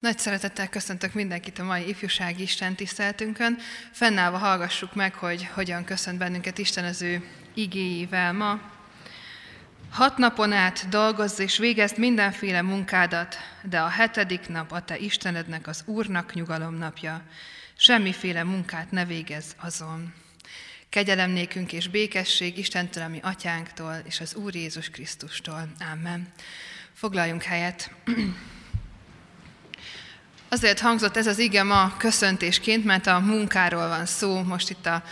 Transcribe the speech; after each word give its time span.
Nagy 0.00 0.18
szeretettel 0.18 0.68
köszöntök 0.68 1.12
mindenkit 1.12 1.58
a 1.58 1.64
mai 1.64 1.88
ifjúsági 1.88 2.42
Isten 2.42 2.74
tiszteltünkön. 2.74 3.58
Fennállva 3.92 4.38
hallgassuk 4.38 4.94
meg, 4.94 5.14
hogy 5.14 5.48
hogyan 5.54 5.84
köszönt 5.84 6.18
bennünket 6.18 6.58
Isten 6.58 6.84
az 6.84 7.02
ő 7.02 7.24
igéjével 7.54 8.32
ma. 8.32 8.60
Hat 9.90 10.16
napon 10.16 10.52
át 10.52 10.88
dolgozz 10.88 11.38
és 11.38 11.58
végezd 11.58 11.98
mindenféle 11.98 12.62
munkádat, 12.62 13.36
de 13.62 13.80
a 13.80 13.88
hetedik 13.88 14.48
nap 14.48 14.72
a 14.72 14.82
te 14.82 14.98
Istenednek, 14.98 15.66
az 15.66 15.82
Úrnak 15.86 16.34
nyugalom 16.34 16.74
napja. 16.74 17.22
Semmiféle 17.76 18.44
munkát 18.44 18.90
ne 18.90 19.04
végezz 19.04 19.52
azon. 19.56 20.14
Kegyelem 20.88 21.30
nékünk 21.30 21.72
és 21.72 21.88
békesség 21.88 22.58
Istentől, 22.58 23.02
ami 23.02 23.18
atyánktól, 23.22 23.96
és 24.04 24.20
az 24.20 24.34
Úr 24.34 24.54
Jézus 24.54 24.90
Krisztustól. 24.90 25.68
Amen. 25.92 26.32
Foglaljunk 26.92 27.42
helyet. 27.42 27.90
Azért 30.52 30.80
hangzott 30.80 31.16
ez 31.16 31.26
az 31.26 31.38
ige 31.38 31.62
ma 31.62 31.94
köszöntésként, 31.96 32.84
mert 32.84 33.06
a 33.06 33.18
munkáról 33.18 33.88
van 33.88 34.06
szó 34.06 34.42
most 34.42 34.70
itt 34.70 34.86
a 34.86 35.02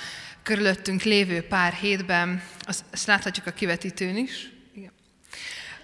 körülöttünk 0.43 1.03
lévő 1.03 1.43
pár 1.43 1.73
hétben. 1.73 2.43
Azt 2.93 3.07
láthatjuk 3.07 3.47
a 3.47 3.51
kivetítőn 3.51 4.17
is. 4.17 4.58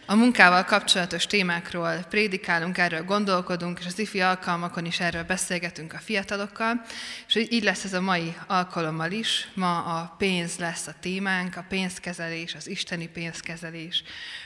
A 0.06 0.14
munkával 0.14 0.64
kapcsolatos 0.64 1.26
témákról 1.26 1.96
prédikálunk, 2.08 2.78
erről 2.78 3.04
gondolkodunk, 3.04 3.78
és 3.78 3.86
az 3.86 3.98
ifi 3.98 4.20
alkalmakon 4.20 4.84
is 4.84 5.00
erről 5.00 5.22
beszélgetünk 5.22 5.92
a 5.92 5.98
fiatalokkal, 5.98 6.82
és 7.26 7.34
így 7.34 7.62
lesz 7.62 7.84
ez 7.84 7.92
a 7.92 8.00
mai 8.00 8.34
alkalommal 8.46 9.10
is. 9.10 9.48
Ma 9.54 9.84
a 9.84 10.14
pénz 10.18 10.56
lesz 10.58 10.86
a 10.86 10.94
témánk, 11.00 11.56
a 11.56 11.64
pénzkezelés, 11.68 12.54
az 12.54 12.68
isteni 12.68 13.08
pénzkezelés, 13.08 14.02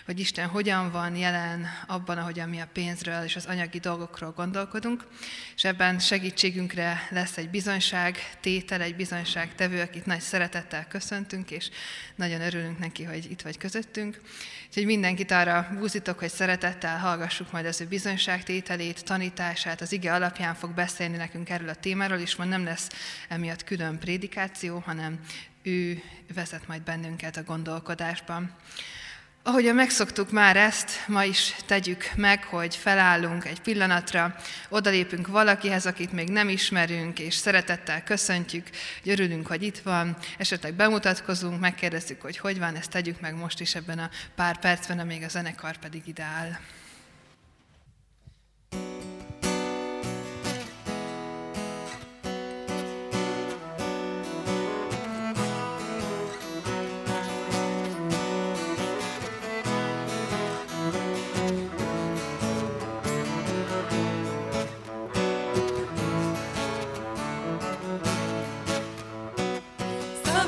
hogy 0.06 0.20
Isten 0.20 0.48
hogyan 0.48 0.90
van 0.90 1.16
jelen 1.16 1.66
abban, 1.86 2.18
ahogyan 2.18 2.48
mi 2.48 2.60
a 2.60 2.68
pénzről 2.72 3.22
és 3.24 3.36
az 3.36 3.46
anyagi 3.46 3.78
dolgokról 3.78 4.32
gondolkodunk, 4.36 5.06
és 5.56 5.64
ebben 5.64 5.98
segítségünkre 5.98 7.08
lesz 7.10 7.36
egy 7.36 7.50
bizonyság 7.50 8.36
tétel, 8.40 8.80
egy 8.80 8.96
bizonyság 8.96 9.54
tevő, 9.54 9.80
akit 9.80 10.06
nagy 10.06 10.20
szeretettel 10.20 10.86
köszöntünk, 10.88 11.50
és 11.50 11.70
nagyon 12.14 12.40
örülünk 12.40 12.78
neki, 12.78 13.04
hogy 13.04 13.30
itt 13.30 13.42
vagy 13.42 13.58
közöttünk. 13.58 14.20
Úgyhogy 14.68 14.84
mindenkit 14.84 15.30
arra 15.30 15.68
búzítok, 15.78 16.18
hogy 16.18 16.30
szeretettel 16.30 16.98
hallgassuk 16.98 17.52
majd 17.52 17.66
az 17.66 17.80
ő 17.80 17.86
bizonyságtételét, 17.86 19.04
tanítását, 19.04 19.80
az 19.80 19.92
ige 19.92 20.14
alapján 20.14 20.54
fog 20.54 20.74
beszélni 20.74 21.16
nekünk 21.16 21.50
erről 21.50 21.68
a 21.68 21.74
témáról, 21.74 22.18
és 22.18 22.36
ma 22.36 22.44
nem 22.44 22.64
lesz 22.64 22.88
emiatt 23.28 23.64
külön 23.64 23.98
prédikáció, 23.98 24.78
hanem 24.78 25.20
ő 25.62 26.02
vezet 26.34 26.66
majd 26.66 26.82
bennünket 26.82 27.36
a 27.36 27.42
gondolkodásban. 27.42 28.54
Ahogyan 29.48 29.74
megszoktuk 29.74 30.30
már 30.30 30.56
ezt, 30.56 30.90
ma 31.06 31.24
is 31.24 31.54
tegyük 31.66 32.10
meg, 32.16 32.44
hogy 32.44 32.76
felállunk 32.76 33.44
egy 33.44 33.60
pillanatra, 33.60 34.36
odalépünk 34.68 35.26
valakihez, 35.26 35.86
akit 35.86 36.12
még 36.12 36.28
nem 36.28 36.48
ismerünk, 36.48 37.18
és 37.18 37.34
szeretettel 37.34 38.02
köszöntjük, 38.02 38.68
hogy 39.02 39.12
örülünk, 39.12 39.46
hogy 39.46 39.62
itt 39.62 39.78
van, 39.78 40.16
esetleg 40.38 40.74
bemutatkozunk, 40.74 41.60
megkérdezzük, 41.60 42.22
hogy 42.22 42.38
hogy 42.38 42.58
van, 42.58 42.76
ezt 42.76 42.90
tegyük 42.90 43.20
meg 43.20 43.34
most 43.34 43.60
is 43.60 43.74
ebben 43.74 43.98
a 43.98 44.10
pár 44.34 44.58
percben, 44.58 44.98
amíg 44.98 45.22
a 45.22 45.28
zenekar 45.28 45.76
pedig 45.76 46.02
ideál. 46.06 46.60
most, 48.70 49.07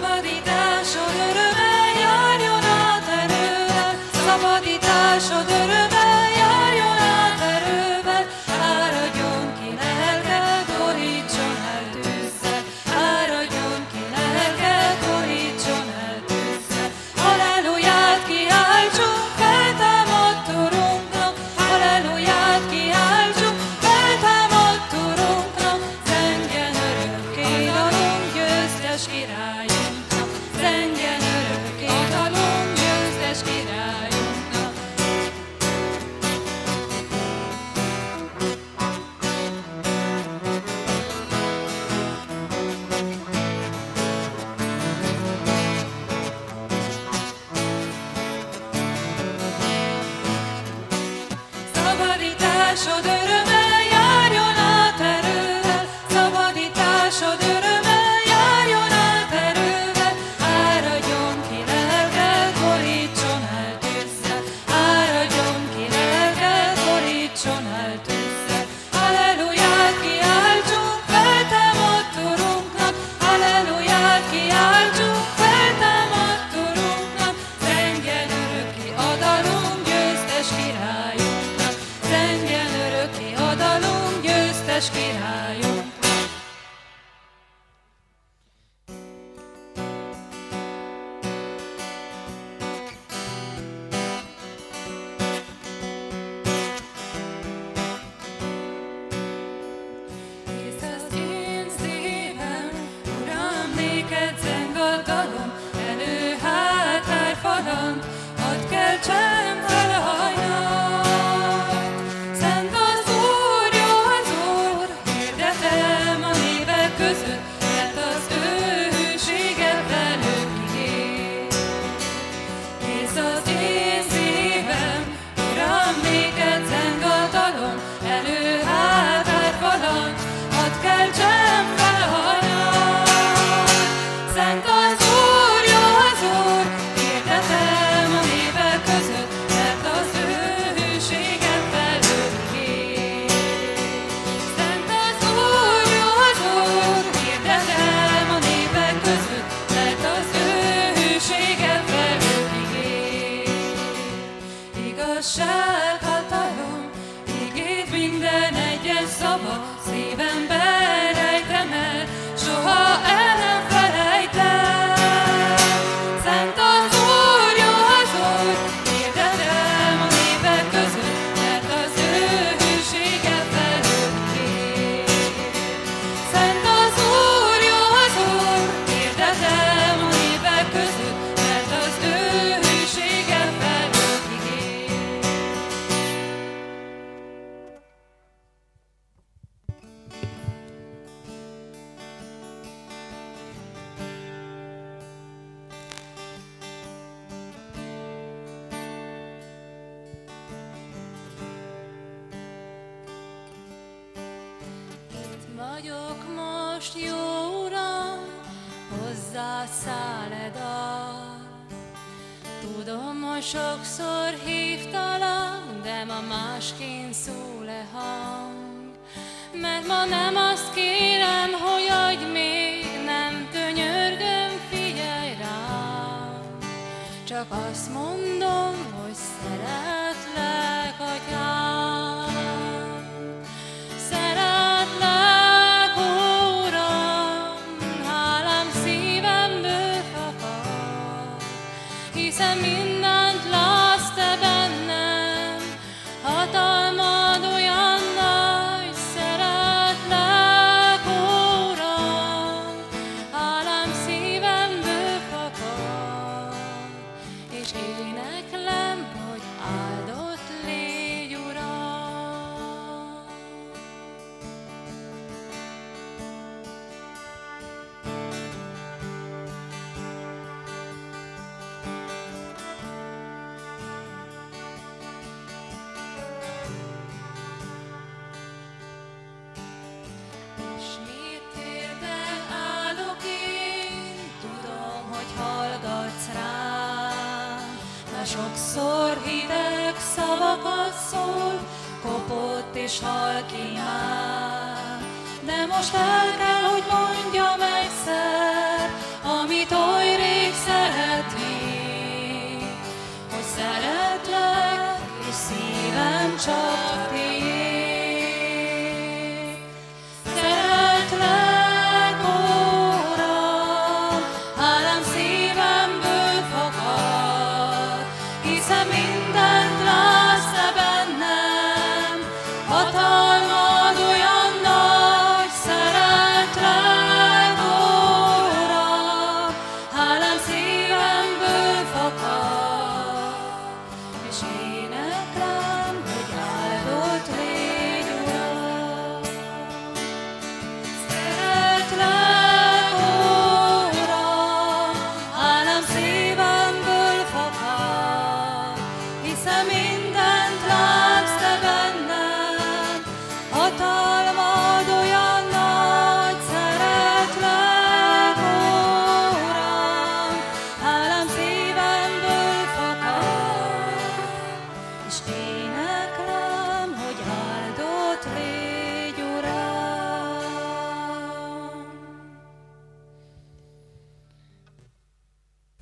Szabadításod 0.01 1.15
öröme 1.29 1.73
járjon 2.01 2.65
át 2.65 3.09
erővel, 3.22 3.94
szabadításod 4.12 5.50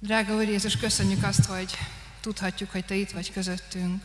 Drága 0.09 0.35
Úr 0.35 0.49
Jézus, 0.49 0.77
köszönjük 0.77 1.23
azt, 1.23 1.45
hogy 1.45 1.73
tudhatjuk, 2.21 2.71
hogy 2.71 2.85
Te 2.85 2.95
itt 2.95 3.11
vagy 3.11 3.33
közöttünk, 3.33 4.03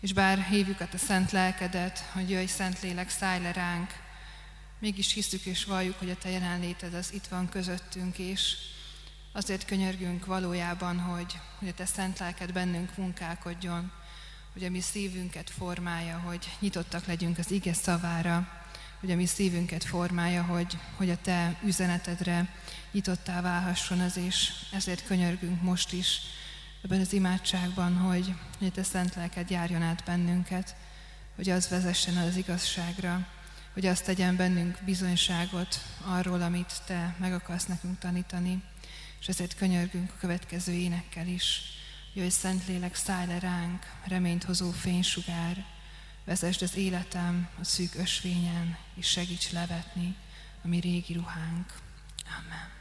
és 0.00 0.12
bár 0.12 0.38
hívjuk 0.38 0.80
a 0.80 0.88
Te 0.88 0.98
szent 0.98 1.32
lelkedet, 1.32 1.98
hogy 2.12 2.30
jöjj 2.30 2.46
szent 2.46 2.80
lélek, 2.80 3.10
szállj 3.10 3.42
le 3.42 3.52
ránk, 3.52 3.90
mégis 4.78 5.12
hiszük 5.12 5.44
és 5.44 5.64
valljuk, 5.64 5.98
hogy 5.98 6.10
a 6.10 6.16
Te 6.16 6.30
jelenléted 6.30 6.94
az 6.94 7.12
itt 7.12 7.26
van 7.26 7.48
közöttünk, 7.48 8.18
és 8.18 8.56
azért 9.32 9.64
könyörgünk 9.64 10.26
valójában, 10.26 10.98
hogy, 10.98 11.38
hogy 11.58 11.68
a 11.68 11.74
Te 11.74 11.86
szent 11.86 12.18
lelked 12.18 12.52
bennünk 12.52 12.96
munkálkodjon, 12.96 13.92
hogy 14.52 14.64
a 14.64 14.70
mi 14.70 14.80
szívünket 14.80 15.50
formálja, 15.50 16.18
hogy 16.18 16.48
nyitottak 16.58 17.06
legyünk 17.06 17.38
az 17.38 17.50
ige 17.50 17.72
szavára, 17.72 18.55
hogy 19.00 19.10
a 19.10 19.16
mi 19.16 19.26
szívünket 19.26 19.84
formálja, 19.84 20.42
hogy, 20.42 20.78
hogy 20.96 21.10
a 21.10 21.20
Te 21.22 21.58
üzenetedre 21.64 22.48
nyitottá 22.92 23.40
válhasson 23.40 24.00
az, 24.00 24.16
és 24.16 24.52
ezért 24.72 25.06
könyörgünk 25.06 25.62
most 25.62 25.92
is 25.92 26.20
ebben 26.84 27.00
az 27.00 27.12
imádságban, 27.12 27.96
hogy, 27.96 28.34
hogy 28.58 28.72
Te 28.72 28.82
szent 28.82 29.14
lelked 29.14 29.50
járjon 29.50 29.82
át 29.82 30.04
bennünket, 30.04 30.76
hogy 31.36 31.50
az 31.50 31.68
vezessen 31.68 32.16
az 32.16 32.36
igazságra, 32.36 33.26
hogy 33.72 33.86
azt 33.86 34.04
tegyen 34.04 34.36
bennünk 34.36 34.78
bizonyságot 34.84 35.80
arról, 36.04 36.42
amit 36.42 36.82
Te 36.86 37.14
meg 37.18 37.32
akarsz 37.32 37.66
nekünk 37.66 37.98
tanítani, 37.98 38.62
és 39.20 39.28
ezért 39.28 39.56
könyörgünk 39.56 40.10
a 40.10 40.18
következő 40.20 40.72
énekkel 40.72 41.26
is. 41.26 41.60
Jöjj, 42.14 42.28
Szentlélek, 42.28 42.94
szállj 42.94 43.26
le 43.26 43.38
ránk, 43.38 43.86
reményt 44.04 44.44
hozó 44.44 44.70
fénysugár, 44.70 45.64
Vezesd 46.26 46.62
az 46.62 46.76
életem 46.76 47.48
a 47.60 47.64
szűk 47.64 47.94
ösvényen, 47.94 48.76
és 48.94 49.06
segíts 49.06 49.52
levetni 49.52 50.16
a 50.64 50.68
mi 50.68 50.80
régi 50.80 51.12
ruhánk. 51.12 51.72
Amen. 52.38 52.74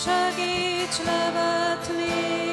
segíts 0.00 0.98
nevetni. 1.04 2.49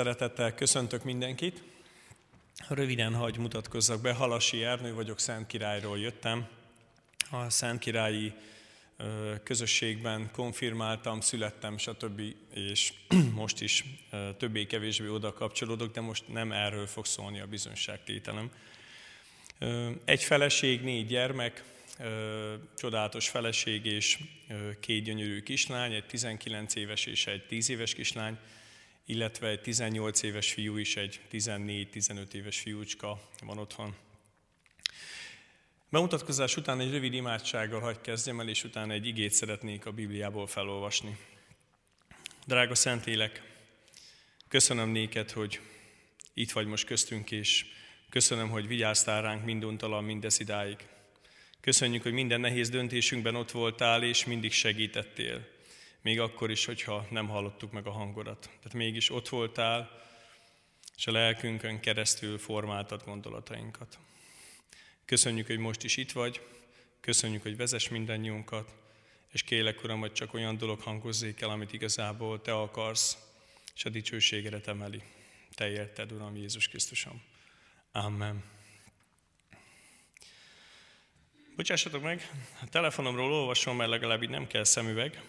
Szeretettel 0.00 0.54
köszöntök 0.54 1.04
mindenkit. 1.04 1.62
Röviden 2.68 3.14
hagy 3.14 3.38
mutatkozzak 3.38 4.00
be, 4.00 4.12
Halasi 4.12 4.64
Ernő 4.64 4.94
vagyok, 4.94 5.18
Szent 5.18 5.46
Királyról 5.46 5.98
jöttem. 5.98 6.46
A 7.30 7.50
Szent 7.50 7.78
Királyi 7.78 8.32
közösségben 9.42 10.30
konfirmáltam, 10.32 11.20
születtem, 11.20 11.78
stb. 11.78 12.20
és 12.54 12.92
most 13.34 13.60
is 13.60 13.84
többé-kevésbé 14.38 15.08
oda 15.08 15.32
kapcsolódok, 15.32 15.92
de 15.92 16.00
most 16.00 16.28
nem 16.28 16.52
erről 16.52 16.86
fog 16.86 17.06
szólni 17.06 17.40
a 17.40 17.46
bizonyságtételem. 17.46 18.50
Egy 20.04 20.22
feleség, 20.22 20.82
négy 20.82 21.06
gyermek, 21.06 21.64
csodálatos 22.76 23.28
feleség 23.28 23.86
és 23.86 24.18
két 24.80 25.02
gyönyörű 25.02 25.42
kislány, 25.42 25.92
egy 25.92 26.06
19 26.06 26.74
éves 26.74 27.06
és 27.06 27.26
egy 27.26 27.46
10 27.46 27.70
éves 27.70 27.94
kislány, 27.94 28.38
illetve 29.10 29.48
egy 29.48 29.60
18 29.60 30.22
éves 30.22 30.52
fiú 30.52 30.76
is, 30.76 30.96
egy 30.96 31.20
14-15 31.32 32.32
éves 32.32 32.58
fiúcska 32.60 33.20
van 33.44 33.58
otthon. 33.58 33.94
Bemutatkozás 35.88 36.56
után 36.56 36.80
egy 36.80 36.90
rövid 36.90 37.14
imádsággal 37.14 37.80
hagy 37.80 38.00
kezdjem 38.00 38.40
el, 38.40 38.48
és 38.48 38.64
utána 38.64 38.92
egy 38.92 39.06
igét 39.06 39.32
szeretnék 39.32 39.86
a 39.86 39.92
Bibliából 39.92 40.46
felolvasni. 40.46 41.16
Drága 42.46 42.74
Szentlélek, 42.74 43.42
köszönöm 44.48 44.88
néked, 44.88 45.30
hogy 45.30 45.60
itt 46.34 46.52
vagy 46.52 46.66
most 46.66 46.86
köztünk, 46.86 47.30
és 47.30 47.66
köszönöm, 48.10 48.48
hogy 48.48 48.66
vigyáztál 48.66 49.22
ránk 49.22 49.44
minduntalan 49.44 50.04
mindez 50.04 50.40
idáig. 50.40 50.76
Köszönjük, 51.60 52.02
hogy 52.02 52.12
minden 52.12 52.40
nehéz 52.40 52.68
döntésünkben 52.68 53.34
ott 53.34 53.50
voltál, 53.50 54.02
és 54.02 54.24
mindig 54.24 54.52
segítettél 54.52 55.58
még 56.02 56.20
akkor 56.20 56.50
is, 56.50 56.64
hogyha 56.64 57.06
nem 57.10 57.28
hallottuk 57.28 57.72
meg 57.72 57.86
a 57.86 57.90
hangodat. 57.90 58.40
Tehát 58.40 58.72
mégis 58.72 59.10
ott 59.10 59.28
voltál, 59.28 60.00
és 60.96 61.06
a 61.06 61.12
lelkünkön 61.12 61.80
keresztül 61.80 62.38
formáltad 62.38 63.04
gondolatainkat. 63.04 63.98
Köszönjük, 65.04 65.46
hogy 65.46 65.58
most 65.58 65.84
is 65.84 65.96
itt 65.96 66.12
vagy, 66.12 66.40
köszönjük, 67.00 67.42
hogy 67.42 67.56
vezes 67.56 67.88
mindannyiunkat, 67.88 68.74
és 69.32 69.42
kélek, 69.42 69.84
Uram, 69.84 70.00
hogy 70.00 70.12
csak 70.12 70.34
olyan 70.34 70.56
dolog 70.56 70.80
hangozzék 70.80 71.40
el, 71.40 71.50
amit 71.50 71.72
igazából 71.72 72.40
Te 72.40 72.54
akarsz, 72.54 73.18
és 73.74 73.84
a 73.84 73.88
dicsőségre 73.88 74.60
emeli. 74.64 75.02
Te 75.54 75.70
érted, 75.70 76.12
Uram 76.12 76.36
Jézus 76.36 76.68
Krisztusom. 76.68 77.22
Amen. 77.92 78.44
Bocsássatok 81.56 82.02
meg, 82.02 82.30
a 82.60 82.68
telefonomról 82.68 83.32
olvasom, 83.32 83.76
mert 83.76 83.90
legalább 83.90 84.22
így 84.22 84.28
nem 84.28 84.46
kell 84.46 84.64
szemüveg. 84.64 85.22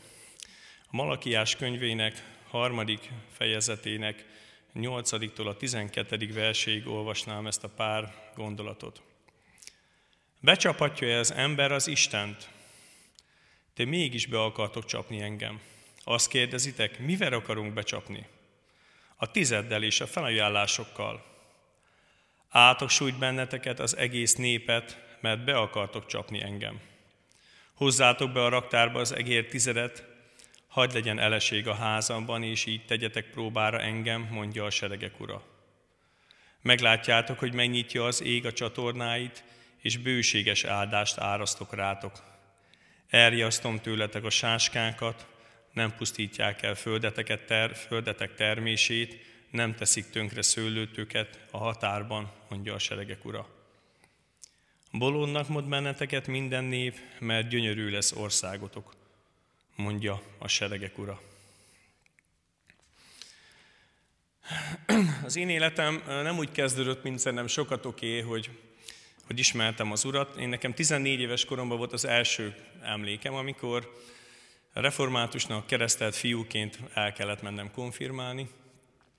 A 0.93 0.95
Malakiás 0.95 1.55
könyvének 1.55 2.24
harmadik 2.50 3.10
fejezetének 3.31 4.25
8-tól 4.75 5.48
a 5.48 5.57
12. 5.57 6.33
verséig 6.33 6.88
olvasnám 6.88 7.48
ezt 7.48 7.63
a 7.63 7.69
pár 7.69 8.31
gondolatot. 8.36 9.01
Becsaphatja 10.39 11.19
az 11.19 11.33
ember 11.33 11.71
az 11.71 11.88
Istent? 11.88 12.50
Te 13.74 13.86
mégis 13.86 14.25
be 14.25 14.41
akartok 14.41 14.86
csapni 14.86 15.21
engem. 15.21 15.62
Azt 16.03 16.29
kérdezitek, 16.29 17.00
mivel 17.00 17.33
akarunk 17.33 17.74
becsapni? 17.74 18.27
A 19.15 19.31
tizeddel 19.31 19.83
és 19.83 20.01
a 20.01 20.07
felajánlásokkal. 20.07 21.25
Átok 22.50 22.89
sújt 22.89 23.17
benneteket 23.17 23.79
az 23.79 23.98
egész 23.98 24.36
népet, 24.36 25.17
mert 25.19 25.43
be 25.43 25.57
akartok 25.57 26.05
csapni 26.05 26.41
engem. 26.41 26.79
Hozzátok 27.74 28.31
be 28.31 28.43
a 28.43 28.50
raktárba 28.50 29.00
az 29.00 29.12
egér 29.12 29.48
tizedet, 29.48 30.10
Hagy 30.71 30.93
legyen 30.93 31.19
eleség 31.19 31.67
a 31.67 31.73
házamban, 31.73 32.43
és 32.43 32.65
így 32.65 32.85
tegyetek 32.85 33.29
próbára 33.29 33.79
engem, 33.79 34.27
mondja 34.31 34.65
a 34.65 34.69
seregek 34.69 35.19
ura. 35.19 35.43
Meglátjátok, 36.61 37.39
hogy 37.39 37.53
megnyitja 37.53 38.05
az 38.05 38.23
ég 38.23 38.45
a 38.45 38.53
csatornáit, 38.53 39.43
és 39.81 39.97
bőséges 39.97 40.63
áldást 40.63 41.17
árasztok 41.17 41.73
rátok. 41.73 42.23
Elriasztom 43.09 43.79
tőletek 43.79 44.23
a 44.23 44.29
sáskákat, 44.29 45.27
nem 45.73 45.95
pusztítják 45.95 46.61
el 46.61 46.75
földeteket 46.75 47.45
ter, 47.45 47.75
földetek 47.75 48.33
termését, 48.33 49.25
nem 49.49 49.75
teszik 49.75 50.09
tönkre 50.09 50.41
szőlőtőket 50.41 51.39
a 51.51 51.57
határban, 51.57 52.31
mondja 52.49 52.73
a 52.73 52.79
seregek 52.79 53.25
ura. 53.25 53.47
Bolondnak 54.91 55.47
mond 55.47 55.69
benneteket 55.69 56.27
minden 56.27 56.63
név, 56.63 56.93
mert 57.19 57.47
gyönyörű 57.47 57.89
lesz 57.89 58.11
országotok 58.11 58.99
mondja 59.81 60.21
a 60.38 60.47
seregek 60.47 60.97
ura. 60.97 61.21
Az 65.23 65.35
én 65.35 65.50
életem 65.50 66.03
nem 66.05 66.38
úgy 66.38 66.51
kezdődött, 66.51 67.03
mint 67.03 67.19
szerintem 67.19 67.47
sokatoké, 67.47 68.19
hogy, 68.19 68.50
hogy 69.25 69.39
ismertem 69.39 69.91
az 69.91 70.05
Urat. 70.05 70.38
Én 70.38 70.50
nekem 70.50 70.73
14 70.73 71.19
éves 71.19 71.45
koromban 71.45 71.77
volt 71.77 71.93
az 71.93 72.05
első 72.05 72.55
emlékem, 72.81 73.33
amikor 73.33 74.01
reformátusnak 74.73 75.67
keresztelt 75.67 76.15
fiúként 76.15 76.79
el 76.93 77.13
kellett 77.13 77.41
mennem 77.41 77.71
konfirmálni. 77.71 78.50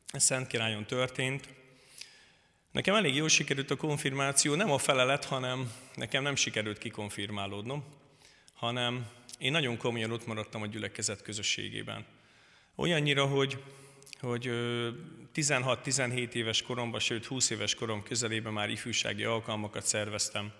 Ez 0.06 0.24
Szent 0.24 0.46
Királyon 0.46 0.84
történt. 0.84 1.48
Nekem 2.72 2.94
elég 2.94 3.14
jól 3.14 3.28
sikerült 3.28 3.70
a 3.70 3.76
konfirmáció, 3.76 4.54
nem 4.54 4.70
a 4.70 4.78
felelet, 4.78 5.24
hanem 5.24 5.72
nekem 5.94 6.22
nem 6.22 6.36
sikerült 6.36 6.78
kikonfirmálódnom, 6.78 7.84
hanem 8.54 9.06
én 9.38 9.50
nagyon 9.50 9.76
komolyan 9.76 10.10
ott 10.10 10.26
maradtam 10.26 10.62
a 10.62 10.66
gyülekezet 10.66 11.22
közösségében. 11.22 12.06
Olyannyira, 12.74 13.26
hogy, 13.26 13.62
hogy 14.20 14.50
16-17 15.34 16.32
éves 16.32 16.62
koromban, 16.62 17.00
sőt 17.00 17.26
20 17.26 17.50
éves 17.50 17.74
korom 17.74 18.02
közelében 18.02 18.52
már 18.52 18.70
ifjúsági 18.70 19.24
alkalmakat 19.24 19.86
szerveztem. 19.86 20.52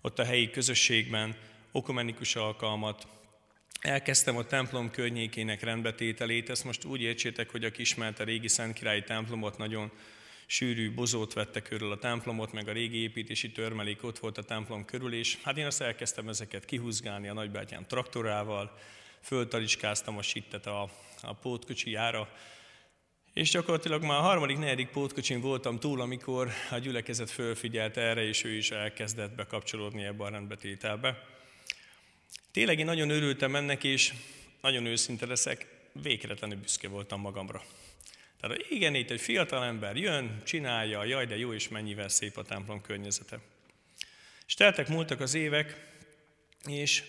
Ott 0.00 0.18
a 0.18 0.24
helyi 0.24 0.50
közösségben, 0.50 1.36
okumenikus 1.72 2.36
alkalmat, 2.36 3.06
Elkezdtem 3.82 4.36
a 4.36 4.44
templom 4.44 4.90
környékének 4.90 5.62
rendbetételét, 5.62 6.50
ezt 6.50 6.64
most 6.64 6.84
úgy 6.84 7.00
értsétek, 7.00 7.50
hogy 7.50 7.64
aki 7.64 7.80
ismerte 7.80 8.22
a 8.22 8.26
régi 8.26 8.48
Szentkirályi 8.48 9.02
templomot, 9.02 9.58
nagyon 9.58 9.90
sűrű 10.46 10.94
bozót 10.94 11.32
vette 11.32 11.60
körül 11.60 11.92
a 11.92 11.98
templomot, 11.98 12.52
meg 12.52 12.68
a 12.68 12.72
régi 12.72 13.02
építési 13.02 13.52
törmelék 13.52 14.04
ott 14.04 14.18
volt 14.18 14.38
a 14.38 14.42
templom 14.42 14.84
körül, 14.84 15.14
és 15.14 15.38
hát 15.42 15.56
én 15.56 15.66
azt 15.66 15.80
elkezdtem 15.80 16.28
ezeket 16.28 16.64
kihúzgálni 16.64 17.28
a 17.28 17.32
nagybátyám 17.32 17.86
traktorával, 17.86 18.78
föltalicskáztam 19.20 20.18
a 20.18 20.22
sittet 20.22 20.66
a, 20.66 20.90
a 21.22 21.32
pótkocsijára, 21.32 22.28
és 23.32 23.50
gyakorlatilag 23.50 24.02
már 24.02 24.18
a 24.18 24.22
harmadik, 24.22 24.58
negyedik 24.58 24.88
pótkocsin 24.88 25.40
voltam 25.40 25.78
túl, 25.78 26.00
amikor 26.00 26.50
a 26.70 26.78
gyülekezet 26.78 27.30
fölfigyelt 27.30 27.96
erre, 27.96 28.22
és 28.22 28.44
ő 28.44 28.56
is 28.56 28.70
elkezdett 28.70 29.34
bekapcsolódni 29.34 30.04
ebbe 30.04 30.24
a 30.24 30.28
rendbetételbe. 30.28 31.24
Tényleg 32.50 32.78
én 32.78 32.84
nagyon 32.84 33.10
örültem 33.10 33.56
ennek, 33.56 33.84
és 33.84 34.12
nagyon 34.60 34.86
őszinte 34.86 35.26
leszek, 35.26 35.66
végretlenül 36.02 36.56
büszke 36.56 36.88
voltam 36.88 37.20
magamra. 37.20 37.62
Tehát 38.42 38.66
igen, 38.68 38.94
itt 38.94 39.10
egy 39.10 39.20
fiatal 39.20 39.64
ember 39.64 39.96
jön, 39.96 40.42
csinálja, 40.44 41.04
jaj, 41.04 41.26
de 41.26 41.36
jó, 41.36 41.52
és 41.52 41.68
mennyivel 41.68 42.08
szép 42.08 42.36
a 42.36 42.42
templom 42.42 42.80
környezete. 42.80 43.38
És 44.46 44.54
teltek, 44.54 44.88
múltak 44.88 45.20
az 45.20 45.34
évek, 45.34 45.86
és 46.66 47.02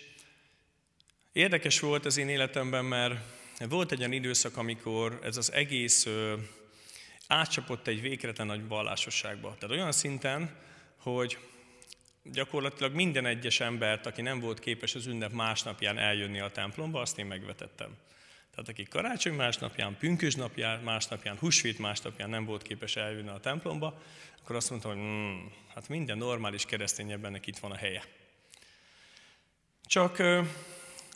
érdekes 1.31 1.79
volt 1.79 2.05
az 2.05 2.17
én 2.17 2.29
életemben, 2.29 2.85
mert 2.85 3.15
volt 3.69 3.91
egy 3.91 3.99
olyan 3.99 4.11
időszak, 4.11 4.57
amikor 4.57 5.19
ez 5.23 5.37
az 5.37 5.51
egész 5.51 6.05
ö, 6.05 6.37
átcsapott 7.27 7.87
egy 7.87 8.01
végretlen 8.01 8.47
nagy 8.47 8.67
vallásosságba. 8.67 9.55
Tehát 9.59 9.75
olyan 9.75 9.91
szinten, 9.91 10.55
hogy 10.97 11.37
gyakorlatilag 12.23 12.93
minden 12.93 13.25
egyes 13.25 13.59
embert, 13.59 14.05
aki 14.05 14.21
nem 14.21 14.39
volt 14.39 14.59
képes 14.59 14.95
az 14.95 15.05
ünnep 15.05 15.31
másnapján 15.31 15.97
eljönni 15.97 16.39
a 16.39 16.51
templomba, 16.51 17.01
azt 17.01 17.17
én 17.17 17.25
megvetettem. 17.25 17.97
Tehát 18.55 18.69
aki 18.69 18.83
karácsony 18.83 19.33
másnapján, 19.33 19.97
pünkös 19.97 20.35
napján, 20.35 20.79
másnapján, 20.79 21.37
húsvét 21.37 21.79
másnapján 21.79 22.29
nem 22.29 22.45
volt 22.45 22.61
képes 22.61 22.95
eljönni 22.95 23.29
a 23.29 23.39
templomba, 23.39 24.01
akkor 24.41 24.55
azt 24.55 24.69
mondta, 24.69 24.87
hogy 24.87 24.97
mm, 24.97 25.45
hát 25.73 25.89
minden 25.89 26.17
normális 26.17 26.65
keresztény 26.65 27.11
ebbennek 27.11 27.47
itt 27.47 27.57
van 27.57 27.71
a 27.71 27.75
helye. 27.75 28.03
Csak 29.85 30.23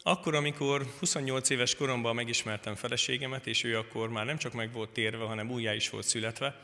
akkor, 0.03 0.35
amikor 0.35 0.85
28 0.99 1.49
éves 1.49 1.75
koromban 1.75 2.15
megismertem 2.15 2.75
feleségemet, 2.75 3.47
és 3.47 3.63
ő 3.63 3.77
akkor 3.77 4.09
már 4.09 4.25
nem 4.25 4.37
csak 4.37 4.53
meg 4.53 4.71
volt 4.71 4.89
térve, 4.89 5.25
hanem 5.25 5.51
újjá 5.51 5.73
is 5.73 5.89
volt 5.89 6.05
születve, 6.05 6.55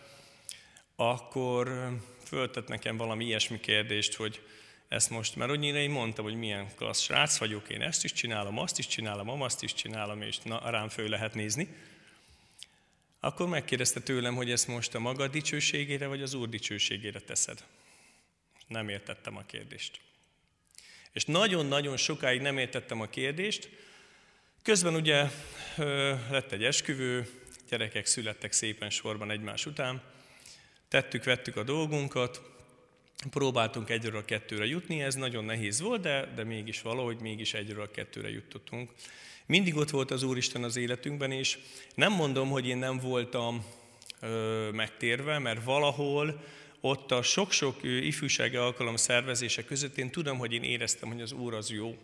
akkor 0.96 1.90
föltett 2.26 2.68
nekem 2.68 2.98
valami 2.98 3.26
ilyesmi 3.26 3.60
kérdést, 3.60 4.16
hogy 4.16 4.42
ezt 4.88 5.10
most, 5.10 5.36
mert 5.36 5.52
annyira 5.52 5.78
én 5.78 5.90
mondtam, 5.90 6.26
hogy 6.26 6.36
milyen 6.36 6.76
klassz 6.76 7.02
srác 7.02 7.38
vagyok, 7.38 7.70
én 7.70 7.82
ezt 7.82 8.04
is 8.04 8.14
csinálom, 8.14 8.58
azt 8.58 8.80
is 8.80 8.88
csinálom, 8.88 9.42
azt 9.42 9.64
is 9.64 9.74
csinálom, 9.74 10.22
és 10.22 10.40
na, 10.40 10.70
rám 10.70 10.90
föl 10.90 11.10
lehet 11.10 11.34
nézni. 11.34 11.76
Akkor 13.20 13.48
megkérdezte 13.48 14.00
tőlem, 14.00 14.36
hogy 14.36 14.52
ezt 14.52 14.68
most 14.68 14.96
a 14.96 15.00
maga 15.00 15.28
dicsőségére, 15.28 16.08
vagy 16.08 16.22
az 16.22 16.34
Úr 16.34 16.50
dicsőségére 16.50 17.20
teszed. 17.20 17.64
Nem 18.68 18.90
értettem 18.90 19.38
a 19.38 19.46
kérdést. 19.46 20.00
És 21.12 21.26
nagyon-nagyon 21.26 21.98
sokáig 21.98 22.42
nem 22.42 22.58
értettem 22.58 23.02
a 23.02 23.08
kérdést. 23.08 23.70
Közben 24.62 24.96
ugye 24.96 25.30
lett 26.30 26.52
egy 26.52 26.64
esküvő, 26.64 27.42
gyerekek 27.70 28.06
születtek 28.06 28.52
szépen 28.52 28.90
sorban 28.90 29.32
egymás 29.32 29.66
után, 29.66 30.02
tettük, 30.88 31.24
vettük 31.24 31.56
a 31.56 31.64
dolgunkat, 31.64 32.53
próbáltunk 33.30 33.90
egyről 33.90 34.16
a 34.16 34.26
kettőre 34.26 34.66
jutni, 34.66 35.02
ez 35.02 35.16
nagyon 35.16 35.46
nehéz 35.46 35.82
volt, 35.82 36.02
de, 36.02 36.32
de 36.36 36.44
mégis 36.44 36.82
valahogy 36.82 37.18
mégis 37.20 37.54
egyről 37.54 37.82
a 37.82 37.92
kettőre 37.92 38.30
jutottunk. 38.30 38.92
Mindig 39.46 39.76
ott 39.76 39.90
volt 39.90 40.12
az 40.12 40.24
Úristen 40.24 40.64
az 40.64 40.76
életünkben, 40.76 41.32
és 41.32 41.58
nem 41.96 42.12
mondom, 42.12 42.50
hogy 42.50 42.68
én 42.68 42.78
nem 42.78 43.00
voltam 43.00 43.66
ö, 44.20 44.70
megtérve, 44.74 45.40
mert 45.40 45.64
valahol 45.64 46.44
ott 46.82 47.12
a 47.12 47.22
sok-sok 47.22 47.84
ifjúsági 47.84 48.56
alkalom 48.56 48.96
szervezése 48.96 49.66
között 49.66 49.98
én 49.98 50.12
tudom, 50.12 50.38
hogy 50.38 50.54
én 50.54 50.64
éreztem, 50.64 51.10
hogy 51.10 51.22
az 51.22 51.32
Úr 51.32 51.54
az 51.54 51.72
jó, 51.72 51.98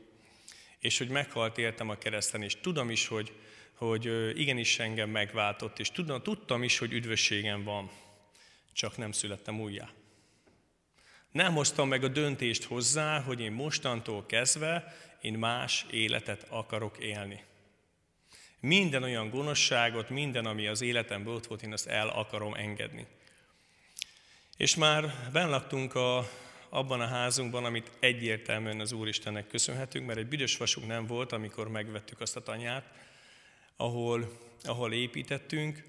és 0.80 0.98
hogy 0.98 1.10
meghalt 1.10 1.58
értem 1.58 1.90
a 1.90 1.98
kereszten, 1.98 2.42
és 2.42 2.56
tudom 2.62 2.90
is, 2.90 3.08
hogy, 3.08 3.32
hogy 3.74 4.06
igenis 4.40 4.80
engem 4.80 5.10
megváltott, 5.10 5.80
és 5.80 5.92
tudom, 5.92 6.22
tudtam 6.22 6.64
is, 6.64 6.78
hogy 6.78 6.94
üdvösségem 6.94 7.64
van, 7.64 7.90
csak 8.74 8.98
nem 8.98 9.12
születtem 9.12 9.62
újjá. 9.62 9.90
Nem 11.32 11.54
hoztam 11.54 11.88
meg 11.88 12.04
a 12.04 12.08
döntést 12.08 12.64
hozzá, 12.64 13.22
hogy 13.22 13.42
én 13.42 13.52
mostantól 13.52 14.26
kezdve 14.26 14.96
én 15.22 15.34
más 15.34 15.86
életet 15.92 16.46
akarok 16.50 16.98
élni. 16.98 17.44
Minden 18.60 19.04
olyan 19.04 19.30
gonoszságot, 19.30 20.10
minden, 20.10 20.46
ami 20.46 20.68
az 20.68 20.82
életemben 20.82 21.34
ott 21.34 21.48
volt, 21.48 21.64
én 21.64 21.74
azt 21.74 21.88
el 21.88 22.08
akarom 22.08 22.54
engedni. 22.54 23.08
És 24.58 24.76
már 24.76 25.30
benlaktunk 25.32 25.96
a, 25.96 26.30
abban 26.70 27.02
a 27.02 27.08
házunkban, 27.08 27.66
amit 27.66 27.92
egyértelműen 28.00 28.80
az 28.80 28.92
Úristennek 28.92 29.48
köszönhetünk, 29.48 30.06
mert 30.06 30.20
egy 30.20 30.28
büdös 30.28 30.58
vasunk 30.58 30.88
nem 30.88 31.08
volt, 31.08 31.32
amikor 31.32 31.70
megvettük 31.70 32.20
azt 32.20 32.36
a 32.36 32.44
tanyát, 32.44 32.92
ahol, 33.76 34.38
ahol 34.64 34.94
építettünk. 34.94 35.84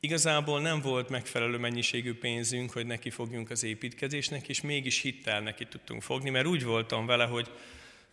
Igazából 0.00 0.60
nem 0.60 0.80
volt 0.80 1.08
megfelelő 1.08 1.58
mennyiségű 1.58 2.18
pénzünk, 2.18 2.70
hogy 2.70 2.86
neki 2.86 3.10
fogjunk 3.10 3.50
az 3.50 3.62
építkezésnek, 3.62 4.48
és 4.48 4.60
mégis 4.60 5.00
hittel 5.00 5.40
neki 5.40 5.66
tudtunk 5.66 6.02
fogni, 6.02 6.30
mert 6.30 6.46
úgy 6.46 6.64
voltam 6.64 7.06
vele, 7.06 7.24
hogy, 7.24 7.50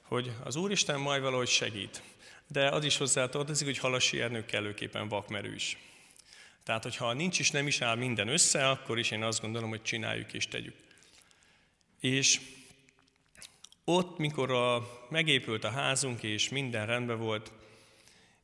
hogy 0.01 0.31
az 0.43 0.55
Úristen 0.55 0.99
majd 0.99 1.21
valahogy 1.21 1.47
segít. 1.47 2.01
De 2.47 2.69
az 2.69 2.83
is 2.83 2.97
hozzá 2.97 3.29
tartozik, 3.29 3.67
hogy 3.67 3.77
Halassi 3.77 4.21
Ernő 4.21 4.45
kellőképpen 4.45 5.07
vakmerős. 5.07 5.77
Tehát, 6.63 6.83
hogyha 6.83 7.13
nincs 7.13 7.39
is, 7.39 7.51
nem 7.51 7.67
is 7.67 7.81
áll 7.81 7.95
minden 7.95 8.27
össze, 8.27 8.69
akkor 8.69 8.99
is 8.99 9.11
én 9.11 9.23
azt 9.23 9.41
gondolom, 9.41 9.69
hogy 9.69 9.81
csináljuk 9.81 10.33
és 10.33 10.47
tegyük. 10.47 10.75
És 11.99 12.39
ott, 13.83 14.17
mikor 14.17 14.51
a, 14.51 14.87
megépült 15.09 15.63
a 15.63 15.69
házunk, 15.69 16.23
és 16.23 16.49
minden 16.49 16.85
rendben 16.85 17.17
volt, 17.17 17.51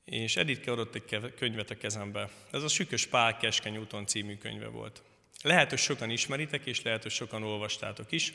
és 0.06 0.36
Editke 0.36 0.72
adott 0.72 0.96
egy 0.96 1.34
könyvet 1.36 1.70
a 1.70 1.78
kezembe. 1.78 2.30
Ez 2.52 2.64
a 2.64 2.68
Sükös 2.68 3.06
Pál 3.06 3.38
Keskeny 3.38 3.78
úton 3.78 4.06
című 4.06 4.38
könyve 4.38 4.68
volt. 4.68 5.04
Lehet, 5.42 5.70
hogy 5.70 5.80
sokan 5.80 6.10
ismeritek, 6.10 6.66
és 6.66 6.82
lehet, 6.82 7.02
hogy 7.02 7.12
sokan 7.12 7.44
olvastátok 7.44 8.12
is. 8.12 8.34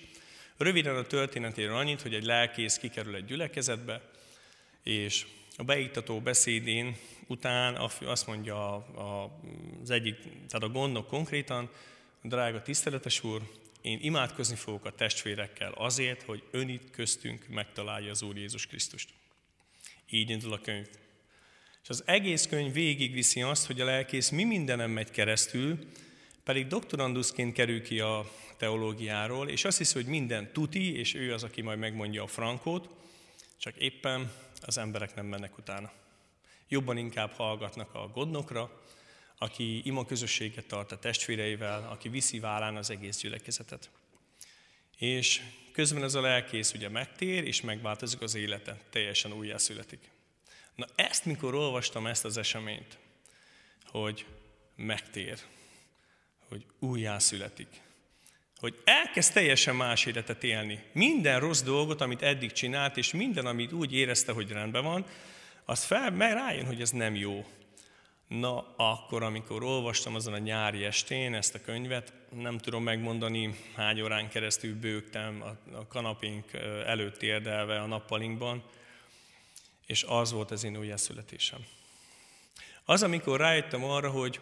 Röviden 0.57 0.97
a 0.97 1.03
történetéről 1.03 1.77
annyit, 1.77 2.03
hogy 2.03 2.15
egy 2.15 2.25
lelkész 2.25 2.79
kikerül 2.79 3.15
egy 3.15 3.25
gyülekezetbe, 3.25 4.11
és 4.83 5.27
a 5.57 5.63
beiktató 5.63 6.21
beszédén 6.21 6.97
után 7.27 7.91
azt 8.05 8.27
mondja 8.27 8.75
az 9.83 9.91
egyik, 9.91 10.19
tehát 10.21 10.63
a 10.63 10.69
gondnok 10.69 11.07
konkrétan, 11.07 11.71
drága 12.23 12.63
tiszteletes 12.63 13.25
úr, 13.25 13.43
én 13.81 13.99
imádkozni 14.01 14.57
fogok 14.57 14.85
a 14.85 14.95
testvérekkel 14.95 15.73
azért, 15.73 16.23
hogy 16.23 16.43
ön 16.51 16.69
itt 16.69 16.91
köztünk 16.91 17.47
megtalálja 17.49 18.11
az 18.11 18.23
Úr 18.23 18.37
Jézus 18.37 18.67
Krisztust. 18.67 19.09
Így 20.11 20.31
indul 20.31 20.53
a 20.53 20.61
könyv. 20.61 20.87
És 21.87 21.93
az 21.93 22.03
egész 22.07 22.47
könyv 22.47 22.73
végigviszi 22.73 23.43
azt, 23.43 23.67
hogy 23.67 23.81
a 23.81 23.85
lelkész 23.85 24.29
mi 24.29 24.45
mindenem 24.45 24.91
megy 24.91 25.11
keresztül, 25.11 25.79
pedig 26.45 26.67
doktoranduszként 26.67 27.53
kerül 27.53 27.83
ki 27.83 28.01
a 28.01 28.31
teológiáról, 28.57 29.49
és 29.49 29.65
azt 29.65 29.79
hiszi, 29.79 29.95
hogy 29.95 30.07
minden 30.07 30.53
tuti, 30.53 30.99
és 30.99 31.15
ő 31.15 31.33
az, 31.33 31.43
aki 31.43 31.63
majd 31.63 31.79
megmondja 31.79 32.23
a 32.23 32.27
frankót, 32.27 32.89
csak 33.57 33.77
éppen 33.77 34.33
az 34.61 34.79
emberek 34.79 35.15
nem 35.15 35.27
mennek 35.27 35.59
utána. 35.59 35.93
Jobban 36.69 36.97
inkább 36.97 37.31
hallgatnak 37.31 37.95
a 37.95 38.09
godnokra, 38.09 38.83
aki 39.39 39.81
ima 39.85 40.05
közösséget 40.05 40.67
tart 40.67 40.93
a 40.93 40.99
testvéreivel, 40.99 41.89
aki 41.91 42.09
viszi 42.09 42.41
vállán 42.41 42.77
az 42.77 42.91
egész 42.91 43.19
gyülekezetet. 43.19 43.91
És 44.99 45.43
közben 45.73 46.03
ez 46.03 46.15
a 46.15 46.21
lelkész 46.21 46.73
ugye 46.73 46.89
megtér, 46.89 47.45
és 47.45 47.61
megváltozik 47.61 48.21
az 48.21 48.35
élete, 48.35 48.81
teljesen 48.91 49.33
újjászületik. 49.33 50.15
Na 50.77 50.87
ezt, 50.95 51.25
mikor 51.25 51.55
olvastam 51.55 52.07
ezt 52.07 52.25
az 52.25 52.37
eseményt, 52.37 52.99
hogy 53.85 54.27
megtér, 54.77 55.39
hogy 56.49 56.67
újjászületik, 56.79 57.69
hogy 58.59 58.81
elkezd 58.85 59.33
teljesen 59.33 59.77
más 59.77 60.07
életet 60.07 60.45
élni. 60.45 60.83
Minden 60.93 61.41
rossz 61.41 61.63
dolgot, 61.63 62.01
amit 62.01 62.23
eddig 62.23 62.53
csinált, 62.53 62.97
és 62.97 63.13
minden, 63.13 63.47
amit 63.47 63.73
úgy 63.73 63.95
érezte, 63.95 64.33
hogy 64.33 64.51
rendben 64.51 64.83
van, 64.83 65.07
az 65.65 65.85
fel, 65.85 66.11
meg 66.11 66.33
rájön, 66.33 66.67
hogy 66.67 66.81
ez 66.81 66.91
nem 66.91 67.15
jó. 67.15 67.47
Na, 68.29 68.75
akkor, 68.77 69.23
amikor 69.23 69.63
olvastam 69.63 70.15
azon 70.15 70.33
a 70.33 70.39
nyári 70.39 70.85
estén 70.85 71.35
ezt 71.35 71.55
a 71.55 71.61
könyvet, 71.61 72.13
nem 72.31 72.59
tudom 72.59 72.83
megmondani, 72.83 73.55
hány 73.75 74.01
órán 74.01 74.29
keresztül 74.29 74.75
bőgtem 74.75 75.43
a, 75.73 75.87
kanapénk 75.87 76.53
előtt 76.87 77.23
érdelve 77.23 77.81
a 77.81 77.87
nappalinkban, 77.87 78.63
és 79.87 80.05
az 80.09 80.33
volt 80.33 80.51
az 80.51 80.65
én 80.65 80.77
újjászületésem. 80.77 81.67
Az, 82.85 83.03
amikor 83.03 83.41
rájöttem 83.41 83.85
arra, 83.85 84.11
hogy, 84.11 84.41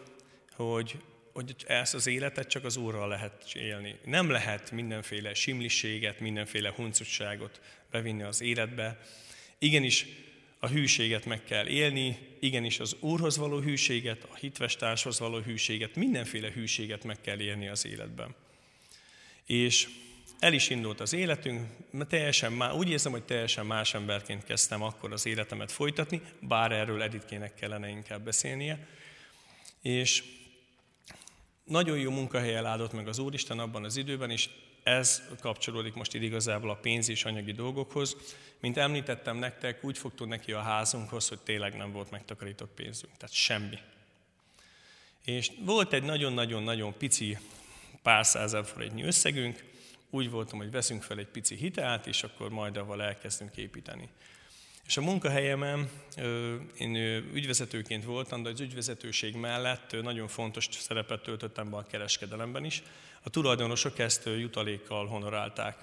hogy, 0.53 0.97
hogy 1.33 1.55
ezt 1.67 1.95
az 1.95 2.07
életet 2.07 2.49
csak 2.49 2.65
az 2.65 2.77
Úrral 2.77 3.09
lehet 3.09 3.55
élni. 3.55 3.99
Nem 4.05 4.31
lehet 4.31 4.71
mindenféle 4.71 5.35
simliséget, 5.35 6.21
mindenféle 6.21 6.73
huncutságot 6.77 7.61
bevinni 7.91 8.23
az 8.23 8.41
életbe. 8.41 9.01
Igenis, 9.59 10.07
a 10.59 10.69
hűséget 10.69 11.25
meg 11.25 11.45
kell 11.45 11.67
élni, 11.67 12.19
igenis 12.41 12.81
az 12.81 12.97
Úrhoz 13.01 13.37
való 13.37 13.59
hűséget, 13.59 14.27
a 14.31 14.35
hitvestárshoz 14.35 15.19
való 15.19 15.39
hűséget, 15.39 15.95
mindenféle 15.95 16.51
hűséget 16.51 17.05
meg 17.05 17.21
kell 17.21 17.41
élni 17.41 17.69
az 17.69 17.87
életben. 17.87 18.35
És 19.47 19.89
el 20.45 20.53
is 20.53 20.71
indult 20.71 21.01
az 21.01 21.13
életünk, 21.13 21.69
mert 21.91 22.09
teljesen 22.09 22.53
má, 22.53 22.73
úgy 22.73 22.91
érzem, 22.91 23.13
hogy 23.13 23.23
teljesen 23.23 23.67
más 23.67 23.95
emberként 23.95 24.45
kezdtem 24.45 24.83
akkor 24.83 25.13
az 25.13 25.27
életemet 25.27 25.73
folytatni, 25.73 26.23
bár 26.41 26.73
erről 26.73 27.03
Editkének 27.03 27.55
kellene 27.55 27.89
inkább 27.89 28.25
beszélnie. 28.25 28.87
És 29.83 30.23
nagyon 31.65 31.99
jó 31.99 32.11
munkahelyel 32.11 32.67
áldott 32.67 32.93
meg 32.93 33.09
az 33.09 33.19
Úristen 33.19 33.59
abban 33.59 33.85
az 33.85 33.97
időben, 33.97 34.31
és 34.31 34.49
ez 34.83 35.23
kapcsolódik 35.41 35.95
most 35.95 36.15
itt 36.15 36.23
igazából 36.23 36.71
a 36.71 36.77
pénz 36.77 37.09
és 37.09 37.25
anyagi 37.25 37.53
dolgokhoz. 37.53 38.17
Mint 38.61 38.77
említettem 38.77 39.37
nektek, 39.37 39.85
úgy 39.85 39.99
fogtunk 39.99 40.31
neki 40.31 40.53
a 40.53 40.61
házunkhoz, 40.61 41.29
hogy 41.29 41.41
tényleg 41.41 41.77
nem 41.77 41.93
volt 41.93 42.11
megtakarított 42.11 42.75
pénzünk, 42.75 43.17
tehát 43.17 43.35
semmi. 43.35 43.79
És 45.25 45.51
volt 45.59 45.93
egy 45.93 46.03
nagyon-nagyon-nagyon 46.03 46.97
pici 46.97 47.39
pár 48.03 48.27
százezer 48.27 48.65
forintnyi 48.65 49.03
összegünk, 49.03 49.73
úgy 50.15 50.31
voltam, 50.31 50.59
hogy 50.59 50.71
veszünk 50.71 51.03
fel 51.03 51.19
egy 51.19 51.27
pici 51.27 51.55
hitelt, 51.55 52.07
és 52.07 52.23
akkor 52.23 52.51
majd 52.51 52.77
avval 52.77 53.03
elkezdünk 53.03 53.57
építeni. 53.57 54.09
És 54.87 54.97
a 54.97 55.01
munkahelyemen 55.01 55.91
én 56.79 56.95
ügyvezetőként 57.35 58.05
voltam, 58.05 58.43
de 58.43 58.51
az 58.51 58.61
ügyvezetőség 58.61 59.35
mellett 59.35 60.03
nagyon 60.03 60.29
fontos 60.29 60.69
szerepet 60.71 61.23
töltöttem 61.23 61.71
be 61.71 61.77
a 61.77 61.83
kereskedelemben 61.83 62.65
is. 62.65 62.83
A 63.23 63.31
tulajdonosok 63.31 63.99
ezt 63.99 64.25
jutalékkal 64.25 65.07
honorálták. 65.07 65.77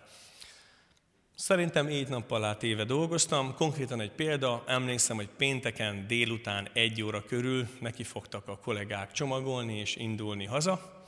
Szerintem 1.36 1.88
éjt 1.88 2.10
nappal 2.10 2.44
át 2.44 2.64
éve 2.64 2.84
dolgoztam. 2.84 3.54
Konkrétan 3.56 4.02
egy 4.02 4.12
példa, 4.12 4.64
emlékszem, 4.68 5.16
hogy 5.16 5.30
pénteken 5.38 6.08
délután 6.08 6.68
egy 6.74 7.02
óra 7.02 7.26
körül 7.26 7.68
neki 7.80 8.04
fogtak 8.04 8.48
a 8.48 8.58
kollégák 8.58 9.12
csomagolni 9.12 9.80
és 9.80 9.96
indulni 9.96 10.46
haza. 10.46 11.01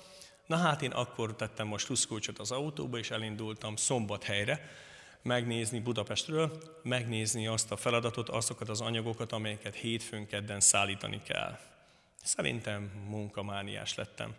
Na 0.54 0.60
hát 0.60 0.82
én 0.82 0.92
akkor 0.92 1.36
tettem 1.36 1.68
most 1.68 1.88
tuszkulcsot 1.88 2.40
az 2.40 2.52
autóba, 2.52 2.98
és 2.98 3.12
elindultam 3.12 3.76
szombathelyre, 3.76 4.70
megnézni 5.22 5.80
Budapestről, 5.80 6.62
megnézni 6.84 7.48
azt 7.48 7.72
a 7.72 7.78
feladatot, 7.78 8.30
azokat 8.30 8.70
az 8.70 8.82
anyagokat, 8.82 9.32
amelyeket 9.32 9.76
hétfőn 9.76 10.28
kedden 10.28 10.60
szállítani 10.60 11.22
kell. 11.24 11.60
Szerintem 12.24 12.92
munkamániás 13.08 13.96
lettem. 13.96 14.36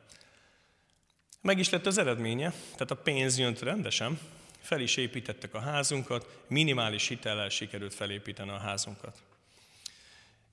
Meg 1.41 1.59
is 1.59 1.71
lett 1.71 1.87
az 1.87 1.99
eredménye, 1.99 2.51
tehát 2.51 2.91
a 2.91 2.97
pénz 2.97 3.39
jött 3.39 3.61
rendesen, 3.61 4.19
fel 4.61 4.81
is 4.81 4.97
építettek 4.97 5.55
a 5.55 5.61
házunkat, 5.61 6.43
minimális 6.47 7.09
hitellel 7.09 7.49
sikerült 7.49 7.95
felépíteni 7.95 8.51
a 8.51 8.59
házunkat. 8.59 9.23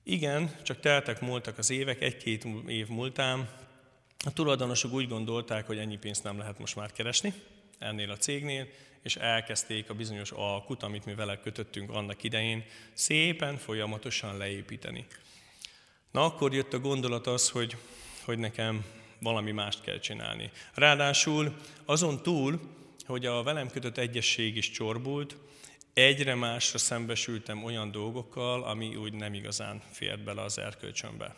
Igen, 0.02 0.56
csak 0.62 0.80
teltek 0.80 1.20
múltak 1.20 1.58
az 1.58 1.70
évek, 1.70 2.00
egy-két 2.02 2.46
év 2.66 2.88
múltán 2.88 3.48
a 4.24 4.32
tulajdonosok 4.32 4.92
úgy 4.92 5.08
gondolták, 5.08 5.66
hogy 5.66 5.78
ennyi 5.78 5.98
pénzt 5.98 6.22
nem 6.22 6.38
lehet 6.38 6.58
most 6.58 6.76
már 6.76 6.92
keresni, 6.92 7.32
ennél 7.78 8.10
a 8.10 8.16
cégnél, 8.16 8.66
és 9.02 9.16
elkezdték 9.16 9.90
a 9.90 9.94
bizonyos 9.94 10.30
alkut, 10.30 10.82
amit 10.82 11.04
mi 11.04 11.14
vele 11.14 11.40
kötöttünk 11.40 11.90
annak 11.90 12.22
idején, 12.22 12.64
szépen, 12.92 13.56
folyamatosan 13.56 14.36
leépíteni. 14.36 15.06
Na 16.10 16.24
akkor 16.24 16.54
jött 16.54 16.72
a 16.72 16.78
gondolat 16.78 17.26
az, 17.26 17.48
hogy, 17.48 17.76
hogy 18.24 18.38
nekem 18.38 18.84
valami 19.18 19.50
mást 19.50 19.82
kell 19.82 19.98
csinálni. 19.98 20.50
Ráadásul 20.74 21.56
azon 21.84 22.22
túl, 22.22 22.60
hogy 23.06 23.26
a 23.26 23.42
velem 23.42 23.68
kötött 23.68 23.98
egyesség 23.98 24.56
is 24.56 24.70
csorbult, 24.70 25.36
egyre 25.92 26.34
másra 26.34 26.78
szembesültem 26.78 27.64
olyan 27.64 27.90
dolgokkal, 27.90 28.64
ami 28.64 28.96
úgy 28.96 29.12
nem 29.12 29.34
igazán 29.34 29.82
fért 29.90 30.24
bele 30.24 30.42
az 30.42 30.58
erkölcsömbe. 30.58 31.34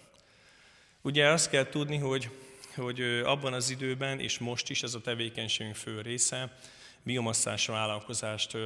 Ugye 1.03 1.29
azt 1.29 1.51
kell 1.51 1.69
tudni, 1.69 1.97
hogy, 1.97 2.31
hogy 2.75 3.01
abban 3.25 3.53
az 3.53 3.71
időben, 3.71 4.21
és 4.21 4.39
most 4.39 4.71
is 4.71 4.83
ez 4.83 4.95
a 4.95 5.01
tevékenységünk 5.01 5.77
fő 5.77 6.01
része, 6.01 6.59
biomasszás 7.03 7.67
vállalkozást 7.67 8.57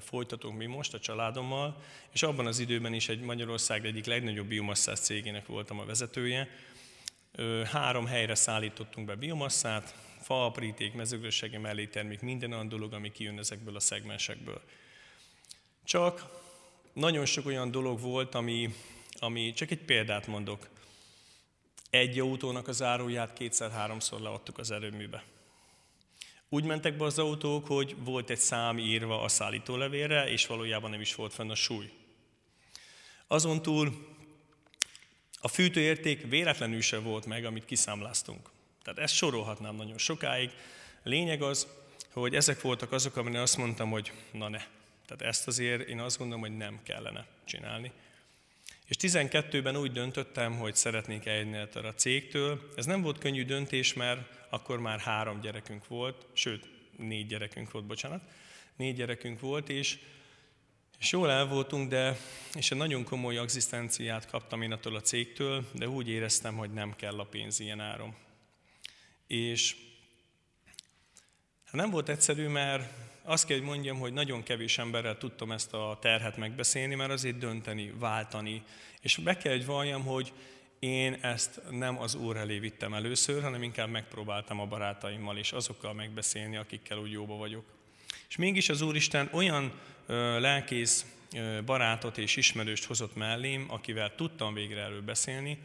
folytatunk 0.00 0.56
mi 0.56 0.66
most 0.66 0.94
a 0.94 0.98
családommal, 0.98 1.82
és 2.12 2.22
abban 2.22 2.46
az 2.46 2.58
időben 2.58 2.94
is 2.94 3.08
egy 3.08 3.20
Magyarország 3.20 3.86
egyik 3.86 4.04
legnagyobb 4.04 4.46
biomasszás 4.46 4.98
cégének 4.98 5.46
voltam 5.46 5.78
a 5.78 5.84
vezetője. 5.84 6.48
Három 7.64 8.06
helyre 8.06 8.34
szállítottunk 8.34 9.06
be 9.06 9.14
biomasszát, 9.14 9.94
fa, 10.20 10.44
apríték, 10.44 10.92
mezőgazdasági 10.92 11.56
mellétermék, 11.56 12.20
minden 12.20 12.52
olyan 12.52 12.68
dolog, 12.68 12.92
ami 12.92 13.12
kijön 13.12 13.38
ezekből 13.38 13.76
a 13.76 13.80
szegmensekből. 13.80 14.62
Csak 15.84 16.38
nagyon 16.92 17.24
sok 17.24 17.46
olyan 17.46 17.70
dolog 17.70 18.00
volt, 18.00 18.34
ami, 18.34 18.74
ami 19.18 19.52
csak 19.52 19.70
egy 19.70 19.84
példát 19.84 20.26
mondok. 20.26 20.68
Egy 21.90 22.18
autónak 22.18 22.68
az 22.68 22.82
áróját 22.82 23.32
kétszer-háromszor 23.32 24.20
leadtuk 24.20 24.58
az 24.58 24.70
erőműbe. 24.70 25.24
Úgy 26.48 26.64
mentek 26.64 26.96
be 26.96 27.04
az 27.04 27.18
autók, 27.18 27.66
hogy 27.66 27.96
volt 28.04 28.30
egy 28.30 28.38
szám 28.38 28.78
írva 28.78 29.22
a 29.22 29.28
szállítólevélre, 29.28 30.28
és 30.28 30.46
valójában 30.46 30.90
nem 30.90 31.00
is 31.00 31.14
volt 31.14 31.32
fenn 31.32 31.50
a 31.50 31.54
súly. 31.54 31.92
Azon 33.26 33.62
túl 33.62 34.08
a 35.40 35.48
fűtőérték 35.48 36.28
véletlenül 36.28 36.80
se 36.80 36.98
volt 36.98 37.26
meg, 37.26 37.44
amit 37.44 37.64
kiszámláztunk. 37.64 38.50
Tehát 38.82 38.98
ezt 38.98 39.14
sorolhatnám 39.14 39.74
nagyon 39.74 39.98
sokáig. 39.98 40.50
Lényeg 41.02 41.42
az, 41.42 41.66
hogy 42.12 42.34
ezek 42.34 42.60
voltak 42.60 42.92
azok, 42.92 43.16
amire 43.16 43.40
azt 43.40 43.56
mondtam, 43.56 43.90
hogy 43.90 44.12
na 44.32 44.48
ne. 44.48 44.62
Tehát 45.06 45.22
ezt 45.22 45.46
azért 45.46 45.88
én 45.88 46.00
azt 46.00 46.18
gondolom, 46.18 46.42
hogy 46.42 46.56
nem 46.56 46.80
kellene 46.82 47.26
csinálni. 47.44 47.92
És 48.90 48.96
12-ben 48.98 49.76
úgy 49.76 49.92
döntöttem, 49.92 50.58
hogy 50.58 50.74
szeretnék 50.74 51.26
eljönni 51.26 51.56
a 51.74 51.94
cégtől. 51.94 52.70
Ez 52.76 52.86
nem 52.86 53.02
volt 53.02 53.18
könnyű 53.18 53.44
döntés, 53.44 53.92
mert 53.92 54.20
akkor 54.48 54.80
már 54.80 54.98
három 54.98 55.40
gyerekünk 55.40 55.86
volt, 55.86 56.26
sőt, 56.32 56.68
négy 56.96 57.26
gyerekünk 57.26 57.70
volt, 57.70 57.84
bocsánat. 57.84 58.22
Négy 58.76 58.96
gyerekünk 58.96 59.40
volt, 59.40 59.68
és, 59.68 59.98
és 60.98 61.12
jól 61.12 61.30
el 61.30 61.46
voltunk, 61.46 61.88
de 61.88 62.16
és 62.54 62.70
egy 62.70 62.78
nagyon 62.78 63.04
komoly 63.04 63.38
egzisztenciát 63.38 64.26
kaptam 64.26 64.62
én 64.62 64.72
attól 64.72 64.96
a 64.96 65.00
cégtől, 65.00 65.68
de 65.72 65.88
úgy 65.88 66.08
éreztem, 66.08 66.56
hogy 66.56 66.72
nem 66.72 66.96
kell 66.96 67.18
a 67.18 67.24
pénz 67.24 67.60
ilyen 67.60 67.80
áron. 67.80 68.14
És 69.26 69.76
hát 71.64 71.74
nem 71.74 71.90
volt 71.90 72.08
egyszerű, 72.08 72.46
mert 72.48 72.92
azt 73.22 73.46
kell, 73.46 73.56
hogy 73.56 73.66
mondjam, 73.66 73.98
hogy 73.98 74.12
nagyon 74.12 74.42
kevés 74.42 74.78
emberrel 74.78 75.18
tudtam 75.18 75.52
ezt 75.52 75.74
a 75.74 75.98
terhet 76.00 76.36
megbeszélni, 76.36 76.94
mert 76.94 77.10
azért 77.10 77.38
dönteni, 77.38 77.92
váltani. 77.98 78.62
És 79.00 79.16
be 79.16 79.36
kell, 79.36 79.52
hogy 79.52 79.66
valljam, 79.66 80.04
hogy 80.04 80.32
én 80.78 81.12
ezt 81.12 81.60
nem 81.70 81.98
az 81.98 82.14
Úr 82.14 82.36
elé 82.36 82.58
vittem 82.58 82.94
először, 82.94 83.42
hanem 83.42 83.62
inkább 83.62 83.88
megpróbáltam 83.88 84.60
a 84.60 84.66
barátaimmal 84.66 85.36
és 85.36 85.52
azokkal 85.52 85.94
megbeszélni, 85.94 86.56
akikkel 86.56 86.98
úgy 86.98 87.10
jóba 87.10 87.36
vagyok. 87.36 87.64
És 88.28 88.36
mégis 88.36 88.68
az 88.68 88.80
Úristen 88.80 89.28
olyan 89.32 89.72
ö, 90.06 90.40
lelkész 90.40 91.06
ö, 91.36 91.58
barátot 91.64 92.18
és 92.18 92.36
ismerőst 92.36 92.84
hozott 92.84 93.16
mellém, 93.16 93.66
akivel 93.68 94.14
tudtam 94.14 94.54
végre 94.54 94.80
erről 94.80 95.02
beszélni, 95.02 95.58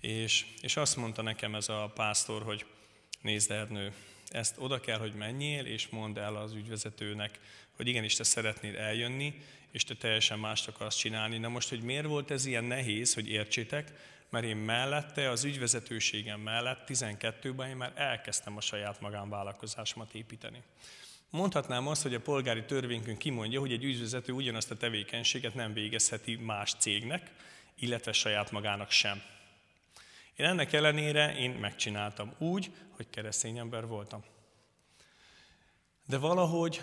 és, 0.00 0.46
és 0.60 0.76
azt 0.76 0.96
mondta 0.96 1.22
nekem 1.22 1.54
ez 1.54 1.68
a 1.68 1.92
pásztor, 1.94 2.42
hogy 2.42 2.64
nézd 3.20 3.50
Ernő, 3.50 3.92
ezt 4.30 4.54
oda 4.58 4.80
kell, 4.80 4.98
hogy 4.98 5.12
menjél, 5.12 5.64
és 5.64 5.88
mondd 5.88 6.18
el 6.18 6.36
az 6.36 6.52
ügyvezetőnek, 6.52 7.38
hogy 7.76 7.88
igenis 7.88 8.14
te 8.14 8.24
szeretnéd 8.24 8.74
eljönni, 8.74 9.34
és 9.70 9.84
te 9.84 9.94
teljesen 9.94 10.38
mást 10.38 10.68
akarsz 10.68 10.96
csinálni. 10.96 11.38
Na 11.38 11.48
most, 11.48 11.68
hogy 11.68 11.80
miért 11.80 12.06
volt 12.06 12.30
ez 12.30 12.46
ilyen 12.46 12.64
nehéz, 12.64 13.14
hogy 13.14 13.28
értsétek, 13.28 13.92
mert 14.30 14.44
én 14.44 14.56
mellette, 14.56 15.30
az 15.30 15.44
ügyvezetőségem 15.44 16.40
mellett 16.40 16.88
12-ben 16.88 17.68
én 17.68 17.76
már 17.76 17.92
elkezdtem 17.94 18.56
a 18.56 18.60
saját 18.60 19.00
magánvállalkozásomat 19.00 20.14
építeni. 20.14 20.62
Mondhatnám 21.30 21.86
azt, 21.86 22.02
hogy 22.02 22.14
a 22.14 22.20
polgári 22.20 22.64
törvényünk 22.64 23.18
kimondja, 23.18 23.60
hogy 23.60 23.72
egy 23.72 23.84
ügyvezető 23.84 24.32
ugyanazt 24.32 24.70
a 24.70 24.76
tevékenységet 24.76 25.54
nem 25.54 25.72
végezheti 25.72 26.36
más 26.36 26.74
cégnek, 26.78 27.30
illetve 27.78 28.12
saját 28.12 28.50
magának 28.50 28.90
sem. 28.90 29.22
Én 30.36 30.46
ennek 30.46 30.72
ellenére 30.72 31.36
én 31.36 31.50
megcsináltam 31.50 32.34
úgy, 32.38 32.70
hogy 32.90 33.10
keresztény 33.10 33.58
ember 33.58 33.86
voltam. 33.86 34.24
De 36.06 36.18
valahogy, 36.18 36.80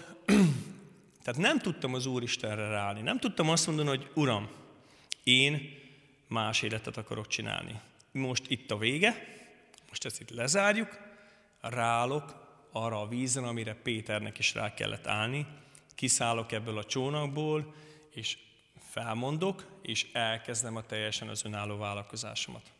tehát 1.23 1.41
nem 1.41 1.59
tudtam 1.59 1.93
az 1.93 2.05
Úristenre 2.05 2.67
ráállni. 2.67 3.01
Nem 3.01 3.19
tudtam 3.19 3.49
azt 3.49 3.67
mondani, 3.67 3.87
hogy 3.87 4.11
Uram, 4.13 4.49
én 5.23 5.81
más 6.27 6.61
életet 6.61 6.97
akarok 6.97 7.27
csinálni. 7.27 7.79
Most 8.11 8.43
itt 8.47 8.71
a 8.71 8.77
vége, 8.77 9.27
most 9.87 10.05
ezt 10.05 10.19
itt 10.19 10.29
lezárjuk, 10.29 10.97
rálok 11.61 12.41
arra 12.71 13.01
a 13.01 13.07
vízen, 13.07 13.43
amire 13.43 13.73
Péternek 13.73 14.39
is 14.39 14.53
rá 14.53 14.73
kellett 14.73 15.07
állni, 15.07 15.47
kiszállok 15.95 16.51
ebből 16.51 16.77
a 16.77 16.83
csónakból, 16.83 17.73
és 18.09 18.37
felmondok, 18.89 19.65
és 19.81 20.07
elkezdem 20.13 20.75
a 20.75 20.81
teljesen 20.81 21.27
az 21.27 21.45
önálló 21.45 21.77
vállalkozásomat. 21.77 22.71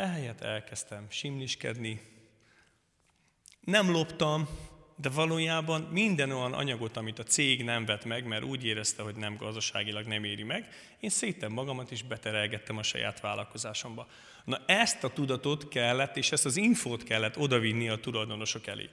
Ehelyett 0.00 0.40
elkezdtem 0.40 1.06
simliskedni. 1.08 2.00
Nem 3.60 3.90
loptam, 3.90 4.48
de 4.96 5.08
valójában 5.08 5.80
minden 5.82 6.30
olyan 6.30 6.52
anyagot, 6.52 6.96
amit 6.96 7.18
a 7.18 7.22
cég 7.22 7.64
nem 7.64 7.84
vett 7.84 8.04
meg, 8.04 8.26
mert 8.26 8.44
úgy 8.44 8.64
érezte, 8.64 9.02
hogy 9.02 9.14
nem 9.14 9.36
gazdaságilag 9.36 10.06
nem 10.06 10.24
éri 10.24 10.42
meg, 10.42 10.68
én 11.00 11.10
szétem 11.10 11.52
magamat 11.52 11.90
is 11.90 12.02
beterelgettem 12.02 12.78
a 12.78 12.82
saját 12.82 13.20
vállalkozásomba. 13.20 14.06
Na 14.44 14.60
ezt 14.66 15.04
a 15.04 15.12
tudatot 15.12 15.68
kellett, 15.68 16.16
és 16.16 16.32
ezt 16.32 16.46
az 16.46 16.56
infót 16.56 17.02
kellett 17.02 17.38
odavinni 17.38 17.88
a 17.88 18.00
tulajdonosok 18.00 18.66
elé. 18.66 18.88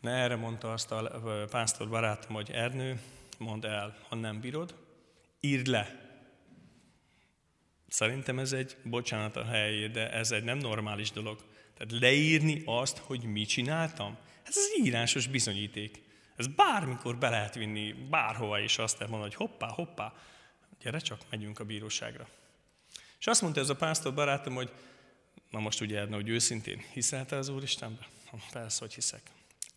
Na 0.00 0.10
erre 0.10 0.36
mondta 0.36 0.72
azt 0.72 0.92
a 0.92 1.46
pásztor 1.50 1.88
barátom, 1.88 2.34
hogy 2.34 2.50
Ernő, 2.50 3.00
mondd 3.38 3.66
el, 3.66 3.96
ha 4.08 4.14
nem 4.14 4.40
bírod, 4.40 4.74
írd 5.40 5.66
le, 5.66 6.09
Szerintem 7.90 8.38
ez 8.38 8.52
egy, 8.52 8.76
bocsánat 8.82 9.36
a 9.36 9.44
helyé, 9.44 9.86
de 9.86 10.12
ez 10.12 10.30
egy 10.30 10.44
nem 10.44 10.58
normális 10.58 11.10
dolog. 11.10 11.44
Tehát 11.74 12.02
leírni 12.02 12.62
azt, 12.64 12.98
hogy 12.98 13.22
mit 13.22 13.48
csináltam, 13.48 14.18
ez 14.42 14.56
az 14.56 14.84
írásos 14.84 15.26
bizonyíték. 15.26 16.02
Ez 16.36 16.46
bármikor 16.46 17.16
be 17.16 17.28
lehet 17.28 17.54
vinni 17.54 17.92
bárhova, 17.92 18.60
és 18.60 18.78
azt 18.78 18.98
mondani, 18.98 19.22
hogy 19.22 19.34
hoppá, 19.34 19.68
hoppá, 19.68 20.12
gyere 20.80 20.98
csak, 20.98 21.20
megyünk 21.30 21.58
a 21.58 21.64
bíróságra. 21.64 22.28
És 23.18 23.26
azt 23.26 23.42
mondta 23.42 23.60
ez 23.60 23.68
a 23.68 23.76
pásztor 23.76 24.14
barátom, 24.14 24.54
hogy 24.54 24.72
na 25.50 25.58
most 25.58 25.80
ugye 25.80 25.98
Edna, 25.98 26.14
hogy 26.14 26.28
őszintén, 26.28 26.84
hiszel 26.92 27.26
te 27.26 27.36
az 27.36 27.48
Úristenbe? 27.48 28.08
Persze, 28.52 28.78
hogy 28.80 28.94
hiszek. 28.94 29.22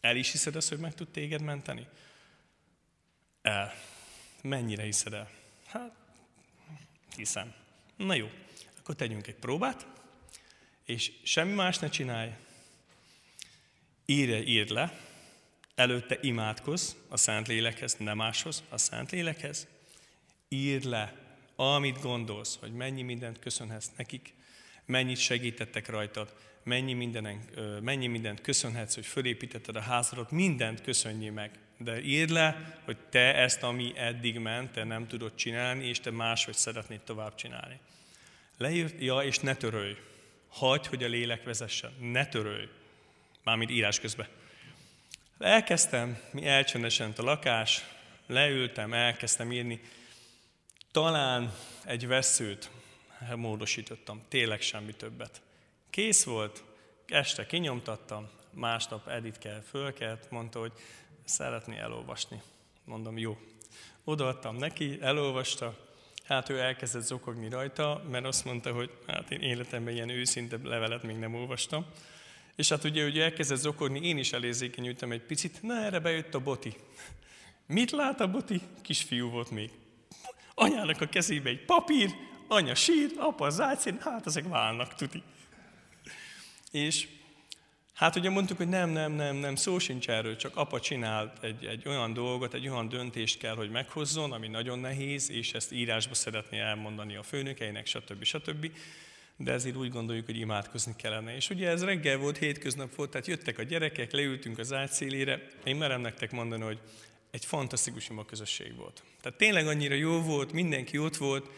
El 0.01 0.15
is 0.15 0.31
hiszed 0.31 0.55
azt, 0.55 0.69
hogy 0.69 0.79
meg 0.79 0.93
tud 0.93 1.07
téged 1.07 1.41
menteni? 1.41 1.87
El. 3.41 3.73
Mennyire 4.41 4.83
hiszed 4.83 5.13
el? 5.13 5.29
Hát, 5.65 5.91
hiszem. 7.15 7.53
Na 8.03 8.13
jó, 8.13 8.29
akkor 8.79 8.95
tegyünk 8.95 9.27
egy 9.27 9.35
próbát, 9.35 9.87
és 10.85 11.11
semmi 11.23 11.53
más 11.53 11.77
ne 11.77 11.89
csinálj. 11.89 12.31
Írj, 14.05 14.33
írd 14.33 14.69
le, 14.69 14.99
előtte 15.75 16.17
imádkozz 16.21 16.93
a 17.09 17.17
Szentlélekhez, 17.17 17.95
nem 17.95 18.17
máshoz, 18.17 18.63
a 18.69 18.77
Szentlélekhez. 18.77 19.67
Írd 20.47 20.83
le, 20.83 21.13
amit 21.55 22.01
gondolsz, 22.01 22.57
hogy 22.59 22.73
mennyi 22.73 23.01
mindent 23.01 23.39
köszönhetsz 23.39 23.91
nekik, 23.97 24.33
mennyit 24.85 25.17
segítettek 25.17 25.87
rajtad, 25.87 26.35
mennyi, 26.63 26.93
mindenen, 26.93 27.39
mennyi 27.81 28.07
mindent 28.07 28.41
köszönhetsz, 28.41 28.95
hogy 28.95 29.05
fölépítetted 29.05 29.75
a 29.75 29.81
házadat, 29.81 30.31
mindent 30.31 30.81
köszönjél 30.81 31.31
meg. 31.31 31.51
De 31.77 32.01
írd 32.01 32.29
le, 32.29 32.79
hogy 32.85 32.97
te 32.97 33.35
ezt, 33.35 33.63
ami 33.63 33.93
eddig 33.95 34.39
ment, 34.39 34.71
te 34.71 34.83
nem 34.83 35.07
tudod 35.07 35.35
csinálni, 35.35 35.87
és 35.87 35.99
te 35.99 36.11
máshogy 36.11 36.55
szeretnéd 36.55 37.01
tovább 37.01 37.35
csinálni. 37.35 37.79
Leírt, 38.57 39.01
ja, 39.01 39.19
és 39.19 39.39
ne 39.39 39.55
törölj. 39.55 39.97
Hagy, 40.49 40.87
hogy 40.87 41.03
a 41.03 41.07
lélek 41.07 41.43
vezessen. 41.43 41.93
Ne 41.99 42.25
törölj. 42.25 42.67
Mármint 43.43 43.71
írás 43.71 43.99
közben. 43.99 44.27
Elkezdtem, 45.39 46.21
mi 46.31 46.45
elcsendesent 46.45 47.19
a 47.19 47.23
lakás, 47.23 47.83
leültem, 48.27 48.93
elkezdtem 48.93 49.51
írni. 49.51 49.81
Talán 50.91 51.53
egy 51.85 52.07
veszőt 52.07 52.69
módosítottam, 53.35 54.21
tényleg 54.27 54.61
semmi 54.61 54.93
többet. 54.93 55.41
Kész 55.89 56.23
volt, 56.23 56.63
este 57.07 57.45
kinyomtattam, 57.45 58.29
másnap 58.49 59.07
Editke 59.07 59.61
fölkelt, 59.69 60.29
mondta, 60.29 60.59
hogy 60.59 60.71
szeretné 61.25 61.77
elolvasni. 61.77 62.41
Mondom, 62.85 63.17
jó. 63.17 63.37
Odaadtam 64.03 64.55
neki, 64.55 64.97
elolvasta, 65.01 65.77
hát 66.23 66.49
ő 66.49 66.59
elkezdett 66.59 67.03
zokogni 67.03 67.49
rajta, 67.49 68.03
mert 68.09 68.25
azt 68.25 68.45
mondta, 68.45 68.71
hogy 68.71 68.91
hát 69.07 69.31
én 69.31 69.39
életemben 69.39 69.93
ilyen 69.93 70.09
őszinte 70.09 70.57
levelet 70.63 71.03
még 71.03 71.15
nem 71.15 71.35
olvastam. 71.35 71.85
És 72.55 72.69
hát 72.69 72.83
ugye, 72.83 73.03
hogy 73.03 73.19
elkezdett 73.19 73.57
zokogni, 73.57 74.07
én 74.07 74.17
is 74.17 74.33
elérzékenyültem 74.33 75.11
egy 75.11 75.21
picit, 75.21 75.61
na 75.61 75.83
erre 75.83 75.99
bejött 75.99 76.33
a 76.33 76.39
boti. 76.39 76.73
Mit 77.67 77.91
lát 77.91 78.21
a 78.21 78.31
boti? 78.31 78.61
Kisfiú 78.81 79.29
volt 79.29 79.51
még. 79.51 79.71
Anyának 80.53 81.01
a 81.01 81.05
kezébe 81.05 81.49
egy 81.49 81.65
papír, 81.65 82.15
anya 82.47 82.75
sír, 82.75 83.11
apa 83.17 83.49
zácén, 83.49 83.97
hát 84.01 84.25
ezek 84.25 84.47
válnak, 84.47 84.95
tuti. 84.95 85.23
És 86.71 87.07
hát 88.03 88.15
ugye 88.15 88.29
mondtuk, 88.29 88.57
hogy 88.57 88.67
nem, 88.67 88.89
nem, 88.89 89.11
nem, 89.11 89.35
nem, 89.35 89.55
szó 89.55 89.79
sincs 89.79 90.09
erről, 90.09 90.35
csak 90.35 90.55
apa 90.55 90.79
csinált 90.79 91.43
egy, 91.43 91.65
egy 91.65 91.87
olyan 91.87 92.13
dolgot, 92.13 92.53
egy 92.53 92.67
olyan 92.67 92.89
döntést 92.89 93.37
kell, 93.37 93.55
hogy 93.55 93.69
meghozzon, 93.69 94.31
ami 94.31 94.47
nagyon 94.47 94.79
nehéz, 94.79 95.31
és 95.31 95.53
ezt 95.53 95.71
írásba 95.71 96.13
szeretné 96.13 96.59
elmondani 96.59 97.15
a 97.15 97.23
főnökeinek, 97.23 97.85
stb. 97.85 98.23
stb. 98.23 98.71
De 99.37 99.51
ezért 99.51 99.75
úgy 99.75 99.91
gondoljuk, 99.91 100.25
hogy 100.25 100.37
imádkozni 100.37 100.93
kellene. 100.97 101.35
És 101.35 101.49
ugye 101.49 101.69
ez 101.69 101.83
reggel 101.83 102.17
volt, 102.17 102.37
hétköznap 102.37 102.95
volt, 102.95 103.09
tehát 103.09 103.27
jöttek 103.27 103.59
a 103.59 103.63
gyerekek, 103.63 104.11
leültünk 104.11 104.59
az 104.59 104.73
ágy 104.73 104.91
szélére. 104.91 105.47
Én 105.63 105.75
merem 105.75 106.01
nektek 106.01 106.31
mondani, 106.31 106.63
hogy 106.63 106.79
egy 107.31 107.45
fantasztikus 107.45 108.09
ima 108.09 108.25
közösség 108.25 108.75
volt. 108.75 109.03
Tehát 109.21 109.37
tényleg 109.37 109.67
annyira 109.67 109.95
jó 109.95 110.21
volt, 110.21 110.51
mindenki 110.51 110.97
ott 110.97 111.17
volt, 111.17 111.49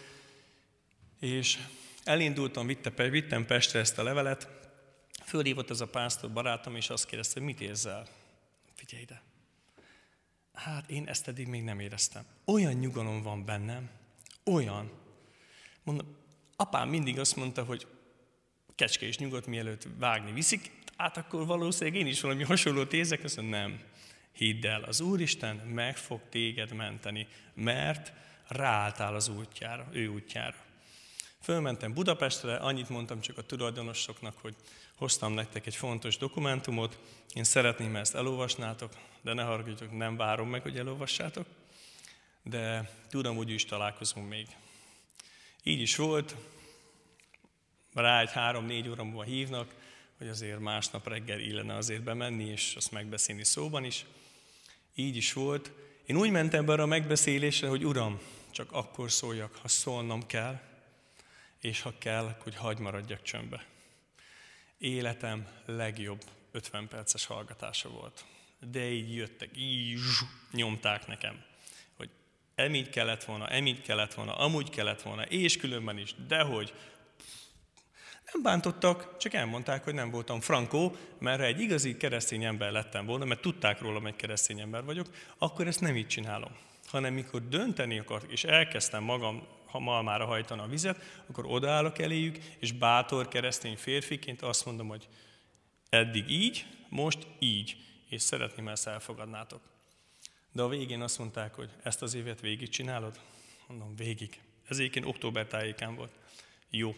és 1.20 1.58
elindultam, 2.04 2.68
vittem 2.98 3.46
Pestre 3.46 3.80
ezt 3.80 3.98
a 3.98 4.04
levelet, 4.04 4.65
fölhívott 5.26 5.70
ez 5.70 5.82
a 5.82 5.88
pásztor 5.88 6.32
barátom, 6.32 6.76
és 6.76 6.90
azt 6.90 7.06
kérdezte, 7.06 7.40
mit 7.40 7.62
érzel? 7.62 8.08
Figyelj 8.74 9.04
ide. 9.04 9.22
Hát 10.54 10.90
én 10.90 11.08
ezt 11.08 11.28
eddig 11.28 11.48
még 11.48 11.64
nem 11.64 11.80
éreztem. 11.80 12.26
Olyan 12.46 12.74
nyugalom 12.74 13.22
van 13.22 13.46
bennem, 13.46 13.90
olyan. 14.44 14.92
Mondom, 15.84 16.16
apám 16.56 16.90
mindig 16.90 17.20
azt 17.20 17.36
mondta, 17.36 17.64
hogy 17.64 17.88
kecske 18.76 19.06
és 19.06 19.18
nyugodt 19.18 19.46
mielőtt 19.46 19.88
vágni 19.98 20.32
viszik, 20.32 20.72
hát 20.98 21.18
akkor 21.18 21.46
valószínűleg 21.46 22.00
én 22.00 22.08
is 22.08 22.22
valami 22.22 22.44
hasonlót 22.44 22.94
érzek, 22.94 23.24
azt 23.24 23.36
mondom, 23.36 23.60
nem. 23.60 23.82
Hidd 24.32 24.66
el, 24.66 24.84
az 24.84 25.00
Úristen 25.00 25.56
meg 25.56 25.98
fog 25.98 26.22
téged 26.30 26.74
menteni, 26.74 27.28
mert 27.54 28.14
ráálltál 28.48 29.16
az 29.16 29.28
útjára, 29.28 29.88
ő 29.92 30.08
útjára. 30.08 30.56
Fölmentem 31.42 31.94
Budapestre, 31.94 32.56
annyit 32.56 32.90
mondtam 32.90 33.20
csak 33.22 33.38
a 33.38 33.42
tulajdonosoknak, 33.42 34.38
hogy 34.42 34.56
hoztam 34.96 35.34
nektek 35.34 35.66
egy 35.66 35.76
fontos 35.76 36.18
dokumentumot, 36.18 37.00
én 37.34 37.44
szeretném, 37.44 37.96
ezt 37.96 38.16
elolvasnátok, 38.16 38.94
de 39.22 39.34
ne 39.34 39.44
haragudjatok, 39.44 39.98
nem 39.98 40.18
várom 40.18 40.50
meg, 40.50 40.62
hogy 40.62 40.78
elolvassátok, 40.78 41.46
de 42.44 42.92
tudom, 43.10 43.36
hogy 43.36 43.50
is 43.50 43.66
találkozunk 43.66 44.30
még. 44.30 44.48
Így 45.64 45.82
is 45.82 45.96
volt, 45.96 46.36
rá 47.94 48.22
egy 48.22 48.32
három-négy 48.32 48.90
óra 48.90 49.04
múlva 49.04 49.24
hívnak, 49.24 49.74
hogy 50.18 50.28
azért 50.28 50.60
másnap 50.60 51.08
reggel 51.08 51.40
illene 51.40 51.76
azért 51.76 52.04
bemenni, 52.04 52.44
és 52.44 52.74
azt 52.76 52.92
megbeszélni 52.92 53.44
szóban 53.44 53.84
is. 53.84 54.06
Így 54.96 55.16
is 55.16 55.34
volt. 55.34 55.72
Én 56.06 56.18
úgy 56.18 56.32
mentem 56.32 56.66
be 56.66 56.74
a 56.74 56.86
megbeszélésre, 56.86 57.68
hogy 57.68 57.86
Uram, 57.86 58.20
csak 58.52 58.72
akkor 58.72 59.12
szóljak, 59.12 59.56
ha 59.62 59.68
szólnom 59.68 60.26
kell, 60.26 60.60
és 61.60 61.82
ha 61.82 61.94
kell, 61.98 62.36
hogy 62.40 62.56
hagy 62.56 62.80
maradjak 62.80 63.22
csöndbe. 63.22 63.66
Életem 64.78 65.48
legjobb 65.66 66.24
50 66.52 66.88
perces 66.88 67.26
hallgatása 67.26 67.90
volt. 67.90 68.26
De 68.72 68.90
így 68.90 69.16
jöttek, 69.16 69.50
így 69.58 70.00
nyomták 70.52 71.08
nekem, 71.08 71.44
hogy 71.98 72.10
emígy 72.56 72.90
kellett 72.90 73.24
volna, 73.24 73.48
emígy 73.48 73.82
kellett 73.82 74.14
volna, 74.14 74.36
amúgy 74.36 74.70
kellett 74.70 75.02
volna, 75.02 75.24
és 75.24 75.58
különben 75.58 75.98
is, 75.98 76.16
dehogy. 76.28 76.74
Nem 78.34 78.42
bántottak, 78.42 79.18
csak 79.18 79.34
elmondták, 79.34 79.84
hogy 79.84 79.94
nem 79.94 80.10
voltam 80.10 80.42
frankó, 80.42 80.96
mert 81.20 81.40
ha 81.40 81.46
egy 81.46 81.60
igazi 81.60 81.98
keresztény 81.98 82.44
ember 82.44 82.72
lettem 82.72 83.06
volna, 83.06 83.26
mert 83.26 83.42
tudták 83.42 83.82
rólam, 83.82 84.04
hogy 84.04 84.16
keresztény 84.16 84.60
ember 84.60 84.84
vagyok, 84.84 85.08
akkor 85.38 85.68
ezt 85.68 85.82
nem 85.82 85.96
így 85.96 86.08
csinálom. 86.08 86.52
Hanem 86.86 87.14
mikor 87.14 87.48
dönteni 87.48 88.00
akarok, 88.00 88.32
és 88.32 88.44
elkezdtem 88.44 89.04
magam 89.04 89.48
ha 89.76 89.82
malmára 89.82 90.26
hajtana 90.26 90.64
a 90.64 90.68
vizet, 90.68 91.24
akkor 91.28 91.46
odaállok 91.46 92.00
eléjük, 92.00 92.38
és 92.60 92.72
bátor 92.72 93.28
keresztény 93.28 93.78
férfiként 93.78 94.42
azt 94.42 94.66
mondom, 94.66 94.88
hogy 94.88 95.08
eddig 95.90 96.30
így, 96.30 96.66
most 96.90 97.28
így, 97.40 97.78
és 98.10 98.22
szeretném, 98.22 98.68
ezt 98.68 98.88
elfogadnátok. 98.88 99.62
De 100.52 100.62
a 100.62 100.68
végén 100.68 101.02
azt 101.02 101.18
mondták, 101.18 101.54
hogy 101.54 101.70
ezt 101.84 102.02
az 102.02 102.14
évet 102.14 102.42
végig 102.42 102.70
csinálod? 102.70 103.20
Mondom, 103.68 103.96
végig. 103.96 104.42
Ez 104.68 104.78
egyébként 104.78 105.06
október 105.06 105.48
tájékán 105.48 105.96
volt. 105.96 106.12
Jó. 106.70 106.96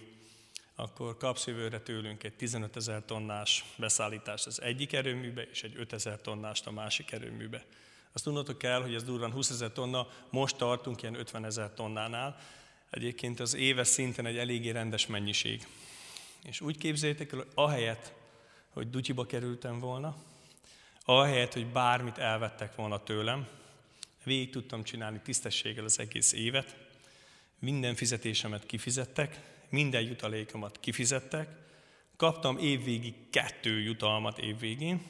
Akkor 0.76 1.18
kapsz 1.18 1.48
jövőre 1.48 1.80
tőlünk 1.80 2.24
egy 2.24 2.34
15 2.34 2.76
ezer 2.76 3.02
tonnás 3.06 3.63
beszállítást 3.76 4.46
az 4.46 4.62
egyik 4.62 4.94
erőműbe, 4.94 5.42
és 5.42 5.63
egy 5.63 5.74
5 5.78 5.94
ezer 5.94 6.22
tonnást 6.22 6.68
a 6.68 6.72
másik 6.72 7.12
erőműbe. 7.12 7.66
Azt 8.12 8.24
tudnotok 8.24 8.58
kell, 8.58 8.82
hogy 8.82 8.94
ez 8.94 9.04
durván 9.04 9.32
20 9.32 9.50
ezer 9.50 9.72
tonna, 9.72 10.08
most 10.30 10.56
tartunk 10.56 11.02
ilyen 11.02 11.16
50 11.16 11.46
ezer 11.46 11.74
tonnánál, 11.74 12.38
Egyébként 12.89 13.39
az 13.39 13.54
éves 13.54 13.88
szinten 13.88 14.26
egy 14.26 14.38
eléggé 14.38 14.69
rendes 14.69 15.08
mennyiség. 15.08 15.67
És 16.43 16.62
úgy 16.62 16.78
képzeljétek 16.78 17.32
el, 17.32 17.38
hogy 17.38 17.47
ahelyett, 17.54 18.13
hogy 18.69 18.89
dutyiba 18.89 19.26
kerültem 19.26 19.80
volna, 19.80 20.15
ahelyett, 21.06 21.54
hogy 21.54 21.67
bármit 21.67 22.17
elvettek 22.17 22.76
volna 22.76 23.04
tőlem, 23.04 23.47
végig 24.23 24.50
tudtam 24.50 24.84
csinálni 24.84 25.19
tisztességgel 25.23 25.84
az 25.84 26.00
egész 26.00 26.34
évet, 26.34 26.76
minden 27.60 27.95
fizetésemet 27.95 28.65
kifizettek, 28.65 29.39
minden 29.69 30.02
jutalékomat 30.02 30.80
kifizettek, 30.80 31.50
kaptam 32.15 32.58
évvégi 32.58 33.13
kettő 33.30 33.80
jutalmat 33.80 34.39
évvégén, 34.39 35.02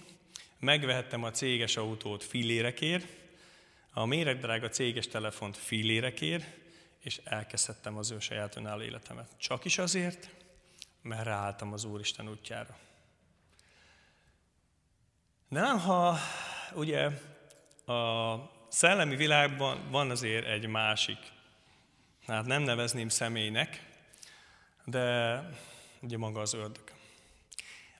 megvehettem 0.59 1.23
a 1.23 1.31
céges 1.31 1.77
autót 1.77 2.23
fillérekért, 2.23 3.07
a 3.91 4.05
méregdrága 4.05 4.69
céges 4.69 5.07
telefont 5.07 5.57
fillérekért, 5.57 6.45
és 7.07 7.21
elkezdhettem 7.23 7.97
az 7.97 8.11
ő 8.11 8.19
saját 8.19 8.55
önálló 8.55 8.81
életemet. 8.81 9.29
Csak 9.37 9.65
is 9.65 9.77
azért, 9.77 10.29
mert 11.01 11.23
ráálltam 11.23 11.73
az 11.73 11.83
Úristen 11.83 12.29
útjára. 12.29 12.77
Nem, 15.47 15.79
ha 15.79 16.17
ugye 16.73 17.05
a 17.85 18.35
szellemi 18.69 19.15
világban 19.15 19.91
van 19.91 20.09
azért 20.09 20.45
egy 20.45 20.67
másik, 20.67 21.17
hát 22.25 22.45
nem 22.45 22.61
nevezném 22.61 23.09
személynek, 23.09 23.85
de 24.85 25.39
ugye 26.01 26.17
maga 26.17 26.39
az 26.39 26.53
ördög. 26.53 26.91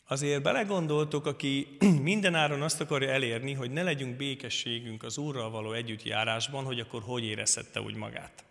Azért 0.08 0.42
belegondoltuk, 0.42 1.26
aki 1.26 1.78
mindenáron 2.12 2.62
azt 2.62 2.82
akarja 2.82 3.10
elérni, 3.10 3.54
hogy 3.54 3.72
ne 3.72 3.84
legyünk 3.84 4.16
békességünk 4.18 5.04
az 5.04 5.18
Úrral 5.18 5.50
való 5.50 5.72
együttjárásban, 5.72 6.64
hogy 6.64 6.80
akkor 6.80 7.02
hogy 7.02 7.24
érezhette 7.24 7.82
úgy 7.82 7.96
magát. 7.96 8.47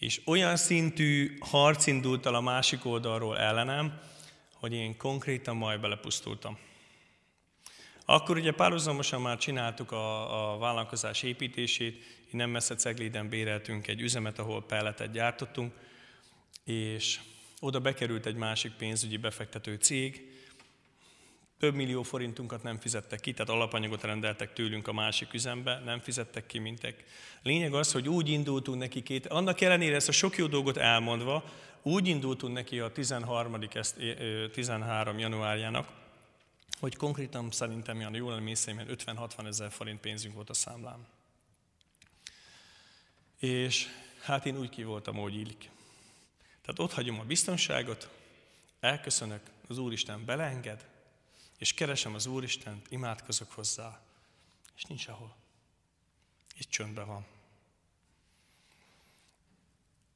És 0.00 0.20
olyan 0.24 0.56
szintű 0.56 1.36
harc 1.40 1.86
indult 1.86 2.26
el 2.26 2.34
a 2.34 2.40
másik 2.40 2.84
oldalról 2.84 3.38
ellenem, 3.38 4.00
hogy 4.54 4.72
én 4.72 4.96
konkrétan 4.96 5.56
majd 5.56 5.80
belepusztultam. 5.80 6.58
Akkor 8.04 8.36
ugye 8.36 8.52
párhuzamosan 8.52 9.20
már 9.20 9.38
csináltuk 9.38 9.92
a, 9.92 10.52
a 10.54 10.58
vállalkozás 10.58 11.22
építését, 11.22 12.04
nem 12.30 12.50
messze 12.50 12.74
Cegléden 12.74 13.28
béreltünk 13.28 13.86
egy 13.86 14.00
üzemet, 14.00 14.38
ahol 14.38 14.62
pelletet 14.62 15.12
gyártottunk, 15.12 15.72
és 16.64 17.20
oda 17.60 17.80
bekerült 17.80 18.26
egy 18.26 18.36
másik 18.36 18.72
pénzügyi 18.72 19.16
befektető 19.16 19.74
cég, 19.74 20.30
több 21.60 21.74
millió 21.74 22.02
forintunkat 22.02 22.62
nem 22.62 22.78
fizettek 22.78 23.20
ki, 23.20 23.32
tehát 23.32 23.48
alapanyagot 23.48 24.02
rendeltek 24.02 24.52
tőlünk 24.52 24.88
a 24.88 24.92
másik 24.92 25.34
üzembe, 25.34 25.78
nem 25.84 26.00
fizettek 26.00 26.46
ki 26.46 26.58
mintek. 26.58 27.04
Lényeg 27.42 27.74
az, 27.74 27.92
hogy 27.92 28.08
úgy 28.08 28.28
indultunk 28.28 28.78
neki 28.78 29.02
két, 29.02 29.26
annak 29.26 29.60
ellenére 29.60 29.94
ezt 29.94 30.08
a 30.08 30.12
sok 30.12 30.36
jó 30.36 30.46
dolgot 30.46 30.76
elmondva, 30.76 31.44
úgy 31.82 32.08
indultunk 32.08 32.54
neki 32.54 32.78
a 32.78 32.92
13. 32.92 33.56
Ezt, 33.72 33.96
13 34.52 35.18
januárjának, 35.18 35.88
hogy 36.78 36.96
konkrétan 36.96 37.50
szerintem 37.50 37.96
olyan 37.96 38.14
jól 38.14 38.34
emlékszem, 38.34 38.80
50-60 38.88 39.46
ezer 39.46 39.70
forint 39.70 40.00
pénzünk 40.00 40.34
volt 40.34 40.50
a 40.50 40.54
számlám. 40.54 41.06
És 43.38 43.86
hát 44.22 44.46
én 44.46 44.58
úgy 44.58 44.70
ki 44.70 44.84
voltam, 44.84 45.18
ahogy 45.18 45.34
illik. 45.34 45.70
Tehát 46.62 46.78
ott 46.78 46.92
hagyom 46.92 47.20
a 47.20 47.24
biztonságot, 47.24 48.08
elköszönök, 48.80 49.40
az 49.68 49.78
Úristen 49.78 50.24
beleenged, 50.24 50.89
és 51.60 51.74
keresem 51.74 52.14
az 52.14 52.26
Úristent, 52.26 52.86
imádkozok 52.88 53.52
hozzá, 53.52 54.00
és 54.76 54.84
nincs 54.84 55.08
ahol. 55.08 55.36
És 56.56 56.68
csöndben 56.68 57.06
van. 57.06 57.26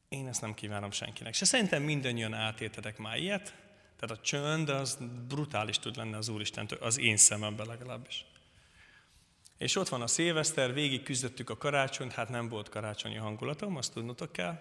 Én 0.09 0.29
ezt 0.29 0.41
nem 0.41 0.55
kívánom 0.55 0.91
senkinek. 0.91 1.35
Se 1.35 1.45
szerintem 1.45 1.83
mindannyian 1.83 2.35
átéltetek 2.35 2.99
már 2.99 3.19
ilyet, 3.19 3.55
Tehát 3.97 4.19
a 4.19 4.23
csönd 4.23 4.69
az 4.69 4.99
brutális 5.29 5.79
tud 5.79 5.97
lenni 5.97 6.15
az 6.15 6.29
Úristentől, 6.29 6.79
az 6.79 6.99
én 6.99 7.17
szememben 7.17 7.67
legalábbis. 7.67 8.25
És 9.59 9.77
ott 9.77 9.89
van 9.89 10.03
a 10.03 10.07
szilveszter, 10.07 10.73
végig 10.73 11.03
küzdöttük 11.03 11.51
a 11.51 11.57
karácsonyt, 11.57 12.13
hát 12.13 12.29
nem 12.29 12.49
volt 12.49 12.69
karácsonyi 12.69 13.17
hangulatom, 13.17 13.77
azt 13.77 13.93
tudnotok 13.93 14.33
kell. 14.33 14.61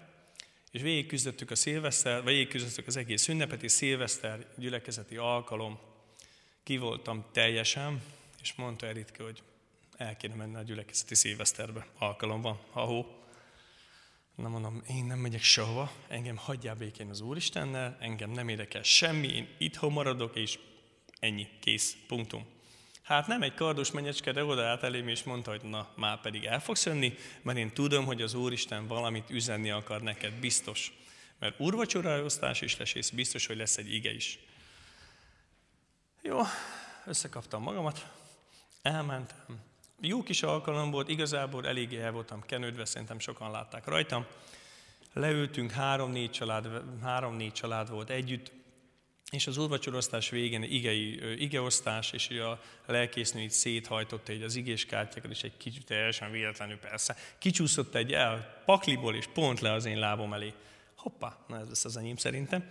És 0.71 0.81
végig 0.81 1.07
küzdöttük 1.07 1.51
a 1.51 1.55
szilveszter, 1.55 2.23
vagy 2.23 2.33
végig 2.33 2.47
küzdöttük 2.47 2.87
az 2.87 2.97
egész 2.97 3.27
ünnepet, 3.27 3.63
és 3.63 3.71
szilveszter 3.71 4.47
gyülekezeti 4.57 5.17
alkalom. 5.17 5.91
Ki 6.63 6.77
voltam 6.77 7.25
teljesen, 7.31 8.01
és 8.41 8.53
mondta 8.53 8.85
Eritke, 8.85 9.23
hogy 9.23 9.43
el 9.97 10.17
kéne 10.17 10.35
menni 10.35 10.55
a 10.55 10.61
gyülekezeti 10.61 11.15
szilveszterbe. 11.15 11.87
Alkalom 11.97 12.41
van, 12.41 12.59
ha-hó. 12.71 13.23
Na 14.35 14.47
mondom, 14.47 14.83
én 14.87 15.05
nem 15.05 15.19
megyek 15.19 15.41
sehova, 15.41 15.91
engem 16.07 16.37
hagyjál 16.37 16.75
békén 16.75 17.09
az 17.09 17.21
Úristennel, 17.21 17.97
engem 17.99 18.29
nem 18.29 18.49
érdekel 18.49 18.83
semmi, 18.83 19.27
én 19.27 19.47
itthon 19.57 19.91
maradok, 19.91 20.35
és 20.35 20.59
ennyi, 21.19 21.47
kész, 21.59 21.97
punktum. 22.07 22.45
Hát 23.01 23.27
nem 23.27 23.41
egy 23.41 23.53
kardos 23.53 23.91
menyecske, 23.91 24.31
de 24.31 24.45
oda 24.45 24.65
állt 24.65 24.83
elém, 24.83 25.07
és 25.07 25.23
mondta, 25.23 25.51
hogy 25.51 25.63
na, 25.63 25.93
már 25.95 26.21
pedig 26.21 26.43
el 26.43 26.61
fogsz 26.61 26.85
jönni, 26.85 27.13
mert 27.41 27.57
én 27.57 27.73
tudom, 27.73 28.05
hogy 28.05 28.21
az 28.21 28.33
Úristen 28.33 28.87
valamit 28.87 29.29
üzenni 29.29 29.69
akar 29.69 30.01
neked, 30.01 30.33
biztos. 30.33 30.91
Mert 31.39 31.59
úrvacsoraosztás 31.59 32.61
is 32.61 32.77
lesz, 32.77 32.93
és 32.93 33.09
biztos, 33.09 33.45
hogy 33.45 33.57
lesz 33.57 33.77
egy 33.77 33.93
ige 33.93 34.13
is. 34.13 34.39
Jó, 36.25 36.39
összekaptam 37.05 37.61
magamat, 37.61 38.07
elmentem. 38.81 39.59
Jó 40.01 40.23
kis 40.23 40.43
alkalom 40.43 40.91
volt, 40.91 41.09
igazából 41.09 41.67
eléggé 41.67 41.99
el 41.99 42.11
voltam 42.11 42.41
kenődve, 42.41 42.85
szerintem 42.85 43.19
sokan 43.19 43.51
látták 43.51 43.85
rajtam. 43.85 44.25
Leültünk, 45.13 45.71
három-négy 45.71 46.31
család, 46.31 46.67
három-négy 47.01 47.51
család 47.51 47.89
volt 47.89 48.09
együtt, 48.09 48.51
és 49.31 49.47
az 49.47 49.57
úrvacsorosztás 49.57 50.29
végén 50.29 50.63
igei, 50.63 51.41
igeosztás, 51.41 52.11
és 52.11 52.29
a 52.29 52.61
lelkésznő 52.85 53.41
így 53.41 53.51
széthajtotta 53.51 54.31
egy 54.31 54.43
az 54.43 54.55
igés 54.55 54.85
kártyákat, 54.85 55.31
és 55.31 55.43
egy 55.43 55.57
kicsit 55.57 55.85
teljesen 55.85 56.31
véletlenül 56.31 56.77
persze. 56.77 57.15
Kicsúszott 57.37 57.95
egy 57.95 58.11
el 58.13 58.61
pakliból, 58.65 59.15
és 59.15 59.27
pont 59.33 59.59
le 59.59 59.71
az 59.71 59.85
én 59.85 59.99
lábom 59.99 60.33
elé. 60.33 60.53
Hoppá, 60.97 61.37
na 61.47 61.59
ez 61.59 61.67
lesz 61.67 61.85
az 61.85 61.97
enyém 61.97 62.17
szerintem. 62.17 62.69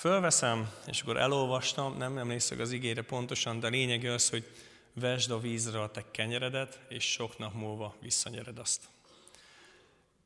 Fölveszem, 0.00 0.70
és 0.86 1.00
akkor 1.00 1.16
elolvastam, 1.16 1.96
nem 1.96 2.18
emlékszek 2.18 2.58
az 2.58 2.72
igére 2.72 3.02
pontosan, 3.02 3.60
de 3.60 3.66
a 3.66 3.70
lényeg 3.70 4.04
az, 4.04 4.30
hogy 4.30 4.44
vesd 4.92 5.30
a 5.30 5.38
vízre 5.38 5.80
a 5.80 5.90
te 5.90 6.04
kenyeredet, 6.10 6.80
és 6.88 7.04
sok 7.04 7.38
nap 7.38 7.54
múlva 7.54 7.94
visszanyered 8.00 8.58
azt. 8.58 8.88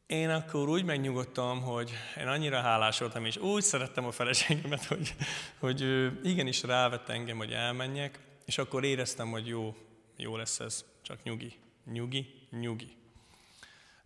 Én 0.07 0.31
akkor 0.31 0.69
úgy 0.69 0.85
megnyugodtam, 0.85 1.63
hogy 1.63 1.91
én 2.19 2.27
annyira 2.27 2.61
hálás 2.61 2.99
voltam, 2.99 3.25
és 3.25 3.37
úgy 3.37 3.63
szerettem 3.63 4.05
a 4.05 4.11
feleségemet, 4.11 4.85
hogy, 4.95 5.15
hogy 5.59 5.81
igenis 6.27 6.63
rávett 6.63 7.09
engem, 7.09 7.37
hogy 7.37 7.53
elmenjek, 7.53 8.19
és 8.45 8.59
akkor 8.59 8.85
éreztem, 8.85 9.31
hogy 9.31 9.47
jó, 9.47 9.77
jó 10.17 10.37
lesz 10.37 10.61
ez, 10.61 10.85
csak 11.03 11.23
nyugi, 11.23 11.53
nyugi, 11.93 12.47
nyugi. 12.51 12.97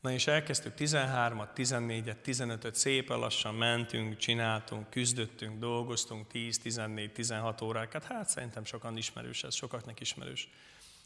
Na 0.01 0.13
és 0.13 0.27
elkezdtük 0.27 0.73
13-at, 0.79 1.49
14-et, 1.57 2.17
15-öt, 2.25 2.75
szépen 2.75 3.19
lassan 3.19 3.55
mentünk, 3.55 4.17
csináltunk, 4.17 4.91
küzdöttünk, 4.91 5.59
dolgoztunk 5.59 6.27
10, 6.27 6.59
14, 6.59 7.13
16 7.13 7.61
órákat. 7.61 8.05
Hát 8.05 8.29
szerintem 8.29 8.65
sokan 8.65 8.97
ismerős 8.97 9.45
ez, 9.45 9.55
sokaknak 9.55 10.01
ismerős. 10.01 10.49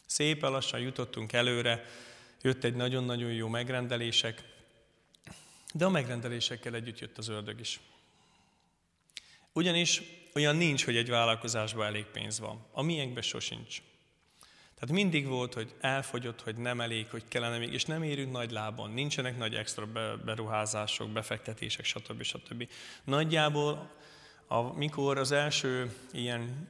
Szépen 0.07 0.51
lassan 0.51 0.81
jutottunk 0.81 1.33
előre, 1.33 1.85
jött 2.43 2.65
egy 2.65 2.75
nagyon-nagyon 2.75 3.33
jó 3.33 3.49
megrendelések, 3.49 4.43
de 5.73 5.85
a 5.85 5.91
megrendelésekkel 5.91 6.75
együtt 6.75 6.99
jött 6.99 7.19
az 7.19 7.29
ördög 7.29 7.61
is. 7.61 7.81
Ugyanis 9.53 10.03
olyan 10.35 10.57
nincs, 10.57 10.85
hogy 10.85 10.97
egy 10.97 11.09
vállalkozásban 11.09 11.87
elég 11.87 12.05
pénz 12.05 12.39
van. 12.39 12.67
A 12.73 12.83
miénkben 12.83 13.23
sosincs. 13.23 13.83
Tehát 14.83 14.97
mindig 14.97 15.27
volt, 15.27 15.55
hogy 15.55 15.75
elfogyott, 15.81 16.43
hogy 16.43 16.57
nem 16.57 16.81
elég, 16.81 17.07
hogy 17.11 17.23
kellene 17.29 17.59
még, 17.59 17.73
és 17.73 17.85
nem 17.85 18.03
érünk 18.03 18.33
nagy 18.33 18.51
lábon, 18.51 18.91
nincsenek 18.91 19.39
nagy 19.39 19.55
extra 19.55 19.87
beruházások, 20.25 21.11
befektetések, 21.11 21.85
stb. 21.85 22.23
stb. 22.23 22.69
Nagyjából, 23.05 23.91
amikor 24.49 25.19
az 25.19 25.33
első 25.33 25.97
ilyen 26.13 26.69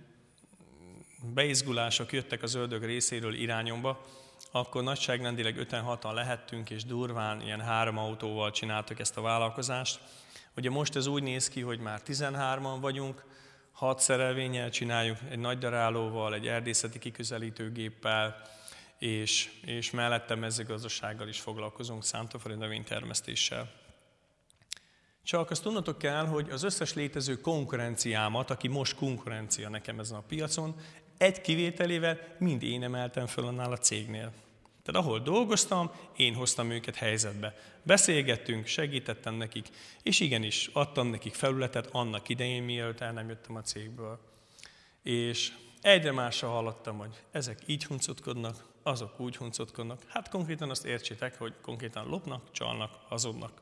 beizgulások 1.35 2.13
jöttek 2.13 2.43
az 2.43 2.55
ördög 2.55 2.85
részéről 2.85 3.35
irányomba, 3.35 4.07
akkor 4.51 4.83
nagyságrendileg 4.83 5.67
5-6-an 5.71 6.13
lehettünk, 6.15 6.71
és 6.71 6.85
durván 6.85 7.43
ilyen 7.43 7.61
három 7.61 7.99
autóval 7.99 8.51
csináltuk 8.51 8.99
ezt 8.99 9.17
a 9.17 9.21
vállalkozást. 9.21 10.01
Ugye 10.57 10.71
most 10.71 10.97
ez 10.97 11.07
úgy 11.07 11.23
néz 11.23 11.49
ki, 11.49 11.61
hogy 11.61 11.79
már 11.79 12.01
13-an 12.07 12.77
vagyunk, 12.81 13.25
hat 13.83 14.01
szerelvényel 14.01 14.71
csináljuk, 14.71 15.17
egy 15.31 15.39
nagy 15.39 15.59
darálóval, 15.59 16.35
egy 16.35 16.47
erdészeti 16.47 16.99
kiközelítőgéppel, 16.99 18.43
és, 18.99 19.51
és 19.65 19.91
mellette 19.91 20.35
mezőgazdasággal 20.35 21.29
is 21.29 21.41
foglalkozunk, 21.41 22.05
szántóföldi 22.05 22.59
növénytermesztéssel. 22.59 23.71
Csak 25.23 25.51
azt 25.51 25.63
tudnotok 25.63 25.99
kell, 25.99 26.27
hogy 26.27 26.51
az 26.51 26.63
összes 26.63 26.95
létező 26.95 27.41
konkurenciámat, 27.41 28.51
aki 28.51 28.69
most 28.69 28.97
konkurencia 28.97 29.69
nekem 29.69 29.99
ezen 29.99 30.19
a 30.19 30.25
piacon, 30.29 30.75
egy 31.19 31.41
kivételével 31.41 32.19
mind 32.39 32.63
én 32.63 32.83
emeltem 32.83 33.27
föl 33.27 33.47
annál 33.47 33.73
a 33.73 33.79
cégnél. 33.79 34.33
Tehát 34.83 35.03
ahol 35.03 35.19
dolgoztam, 35.19 35.91
én 36.17 36.35
hoztam 36.35 36.71
őket 36.71 36.97
helyzetbe. 36.97 37.55
Beszélgettünk, 37.83 38.67
segítettem 38.67 39.35
nekik, 39.35 39.69
és 40.03 40.21
igenis, 40.21 40.71
adtam 40.73 41.07
nekik 41.07 41.35
felületet 41.35 41.89
annak 41.93 42.29
idején, 42.29 42.63
mielőtt 42.63 43.01
el 43.01 43.13
nem 43.13 43.29
jöttem 43.29 43.57
a 43.57 43.61
cégből. 43.61 44.19
És 45.03 45.53
egyre 45.81 46.13
másra 46.13 46.49
hallottam, 46.49 46.99
hogy 46.99 47.23
ezek 47.31 47.59
így 47.67 47.85
huncutkodnak, 47.85 48.65
azok 48.83 49.21
úgy 49.21 49.37
huncutkodnak. 49.37 50.03
Hát 50.09 50.29
konkrétan 50.29 50.71
azt 50.71 50.85
értsétek, 50.85 51.39
hogy 51.39 51.55
konkrétan 51.61 52.07
lopnak, 52.07 52.51
csalnak, 52.53 52.99
hazudnak. 53.09 53.61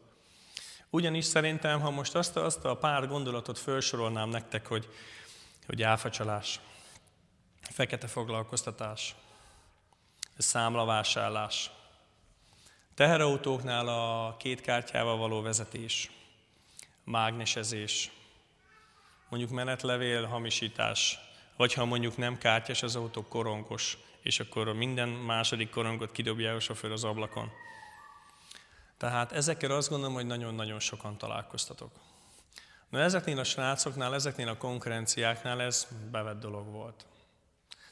Ugyanis 0.90 1.24
szerintem, 1.24 1.80
ha 1.80 1.90
most 1.90 2.14
azt, 2.14 2.36
azt 2.36 2.64
a 2.64 2.76
pár 2.76 3.08
gondolatot 3.08 3.58
felsorolnám 3.58 4.28
nektek, 4.28 4.66
hogy, 4.66 4.88
hogy 5.66 5.82
áfacsalás, 5.82 6.60
fekete 7.60 8.06
foglalkoztatás, 8.06 9.14
számlavásárlás, 10.42 11.70
teherautóknál 12.94 13.88
a 13.88 14.36
két 14.36 14.60
kártyával 14.60 15.16
való 15.16 15.40
vezetés, 15.40 16.10
mágnesezés, 17.04 18.10
mondjuk 19.28 19.50
menetlevél 19.50 20.24
hamisítás, 20.26 21.18
vagy 21.56 21.74
ha 21.74 21.84
mondjuk 21.84 22.16
nem 22.16 22.38
kártyás 22.38 22.82
az 22.82 22.96
autó, 22.96 23.22
korongos, 23.28 23.98
és 24.22 24.40
akkor 24.40 24.72
minden 24.72 25.08
második 25.08 25.70
korongot 25.70 26.12
kidobja 26.12 26.54
a 26.54 26.60
sofőr 26.60 26.92
az 26.92 27.04
ablakon. 27.04 27.50
Tehát 28.96 29.32
ezekkel 29.32 29.70
azt 29.70 29.88
gondolom, 29.88 30.14
hogy 30.14 30.26
nagyon-nagyon 30.26 30.80
sokan 30.80 31.18
találkoztatok. 31.18 31.90
Na 32.88 32.98
ezeknél 32.98 33.38
a 33.38 33.44
srácoknál, 33.44 34.14
ezeknél 34.14 34.48
a 34.48 34.56
konkurenciáknál 34.56 35.62
ez 35.62 35.88
bevett 36.10 36.40
dolog 36.40 36.66
volt. 36.66 37.06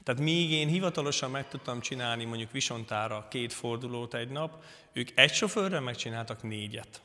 Tehát 0.08 0.22
míg 0.22 0.50
én 0.50 0.68
hivatalosan 0.68 1.30
meg 1.30 1.48
tudtam 1.48 1.80
csinálni 1.80 2.24
mondjuk 2.24 2.50
Visontára 2.50 3.26
két 3.30 3.52
fordulót 3.52 4.14
egy 4.14 4.28
nap, 4.28 4.64
ők 4.92 5.08
egy 5.14 5.34
sofőrrel 5.34 5.80
megcsináltak 5.80 6.42
négyet. 6.42 7.00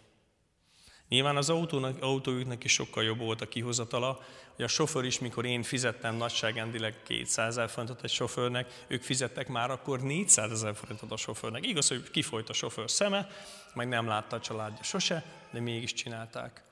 Nyilván 1.10 1.38
az 1.38 1.49
autónak, 1.49 2.01
autójuknak 2.01 2.64
is 2.64 2.72
sokkal 2.72 3.04
jobb 3.04 3.18
volt 3.18 3.41
a 3.41 3.47
kihozatala, 3.47 4.24
hogy 4.56 4.66
a 4.66 4.68
sofőr 4.68 5.04
is, 5.04 5.20
mikor 5.20 5.45
én 5.45 5.64
fizettem 5.64 6.16
nagyságrendileg 6.16 7.04
200 7.04 7.47
ezer 7.47 7.70
forintot 7.70 8.04
egy 8.04 8.12
sofőrnek, 8.12 8.84
ők 8.88 9.01
fizettek 9.01 9.47
már 9.47 9.72
akkor 9.72 10.01
400 10.01 10.51
ezer 10.51 10.76
forintot 10.76 11.12
a 11.12 11.18
sofőrnek. 11.18 11.68
Igaz, 11.68 11.88
hogy 11.88 12.12
kifolyt 12.12 12.49
a 12.49 12.54
sofőr 12.54 12.91
szeme, 12.91 13.28
meg 13.74 13.88
nem 13.88 14.08
látta 14.08 14.36
a 14.36 14.39
családja 14.39 14.84
sose, 14.84 15.24
de 15.51 15.60
mégis 15.60 15.93
csinálták. 15.93 16.64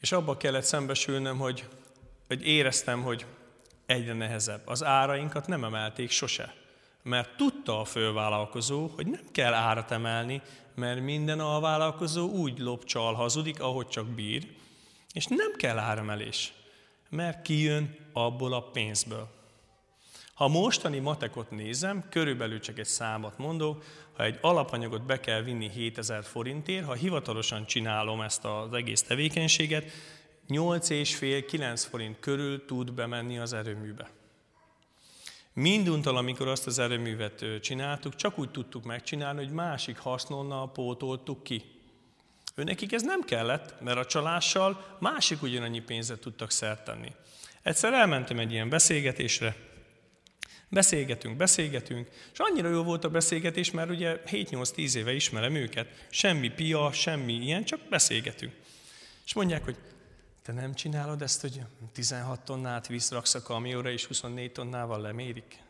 És 0.00 0.12
abba 0.12 0.36
kellett 0.36 0.64
szembesülnöm, 0.64 1.38
hogy, 1.38 1.68
hogy 2.26 2.46
éreztem, 2.46 3.02
hogy 3.02 3.26
egyre 3.86 4.12
nehezebb. 4.12 4.66
Az 4.66 4.84
árainkat 4.84 5.46
nem 5.46 5.64
emelték 5.64 6.10
sose, 6.10 6.54
mert 7.02 7.36
tudta 7.36 7.80
a 7.80 7.84
fővállalkozó, 7.84 8.86
hogy 8.86 9.06
nem 9.06 9.24
kell 9.32 9.52
árat 9.52 9.90
emelni, 9.90 10.42
mert 10.74 11.00
minden 11.00 11.40
alvállalkozó 11.40 12.28
úgy 12.28 12.58
lopcsal 12.58 13.14
hazudik, 13.14 13.60
ahogy 13.60 13.88
csak 13.88 14.06
bír, 14.06 14.46
és 15.12 15.26
nem 15.26 15.52
kell 15.56 15.78
áremelés, 15.78 16.52
mert 17.10 17.42
kijön 17.42 17.96
abból 18.12 18.52
a 18.52 18.62
pénzből. 18.62 19.28
Ha 20.34 20.48
mostani 20.48 20.98
matekot 20.98 21.50
nézem, 21.50 22.04
körülbelül 22.10 22.60
csak 22.60 22.78
egy 22.78 22.86
számot 22.86 23.38
mondok, 23.38 23.84
ha 24.16 24.24
egy 24.24 24.38
alapanyagot 24.40 25.02
be 25.02 25.20
kell 25.20 25.42
vinni 25.42 25.70
7000 25.70 26.24
forintért, 26.24 26.84
ha 26.86 26.92
hivatalosan 26.92 27.66
csinálom 27.66 28.20
ezt 28.20 28.44
az 28.44 28.72
egész 28.72 29.02
tevékenységet, 29.02 29.90
8,5-9 30.48 31.84
forint 31.90 32.20
körül 32.20 32.64
tud 32.64 32.92
bemenni 32.92 33.38
az 33.38 33.52
erőműbe. 33.52 34.10
Minduntal, 35.52 36.16
amikor 36.16 36.48
azt 36.48 36.66
az 36.66 36.78
erőművet 36.78 37.44
csináltuk, 37.60 38.16
csak 38.16 38.38
úgy 38.38 38.50
tudtuk 38.50 38.84
megcsinálni, 38.84 39.44
hogy 39.44 39.52
másik 39.52 39.98
hasznonnal 39.98 40.72
pótoltuk 40.72 41.42
ki. 41.42 41.64
Őnekik 42.54 42.92
ez 42.92 43.02
nem 43.02 43.22
kellett, 43.22 43.80
mert 43.80 43.98
a 43.98 44.06
csalással 44.06 44.96
másik 45.00 45.42
ugyanannyi 45.42 45.80
pénzet 45.80 46.20
tudtak 46.20 46.50
szert 46.50 46.84
tenni. 46.84 47.12
Egyszer 47.62 47.92
elmentem 47.92 48.38
egy 48.38 48.52
ilyen 48.52 48.68
beszélgetésre, 48.68 49.56
Beszélgetünk, 50.68 51.36
beszélgetünk, 51.36 52.08
és 52.32 52.38
annyira 52.38 52.68
jó 52.68 52.82
volt 52.82 53.04
a 53.04 53.10
beszélgetés, 53.10 53.70
mert 53.70 53.90
ugye 53.90 54.22
7-8-10 54.26 54.94
éve 54.94 55.14
ismerem 55.14 55.54
őket, 55.54 56.06
semmi 56.10 56.48
pia, 56.48 56.92
semmi 56.92 57.32
ilyen, 57.32 57.64
csak 57.64 57.80
beszélgetünk. 57.90 58.52
És 59.24 59.34
mondják, 59.34 59.64
hogy 59.64 59.76
te 60.44 60.52
nem 60.52 60.74
csinálod 60.74 61.22
ezt, 61.22 61.40
hogy 61.40 61.60
16 61.92 62.40
tonnát 62.40 62.86
visszraksz 62.86 63.34
a 63.34 63.42
kamióra, 63.42 63.90
és 63.90 64.04
24 64.04 64.52
tonnával 64.52 65.00
lemérik? 65.00 65.62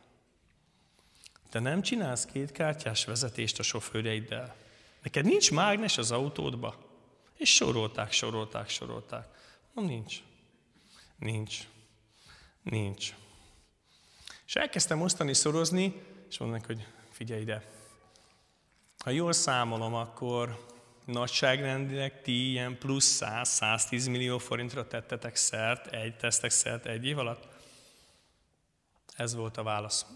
Te 1.51 1.59
nem 1.59 1.83
csinálsz 1.83 2.25
két 2.25 2.53
kártyás 2.53 3.05
vezetést 3.05 3.59
a 3.59 3.63
sofőreiddel? 3.63 4.57
Neked 5.03 5.25
nincs 5.25 5.51
mágnes 5.51 5.99
az 5.99 6.11
autódba? 6.11 6.77
És 7.37 7.55
sorolták, 7.55 8.13
sorolták, 8.13 8.69
sorolták. 8.69 9.27
Nem 9.73 9.85
nincs. 9.85 10.23
Nincs. 11.19 11.69
Nincs. 12.63 13.15
És 14.47 14.57
elkezdtem 14.57 15.03
osztani, 15.03 15.35
szorozni, 15.35 16.03
és 16.29 16.39
mondanak, 16.39 16.67
hogy 16.67 16.87
figyelj 17.11 17.41
ide. 17.41 17.71
Ha 18.99 19.11
jól 19.11 19.33
számolom, 19.33 19.95
akkor 19.95 20.67
nagyságrendileg 21.05 22.23
ti 22.23 22.51
ilyen 22.51 22.79
plusz 22.79 23.23
100-110 23.25 24.11
millió 24.11 24.39
forintra 24.39 24.87
tettetek 24.87 25.37
szert, 25.37 25.87
egy 25.87 26.17
tesztek 26.17 26.51
szert 26.51 26.87
egy 26.87 27.07
év 27.07 27.19
alatt? 27.19 27.47
Ez 29.17 29.35
volt 29.35 29.57
a 29.57 29.63
válasz. 29.63 30.07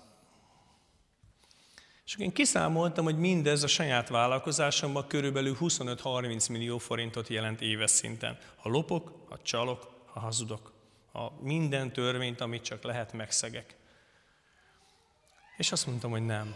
És 2.05 2.16
én 2.16 2.32
kiszámoltam, 2.32 3.05
hogy 3.05 3.18
mindez 3.18 3.62
a 3.62 3.66
saját 3.66 4.09
vállalkozásomban 4.09 5.07
körülbelül 5.07 5.57
25-30 5.61 6.51
millió 6.51 6.78
forintot 6.78 7.28
jelent 7.28 7.61
éves 7.61 7.91
szinten. 7.91 8.39
Ha 8.57 8.68
lopok, 8.68 9.24
ha 9.28 9.39
csalok, 9.43 10.03
ha 10.07 10.20
hazudok. 10.20 10.72
A 11.12 11.43
minden 11.43 11.93
törvényt, 11.93 12.41
amit 12.41 12.62
csak 12.62 12.82
lehet, 12.82 13.12
megszegek. 13.12 13.76
És 15.57 15.72
azt 15.72 15.86
mondtam, 15.86 16.11
hogy 16.11 16.26
nem. 16.26 16.55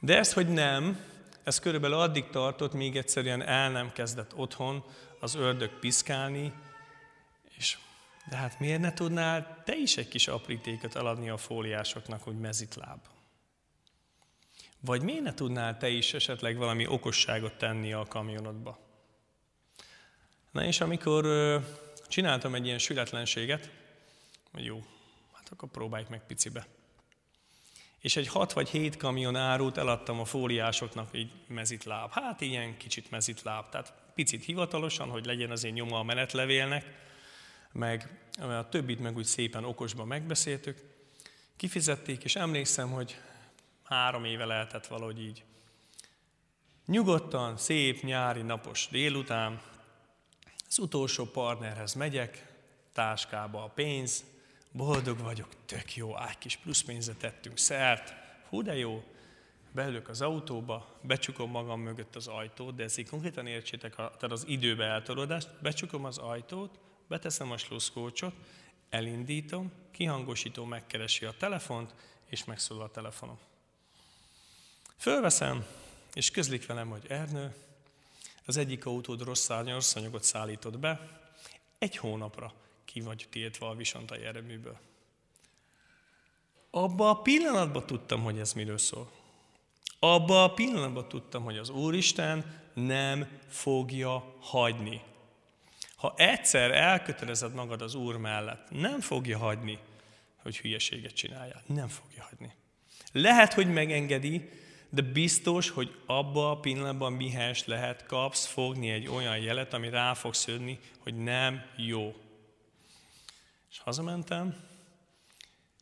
De 0.00 0.18
ez, 0.18 0.32
hogy 0.32 0.48
nem, 0.48 1.04
ez 1.44 1.58
körülbelül 1.58 1.98
addig 1.98 2.30
tartott, 2.30 2.72
míg 2.72 2.96
egyszerűen 2.96 3.42
el 3.42 3.70
nem 3.70 3.92
kezdett 3.92 4.34
otthon 4.34 4.84
az 5.20 5.34
ördög 5.34 5.70
piszkálni, 5.78 6.52
és 7.56 7.78
de 8.30 8.36
hát 8.36 8.60
miért 8.60 8.80
ne 8.80 8.92
tudnál 8.92 9.62
te 9.64 9.76
is 9.76 9.96
egy 9.96 10.08
kis 10.08 10.28
aprítéket 10.28 10.96
eladni 10.96 11.28
a 11.28 11.36
fóliásoknak, 11.36 12.22
hogy 12.22 12.38
mezitláb? 12.38 13.00
Vagy 14.80 15.02
miért 15.02 15.22
ne 15.22 15.34
tudnál 15.34 15.76
te 15.76 15.88
is 15.88 16.14
esetleg 16.14 16.56
valami 16.56 16.86
okosságot 16.86 17.54
tenni 17.54 17.92
a 17.92 18.04
kamionodba? 18.04 18.78
Na 20.50 20.64
és 20.64 20.80
amikor 20.80 21.26
csináltam 22.08 22.54
egy 22.54 22.66
ilyen 22.66 22.78
sületlenséget, 22.78 23.70
hogy 24.52 24.64
jó, 24.64 24.84
hát 25.32 25.48
akkor 25.50 25.68
próbáljuk 25.68 26.08
meg 26.08 26.26
picibe 26.26 26.66
és 28.04 28.16
egy 28.16 28.28
hat 28.28 28.52
vagy 28.52 28.68
hét 28.68 28.96
kamion 28.96 29.36
árut 29.36 29.76
eladtam 29.76 30.20
a 30.20 30.24
fóliásoknak 30.24 31.08
így 31.12 31.32
mezitláb. 31.46 32.12
Hát 32.12 32.40
ilyen 32.40 32.76
kicsit 32.76 33.10
mezitláb, 33.10 33.68
tehát 33.68 33.92
picit 34.14 34.44
hivatalosan, 34.44 35.08
hogy 35.08 35.24
legyen 35.24 35.50
azért 35.50 35.74
nyoma 35.74 35.98
a 35.98 36.02
menetlevélnek, 36.02 36.84
meg 37.72 38.20
a 38.38 38.68
többit 38.68 39.00
meg 39.00 39.16
úgy 39.16 39.24
szépen 39.24 39.64
okosban 39.64 40.06
megbeszéltük. 40.06 40.78
Kifizették, 41.56 42.24
és 42.24 42.36
emlékszem, 42.36 42.90
hogy 42.90 43.20
három 43.84 44.24
éve 44.24 44.44
lehetett 44.44 44.86
valahogy 44.86 45.22
így. 45.22 45.44
Nyugodtan, 46.86 47.56
szép 47.56 48.02
nyári 48.02 48.42
napos 48.42 48.88
délután, 48.90 49.60
az 50.68 50.78
utolsó 50.78 51.24
partnerhez 51.24 51.94
megyek, 51.94 52.46
táskába 52.92 53.64
a 53.64 53.68
pénz, 53.68 54.24
boldog 54.76 55.18
vagyok, 55.18 55.48
tök 55.66 55.94
jó, 55.94 56.18
egy 56.18 56.38
kis 56.38 56.56
pluszpénzet 56.56 57.16
tettünk 57.16 57.58
szert, 57.58 58.14
hú 58.48 58.62
de 58.62 58.76
jó, 58.76 59.04
beülök 59.72 60.08
az 60.08 60.20
autóba, 60.20 60.98
becsukom 61.02 61.50
magam 61.50 61.80
mögött 61.80 62.16
az 62.16 62.26
ajtót, 62.26 62.74
de 62.74 62.82
ezt 62.82 62.98
így 62.98 63.08
konkrétan 63.08 63.46
értsétek, 63.46 63.94
tehát 63.94 64.22
az 64.22 64.44
időbe 64.46 64.84
eltolódást, 64.84 65.48
becsukom 65.62 66.04
az 66.04 66.18
ajtót, 66.18 66.78
beteszem 67.08 67.50
a 67.50 67.56
sluszkócsot, 67.56 68.34
elindítom, 68.90 69.72
kihangosító 69.90 70.64
megkeresi 70.64 71.24
a 71.24 71.34
telefont, 71.38 71.94
és 72.26 72.44
megszól 72.44 72.82
a 72.82 72.90
telefonom. 72.90 73.38
Fölveszem, 74.96 75.66
és 76.14 76.30
közlik 76.30 76.66
velem, 76.66 76.88
hogy 76.88 77.04
Ernő, 77.08 77.54
az 78.46 78.56
egyik 78.56 78.86
autód 78.86 79.22
rossz, 79.22 79.48
rossz 79.48 79.94
anyagot 79.94 80.22
szállított 80.22 80.78
be, 80.78 81.20
egy 81.78 81.96
hónapra 81.96 82.52
ki 82.84 83.00
vagy 83.00 83.26
tiltva 83.30 83.68
a 83.68 83.74
visontai 83.74 84.24
erőműből. 84.24 84.78
Abba 86.70 87.10
a 87.10 87.14
pillanatban 87.14 87.86
tudtam, 87.86 88.22
hogy 88.22 88.38
ez 88.38 88.52
miről 88.52 88.78
szól. 88.78 89.10
Abba 89.98 90.44
a 90.44 90.52
pillanatban 90.52 91.08
tudtam, 91.08 91.42
hogy 91.42 91.58
az 91.58 91.68
Úristen 91.68 92.62
nem 92.74 93.28
fogja 93.48 94.36
hagyni. 94.40 95.00
Ha 95.96 96.14
egyszer 96.16 96.70
elkötelezed 96.70 97.54
magad 97.54 97.82
az 97.82 97.94
Úr 97.94 98.16
mellett, 98.16 98.70
nem 98.70 99.00
fogja 99.00 99.38
hagyni, 99.38 99.78
hogy 100.42 100.58
hülyeséget 100.58 101.14
csináljál. 101.14 101.62
Nem 101.66 101.88
fogja 101.88 102.26
hagyni. 102.30 102.52
Lehet, 103.12 103.52
hogy 103.52 103.72
megengedi, 103.72 104.50
de 104.90 105.02
biztos, 105.02 105.70
hogy 105.70 105.94
abba 106.06 106.50
a 106.50 106.60
pillanatban 106.60 107.12
mihez 107.12 107.64
lehet, 107.64 108.06
kapsz 108.06 108.46
fogni 108.46 108.90
egy 108.90 109.06
olyan 109.08 109.38
jelet, 109.38 109.74
ami 109.74 109.88
rá 109.88 110.14
fog 110.14 110.34
szödni, 110.34 110.78
hogy 110.98 111.14
nem 111.14 111.62
jó. 111.76 112.14
És 113.74 113.80
hazamentem, 113.80 114.56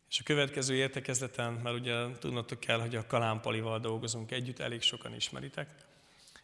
és 0.08 0.20
a 0.20 0.22
következő 0.24 0.74
értekezleten, 0.74 1.52
mert 1.52 1.76
ugye 1.76 2.18
tudnotok 2.18 2.60
kell, 2.60 2.80
hogy 2.80 2.96
a 2.96 3.06
Kalámpalival 3.06 3.80
dolgozunk 3.80 4.30
együtt, 4.30 4.58
elég 4.58 4.82
sokan 4.82 5.14
ismeritek, 5.14 5.74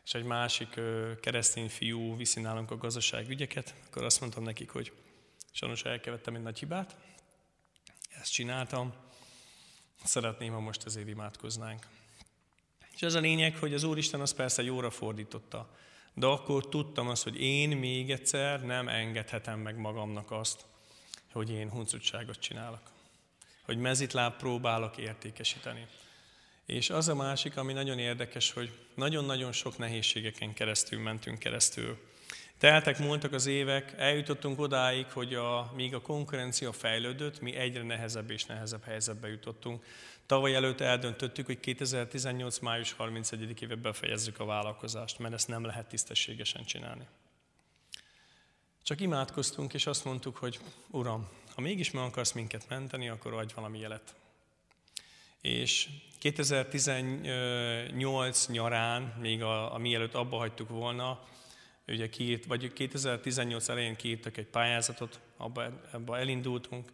és 0.05 0.14
egy 0.14 0.24
másik 0.24 0.80
keresztény 1.20 1.68
fiú 1.68 2.16
viszi 2.16 2.40
nálunk 2.40 2.70
a 2.70 2.76
gazdaságügyeket, 2.76 3.74
akkor 3.86 4.05
azt 4.05 4.20
mondtam 4.20 4.42
nekik, 4.42 4.70
hogy 4.70 4.92
sajnos 5.53 5.82
elkevettem 5.82 6.34
egy 6.34 6.42
nagy 6.42 6.59
hibát, 6.59 6.96
ezt 8.20 8.32
csináltam, 8.32 8.94
szeretném, 10.05 10.53
ha 10.53 10.61
most 10.61 10.86
ezért 10.86 11.09
imádkoznánk. 11.09 11.86
És 12.94 13.03
ez 13.03 13.14
a 13.14 13.20
lényeg, 13.20 13.57
hogy 13.57 13.74
az 13.74 13.82
Úristen 13.82 14.20
az 14.20 14.34
persze 14.34 14.62
jóra 14.62 14.90
fordította, 14.90 15.76
de 16.14 16.26
akkor 16.26 16.68
tudtam 16.68 17.09
azt, 17.09 17.22
hogy 17.22 17.40
én 17.40 17.76
még 17.76 18.11
egyszer 18.11 18.64
nem 18.64 18.88
engedhetem 18.88 19.61
meg 19.61 19.76
magamnak 19.76 20.30
azt, 20.30 20.66
hogy 21.39 21.51
én 21.51 21.70
huncutságot 21.70 22.39
csinálok. 22.39 22.80
Hogy 23.64 23.76
mezitláb 23.76 24.36
próbálok 24.36 24.97
értékesíteni. 24.97 25.86
És 26.66 26.91
az 26.91 27.09
a 27.09 27.14
másik, 27.14 27.57
ami 27.57 27.72
nagyon 27.72 27.99
érdekes, 27.99 28.53
hogy 28.53 28.78
nagyon-nagyon 28.95 29.53
sok 29.53 29.78
nehézségeken 29.78 30.55
keresztül 30.55 31.01
mentünk 31.01 31.39
keresztül. 31.39 31.99
Teltek, 32.59 32.99
múltak 32.99 33.32
az 33.32 33.47
évek, 33.47 33.95
eljutottunk 33.97 34.61
odáig, 34.61 35.07
hogy 35.07 35.34
a, 35.34 35.72
míg 35.74 35.95
a 35.95 36.01
konkurencia 36.01 36.72
fejlődött, 36.72 37.41
mi 37.41 37.55
egyre 37.55 37.82
nehezebb 37.82 38.30
és 38.30 38.45
nehezebb 38.45 38.84
helyzetbe 38.84 39.28
jutottunk. 39.28 39.84
Tavaly 40.26 40.55
előtt 40.55 40.80
eldöntöttük, 40.80 41.47
hogy 41.47 41.61
2018. 41.61 42.59
május 42.59 42.97
31-éve 42.99 43.78
befejezzük 43.82 44.41
a 44.41 44.45
vállalkozást, 44.45 45.18
mert 45.18 45.34
ezt 45.34 45.49
nem 45.49 45.64
lehet 45.64 45.89
tisztességesen 45.89 46.64
csinálni. 46.64 47.07
Csak 48.89 49.01
imádkoztunk, 49.01 49.74
és 49.74 49.86
azt 49.86 50.05
mondtuk, 50.05 50.36
hogy 50.36 50.59
Uram, 50.91 51.28
ha 51.55 51.61
mégis 51.61 51.91
meg 51.91 52.05
akarsz 52.05 52.32
minket 52.32 52.68
menteni, 52.68 53.09
akkor 53.09 53.32
adj 53.32 53.55
valami 53.55 53.78
jelet. 53.78 54.14
És 55.41 55.89
2018 56.18 58.47
nyarán, 58.47 59.14
még 59.20 59.43
a, 59.43 59.74
a 59.74 59.78
mielőtt 59.78 60.14
abba 60.14 60.36
hagytuk 60.36 60.68
volna, 60.68 61.24
ugye 61.86 62.09
kiírt, 62.09 62.45
vagy 62.45 62.72
2018 62.72 63.68
elején 63.68 63.97
kiírtak 63.97 64.36
egy 64.36 64.47
pályázatot, 64.47 65.20
abba, 65.36 65.80
abba 65.91 66.18
elindultunk, 66.18 66.93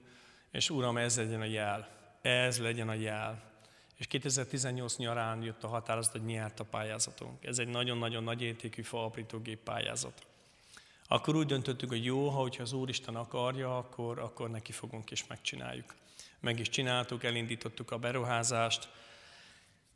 és 0.51 0.70
Uram, 0.70 0.97
ez 0.97 1.16
legyen 1.16 1.40
a 1.40 1.45
jel. 1.45 1.88
Ez 2.22 2.59
legyen 2.59 2.88
a 2.88 2.95
jel. 2.95 3.42
És 3.97 4.07
2018 4.07 4.97
nyarán 4.97 5.42
jött 5.42 5.64
a 5.64 5.68
határozat, 5.68 6.12
hogy 6.12 6.24
nyert 6.24 6.61
a 6.61 6.64
pályázatunk. 6.64 7.45
Ez 7.45 7.59
egy 7.59 7.68
nagyon-nagyon 7.68 8.24
nagy 8.24 8.42
értékű 8.42 8.82
faaprítógép 8.82 9.59
pályázat 9.59 10.26
akkor 11.09 11.36
úgy 11.36 11.46
döntöttük, 11.46 11.88
hogy 11.88 12.05
jó, 12.05 12.28
ha 12.28 12.40
hogyha 12.40 12.62
az 12.62 12.72
Úristen 12.72 13.14
akarja, 13.14 13.76
akkor, 13.76 14.18
akkor 14.18 14.50
neki 14.50 14.72
fogunk 14.72 15.11
és 15.11 15.26
megcsináljuk. 15.26 15.94
Meg 16.40 16.59
is 16.59 16.68
csináltuk, 16.68 17.24
elindítottuk 17.24 17.90
a 17.90 17.98
beruházást, 17.98 18.88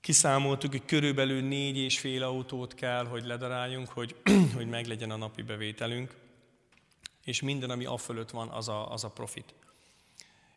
kiszámoltuk, 0.00 0.70
hogy 0.70 0.84
körülbelül 0.84 1.42
négy 1.42 1.76
és 1.76 1.98
fél 1.98 2.22
autót 2.22 2.74
kell, 2.74 3.06
hogy 3.06 3.24
ledaráljunk, 3.24 3.88
hogy, 3.88 4.16
hogy 4.56 4.68
meglegyen 4.68 5.10
a 5.10 5.16
napi 5.16 5.42
bevételünk, 5.42 6.16
és 7.24 7.42
minden, 7.42 7.70
ami 7.70 7.84
afölött 7.84 8.30
van, 8.30 8.48
az 8.48 8.68
a, 8.68 8.92
az 8.92 9.04
a 9.04 9.10
profit. 9.10 9.54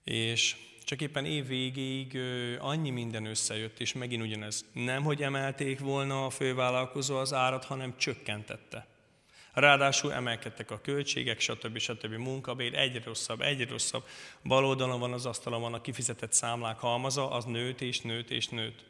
És 0.04 0.56
csak 0.84 1.02
éppen 1.02 1.26
év 1.26 1.48
végéig 1.48 2.20
annyi 2.60 2.90
minden 2.90 3.26
összejött, 3.26 3.80
és 3.80 3.94
megint 3.94 4.24
ugyanez. 4.24 4.66
Nem, 4.74 5.04
hogy 5.04 5.24
emelték 5.24 5.80
volna 5.80 6.26
a 6.26 6.30
fővállalkozó 6.30 7.18
az 7.18 7.34
árat, 7.34 7.66
hanem 7.66 7.98
csökkentette. 7.98 8.88
Ráadásul 9.54 10.14
emelkedtek 10.14 10.72
a 10.72 10.82
költségek, 10.82 11.40
stb. 11.40 11.78
stb. 11.78 12.14
munkabér, 12.14 12.76
egyre 12.76 13.04
rosszabb, 13.04 13.42
egyre 13.42 13.70
rosszabb. 13.70 14.08
Bal 14.44 14.66
oldalon 14.66 15.00
van 15.00 15.14
az 15.14 15.26
asztalon 15.26 15.62
van 15.62 15.74
a 15.74 15.82
kifizetett 15.82 16.34
számlák 16.34 16.80
halmaza, 16.80 17.32
az 17.32 17.46
nőtt 17.46 17.82
és 17.82 18.02
nőtt 18.02 18.30
és 18.30 18.48
nőtt. 18.48 18.84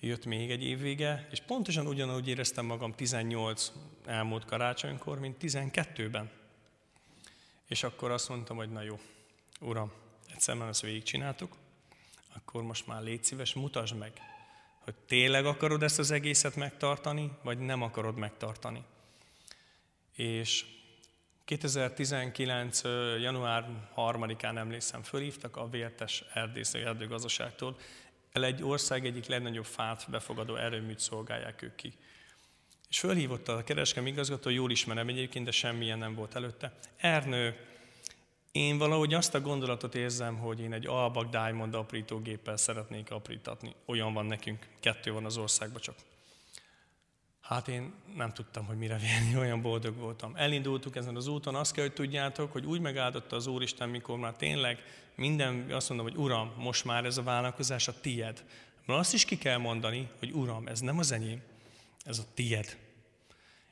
Jött 0.00 0.24
még 0.24 0.50
egy 0.50 0.64
évvége, 0.64 1.28
és 1.30 1.40
pontosan 1.40 1.86
ugyanúgy 1.86 2.28
éreztem 2.28 2.66
magam 2.66 2.92
18 2.92 3.72
elmúlt 4.06 4.44
karácsonykor, 4.44 5.18
mint 5.18 5.36
12-ben. 5.40 6.30
És 7.68 7.82
akkor 7.82 8.10
azt 8.10 8.28
mondtam, 8.28 8.56
hogy 8.56 8.70
na 8.70 8.82
jó, 8.82 8.98
Uram, 9.60 9.92
egyszer 10.32 10.54
már 10.54 10.68
ezt 10.68 10.80
végigcsináltuk, 10.80 11.56
akkor 12.34 12.62
most 12.62 12.86
már 12.86 13.02
légy 13.02 13.24
szíves, 13.24 13.54
mutasd 13.54 13.96
meg, 13.96 14.12
hogy 14.78 14.94
tényleg 14.94 15.46
akarod 15.46 15.82
ezt 15.82 15.98
az 15.98 16.10
egészet 16.10 16.56
megtartani, 16.56 17.30
vagy 17.42 17.58
nem 17.58 17.82
akarod 17.82 18.16
megtartani. 18.16 18.84
És 20.14 20.64
2019. 21.44 22.82
január 23.20 23.68
3-án 23.96 24.56
emlékszem, 24.56 25.02
fölhívtak 25.02 25.56
a 25.56 25.68
Vértes 25.68 26.24
Erdészeti 26.32 26.84
Erdőgazdaságtól. 26.84 27.76
El 28.32 28.44
egy 28.44 28.62
ország 28.62 29.06
egyik 29.06 29.26
legnagyobb 29.26 29.64
fát 29.64 30.10
befogadó 30.10 30.56
erőműt 30.56 30.98
szolgálják 30.98 31.62
ők 31.62 31.74
ki. 31.74 31.92
És 32.88 32.98
fölhívott 32.98 33.48
a 33.48 33.64
kereskedelmi 33.64 34.10
igazgató, 34.10 34.50
jól 34.50 34.70
ismerem 34.70 35.08
egyébként, 35.08 35.44
de 35.44 35.50
semmilyen 35.50 35.98
nem 35.98 36.14
volt 36.14 36.34
előtte. 36.34 36.78
Ernő, 36.96 37.56
én 38.52 38.78
valahogy 38.78 39.14
azt 39.14 39.34
a 39.34 39.40
gondolatot 39.40 39.94
érzem, 39.94 40.38
hogy 40.38 40.60
én 40.60 40.72
egy 40.72 40.86
Albak 40.86 41.30
Diamond 41.30 41.74
aprítógéppel 41.74 42.56
szeretnék 42.56 43.10
aprítatni. 43.10 43.74
Olyan 43.84 44.12
van 44.12 44.26
nekünk, 44.26 44.66
kettő 44.80 45.12
van 45.12 45.24
az 45.24 45.36
országban 45.36 45.80
csak. 45.80 45.96
Hát 47.44 47.68
én 47.68 47.92
nem 48.16 48.32
tudtam, 48.32 48.66
hogy 48.66 48.76
mire 48.76 48.98
vélni, 48.98 49.36
olyan 49.44 49.62
boldog 49.62 49.96
voltam. 49.96 50.32
Elindultuk 50.36 50.96
ezen 50.96 51.16
az 51.16 51.26
úton, 51.26 51.54
azt 51.54 51.72
kell, 51.72 51.84
hogy 51.84 51.92
tudjátok, 51.92 52.52
hogy 52.52 52.64
úgy 52.64 52.80
megáldotta 52.80 53.36
az 53.36 53.46
Úristen, 53.46 53.88
mikor 53.88 54.18
már 54.18 54.32
tényleg 54.32 54.78
minden, 55.14 55.66
azt 55.70 55.88
mondom, 55.88 56.06
hogy 56.06 56.16
Uram, 56.16 56.52
most 56.56 56.84
már 56.84 57.04
ez 57.04 57.16
a 57.16 57.22
vállalkozás 57.22 57.88
a 57.88 58.00
tied. 58.00 58.44
Mert 58.86 58.98
azt 58.98 59.14
is 59.14 59.24
ki 59.24 59.38
kell 59.38 59.58
mondani, 59.58 60.08
hogy 60.18 60.32
Uram, 60.32 60.66
ez 60.66 60.80
nem 60.80 60.98
az 60.98 61.12
enyém, 61.12 61.42
ez 62.04 62.18
a 62.18 62.24
tied. 62.34 62.76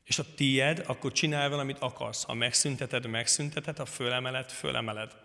És 0.05 0.19
a 0.19 0.35
tied, 0.35 0.85
akkor 0.87 1.13
csinálj 1.13 1.51
valamit 1.51 1.79
akarsz. 1.79 2.25
Ha 2.25 2.35
megszünteted, 2.35 3.07
megszünteted, 3.07 3.77
ha 3.77 3.85
fölemeled, 3.85 4.51
fölemeled. 4.51 5.17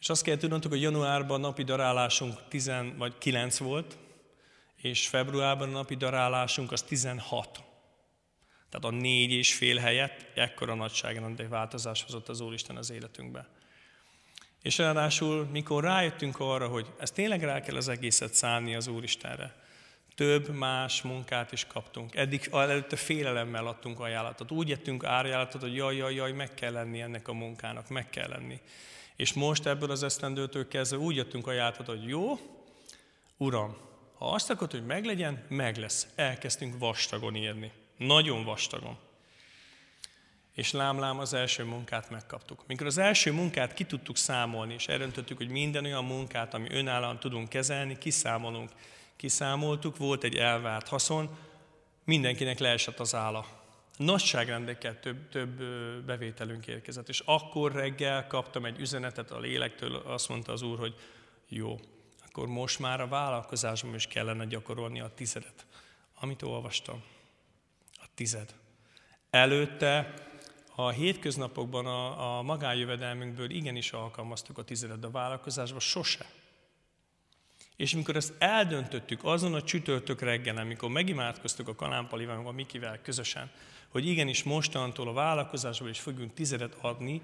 És 0.00 0.08
azt 0.08 0.22
kell 0.22 0.36
tudnotok, 0.36 0.70
hogy 0.70 0.82
januárban 0.82 1.40
napi 1.40 1.62
darálásunk 1.62 2.48
10 2.48 2.70
vagy 2.96 3.18
9 3.18 3.58
volt, 3.58 3.98
és 4.82 5.08
februárban 5.08 5.68
a 5.68 5.72
napi 5.72 5.94
darálásunk 5.94 6.72
az 6.72 6.82
16. 6.82 7.62
Tehát 8.70 8.96
a 8.96 9.00
négy 9.00 9.32
és 9.32 9.54
fél 9.54 9.76
helyett 9.76 10.26
ekkora 10.34 10.90
egy 11.36 11.48
változás 11.48 12.02
hozott 12.02 12.28
az 12.28 12.40
Úristen 12.40 12.76
az 12.76 12.90
életünkbe. 12.90 13.48
És 14.62 14.78
ráadásul, 14.78 15.44
mikor 15.44 15.82
rájöttünk 15.84 16.40
arra, 16.40 16.68
hogy 16.68 16.86
ez 16.98 17.10
tényleg 17.10 17.42
rá 17.42 17.60
kell 17.60 17.76
az 17.76 17.88
egészet 17.88 18.34
szállni 18.34 18.74
az 18.74 18.86
Úristenre, 18.86 19.54
több 20.14 20.48
más 20.48 21.02
munkát 21.02 21.52
is 21.52 21.66
kaptunk. 21.66 22.14
Eddig 22.14 22.48
előtte 22.52 22.96
félelemmel 22.96 23.66
adtunk 23.66 24.00
ajánlatot. 24.00 24.50
Úgy 24.50 24.68
jettünk 24.68 25.04
árajánlatot, 25.04 25.60
hogy 25.60 25.74
jaj, 25.74 25.96
jaj, 25.96 26.14
jaj, 26.14 26.32
meg 26.32 26.54
kell 26.54 26.72
lenni 26.72 27.00
ennek 27.00 27.28
a 27.28 27.32
munkának, 27.32 27.88
meg 27.88 28.10
kell 28.10 28.28
lenni. 28.28 28.60
És 29.16 29.32
most 29.32 29.66
ebből 29.66 29.90
az 29.90 30.02
esztendőtől 30.02 30.68
kezdve 30.68 30.98
úgy 30.98 31.16
jöttünk 31.16 31.46
ajánlatot, 31.46 31.86
hogy 31.86 32.08
jó, 32.08 32.38
Uram, 33.36 33.76
ha 34.22 34.32
azt 34.32 34.50
akarod, 34.50 34.70
hogy 34.70 34.86
meglegyen, 34.86 35.44
meg 35.48 35.76
lesz. 35.76 36.06
Elkezdtünk 36.14 36.78
vastagon 36.78 37.34
írni. 37.34 37.72
Nagyon 37.96 38.44
vastagon. 38.44 38.96
És 40.54 40.72
lámlám 40.72 41.18
az 41.18 41.32
első 41.34 41.64
munkát 41.64 42.10
megkaptuk. 42.10 42.66
Mikor 42.66 42.86
az 42.86 42.98
első 42.98 43.32
munkát 43.32 43.74
ki 43.74 43.84
tudtuk 43.84 44.16
számolni, 44.16 44.74
és 44.74 44.88
eldöntöttük, 44.88 45.36
hogy 45.36 45.48
minden 45.48 45.84
olyan 45.84 46.04
munkát, 46.04 46.54
ami 46.54 46.66
önállóan 46.70 47.18
tudunk 47.18 47.48
kezelni, 47.48 47.98
kiszámolunk. 47.98 48.70
Kiszámoltuk, 49.16 49.96
volt 49.96 50.24
egy 50.24 50.36
elvárt 50.36 50.88
haszon, 50.88 51.36
mindenkinek 52.04 52.58
leesett 52.58 53.00
az 53.00 53.14
álla. 53.14 53.46
Nagyságrendekkel 53.96 55.00
több, 55.00 55.28
több 55.28 55.62
bevételünk 56.04 56.66
érkezett. 56.66 57.08
És 57.08 57.22
akkor 57.24 57.72
reggel 57.72 58.26
kaptam 58.26 58.64
egy 58.64 58.80
üzenetet 58.80 59.30
a 59.30 59.40
lélektől, 59.40 59.94
azt 59.94 60.28
mondta 60.28 60.52
az 60.52 60.62
úr, 60.62 60.78
hogy 60.78 60.94
jó, 61.48 61.80
akkor 62.34 62.48
most 62.48 62.78
már 62.78 63.00
a 63.00 63.08
vállalkozásban 63.08 63.94
is 63.94 64.06
kellene 64.06 64.44
gyakorolni 64.44 65.00
a 65.00 65.10
tizedet, 65.14 65.66
amit 66.14 66.42
olvastam. 66.42 67.02
A 67.94 68.04
tized. 68.14 68.54
Előtte 69.30 70.14
a 70.74 70.88
hétköznapokban 70.88 71.86
a, 71.86 72.36
a 72.38 72.42
magánjövedelmünkből 72.42 73.50
igenis 73.50 73.92
alkalmaztuk 73.92 74.58
a 74.58 74.64
tizedet, 74.64 75.04
a 75.04 75.10
vállalkozásban 75.10 75.80
sose. 75.80 76.26
És 77.76 77.94
amikor 77.94 78.16
ezt 78.16 78.34
eldöntöttük 78.38 79.24
azon 79.24 79.54
a 79.54 79.62
csütörtök 79.62 80.20
reggel, 80.20 80.56
amikor 80.56 80.90
megimádkoztuk 80.90 81.68
a 81.68 81.74
Kalánpalival, 81.74 82.46
a 82.46 82.50
Mikivel 82.50 83.00
közösen, 83.02 83.50
hogy 83.88 84.06
igenis 84.06 84.42
mostantól 84.42 85.08
a 85.08 85.12
vállalkozásból 85.12 85.88
is 85.88 86.00
fogunk 86.00 86.34
tizedet 86.34 86.76
adni, 86.80 87.22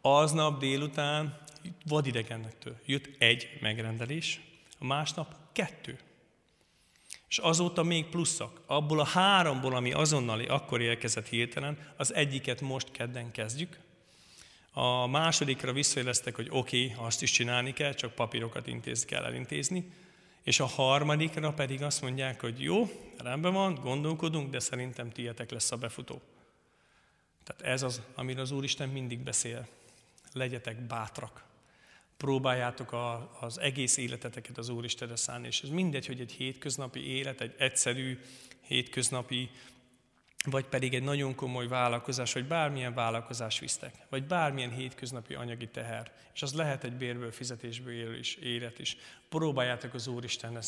aznap 0.00 0.58
délután 0.58 1.38
vadidegennektől 1.84 2.76
jött 2.86 3.08
egy 3.18 3.58
megrendelés, 3.60 4.40
a 4.78 4.84
másnap 4.84 5.34
kettő. 5.52 5.98
És 7.28 7.38
azóta 7.38 7.82
még 7.82 8.06
pluszak. 8.06 8.60
Abból 8.66 9.00
a 9.00 9.04
háromból, 9.04 9.74
ami 9.74 9.92
azonnali 9.92 10.46
akkor 10.46 10.80
érkezett 10.80 11.28
hirtelen, 11.28 11.78
az 11.96 12.14
egyiket 12.14 12.60
most 12.60 12.90
kedden 12.90 13.30
kezdjük. 13.30 13.78
A 14.72 15.06
másodikra 15.06 15.72
visszajeleztek, 15.72 16.34
hogy 16.34 16.48
oké, 16.50 16.90
okay, 16.90 17.06
azt 17.06 17.22
is 17.22 17.30
csinálni 17.30 17.72
kell, 17.72 17.92
csak 17.92 18.14
papírokat 18.14 18.66
intéz, 18.66 19.04
kell 19.04 19.24
elintézni. 19.24 19.92
És 20.42 20.60
a 20.60 20.66
harmadikra 20.66 21.52
pedig 21.52 21.82
azt 21.82 22.02
mondják, 22.02 22.40
hogy 22.40 22.62
jó, 22.62 22.88
rendben 23.18 23.52
van, 23.52 23.74
gondolkodunk, 23.74 24.50
de 24.50 24.58
szerintem 24.58 25.10
tietek 25.10 25.50
lesz 25.50 25.72
a 25.72 25.76
befutó. 25.76 26.20
Tehát 27.44 27.74
ez 27.74 27.82
az, 27.82 28.02
amiről 28.14 28.42
az 28.42 28.50
Úristen 28.50 28.88
mindig 28.88 29.18
beszél. 29.18 29.68
Legyetek 30.32 30.80
bátrak 30.86 31.47
próbáljátok 32.18 32.92
a, 32.92 33.38
az 33.40 33.58
egész 33.60 33.96
életeteket 33.96 34.58
az 34.58 34.68
Úristenre 34.68 35.16
szállni. 35.16 35.46
És 35.46 35.62
ez 35.62 35.68
mindegy, 35.68 36.06
hogy 36.06 36.20
egy 36.20 36.32
hétköznapi 36.32 37.06
élet, 37.06 37.40
egy 37.40 37.54
egyszerű 37.58 38.18
hétköznapi, 38.60 39.50
vagy 40.44 40.64
pedig 40.64 40.94
egy 40.94 41.02
nagyon 41.02 41.34
komoly 41.34 41.68
vállalkozás, 41.68 42.32
vagy 42.32 42.46
bármilyen 42.46 42.94
vállalkozás 42.94 43.58
visztek, 43.58 43.94
vagy 44.08 44.24
bármilyen 44.24 44.70
hétköznapi 44.70 45.34
anyagi 45.34 45.68
teher. 45.68 46.12
És 46.34 46.42
az 46.42 46.54
lehet 46.54 46.84
egy 46.84 46.96
bérből, 46.96 47.32
fizetésből 47.32 47.92
élő 47.92 48.18
is, 48.18 48.34
élet 48.34 48.78
is. 48.78 48.96
Próbáljátok 49.28 49.94
az 49.94 50.06
Úristen 50.06 50.58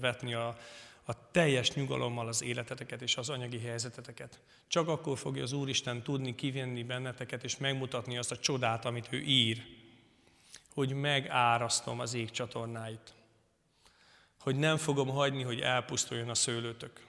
vetni 0.00 0.34
a, 0.34 0.56
a 1.04 1.30
teljes 1.30 1.72
nyugalommal 1.72 2.28
az 2.28 2.42
életeteket 2.42 3.02
és 3.02 3.16
az 3.16 3.28
anyagi 3.28 3.58
helyzeteteket. 3.58 4.40
Csak 4.68 4.88
akkor 4.88 5.18
fogja 5.18 5.42
az 5.42 5.52
Úristen 5.52 6.02
tudni 6.02 6.34
kivenni 6.34 6.82
benneteket 6.82 7.44
és 7.44 7.56
megmutatni 7.56 8.18
azt 8.18 8.32
a 8.32 8.38
csodát, 8.38 8.84
amit 8.84 9.08
ő 9.10 9.20
ír 9.20 9.77
hogy 10.78 10.92
megárasztom 10.92 12.00
az 12.00 12.14
ég 12.14 12.30
csatornáit. 12.30 13.14
Hogy 14.40 14.56
nem 14.56 14.76
fogom 14.76 15.08
hagyni, 15.08 15.42
hogy 15.42 15.60
elpusztuljon 15.60 16.28
a 16.28 16.34
szőlőtök. 16.34 17.06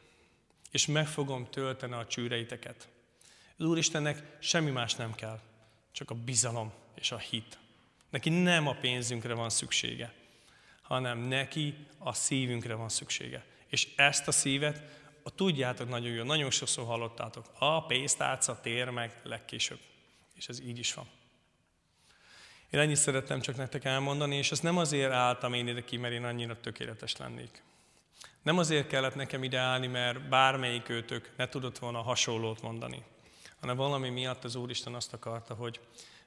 És 0.72 0.86
meg 0.86 1.07
fogom 1.07 1.49
tölteni 1.49 1.93
a 1.93 2.07
csűreiteket. 2.07 2.88
Az 3.57 3.65
Úristennek 3.65 4.38
semmi 4.39 4.72
más 4.72 4.95
nem 4.95 5.13
kell, 5.13 5.39
csak 5.91 6.09
a 6.09 6.15
bizalom 6.15 6.74
és 6.95 7.11
a 7.11 7.17
hit. 7.17 7.57
Neki 8.09 8.30
nem 8.30 8.67
a 8.67 8.74
pénzünkre 8.74 9.34
van 9.34 9.49
szüksége, 9.49 10.13
hanem 10.82 11.20
neki 11.20 11.88
a 11.97 12.13
szívünkre 12.13 12.74
van 12.74 12.89
szüksége. 12.89 13.45
És 13.67 13.93
ezt 13.95 14.28
a 14.28 14.32
szívet, 14.32 14.82
a 15.24 15.30
tudjátok 15.30 15.89
nagyon 15.89 16.11
jól, 16.11 16.26
nagyon 16.26 16.51
sokszor 16.51 16.86
hallottátok, 16.86 17.45
a 17.59 17.86
pénztárca 17.86 18.59
tér 18.61 18.89
meg 18.89 19.22
legkésőbb. 19.24 19.80
És 20.34 20.47
ez 20.47 20.61
így 20.61 20.80
is 20.80 20.93
van. 20.93 21.07
Én 22.70 22.80
ennyit 22.80 22.95
szerettem 22.95 23.41
csak 23.41 23.55
nektek 23.55 23.86
elmondani, 23.86 24.36
és 24.36 24.51
ezt 24.51 24.63
nem 24.63 24.78
azért 24.78 25.11
álltam 25.11 25.53
én 25.53 25.67
ide 25.67 25.84
ki, 25.84 25.97
mert 25.97 26.13
én 26.13 26.24
annyira 26.24 26.59
tökéletes 26.59 27.17
lennék. 27.17 27.63
Nem 28.41 28.57
azért 28.57 28.88
kellett 28.88 29.15
nekem 29.15 29.43
ide 29.43 29.57
állni, 29.57 29.88
mert 29.88 30.30
bármelyik 30.30 30.89
őtök 30.89 31.30
ne 31.38 31.47
tudott 31.47 31.78
volna 31.78 32.01
hasonlót 32.01 32.61
mondani, 32.61 33.03
hanem 33.59 33.76
valami 33.76 34.09
miatt 34.09 34.43
az 34.43 34.55
Úristen 34.55 34.93
azt 34.95 35.13
akarta, 35.13 35.53
hogy, 35.53 35.80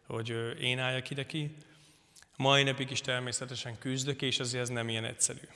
hogy 0.06 0.34
én 0.60 0.78
álljak 0.78 1.10
ide 1.10 1.26
ki. 1.26 1.56
Mai 2.36 2.62
napig 2.62 2.90
is 2.90 3.00
természetesen 3.00 3.78
küzdök, 3.78 4.22
és 4.22 4.38
azért 4.38 4.62
ez 4.62 4.68
nem 4.68 4.88
ilyen 4.88 5.04
egyszerű. 5.04 5.48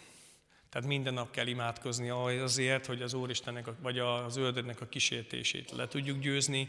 Tehát 0.68 0.89
minden 0.89 1.14
nap 1.14 1.30
kell 1.30 1.47
imádkozni 1.47 2.09
azért, 2.09 2.87
hogy 2.87 3.03
az 3.03 3.14
Úristennek, 3.14 3.66
vagy 3.80 3.99
az 3.99 4.37
ördögnek 4.37 4.80
a 4.80 4.87
kísértését 4.87 5.70
le 5.70 5.89
tudjuk 5.89 6.18
győzni, 6.18 6.68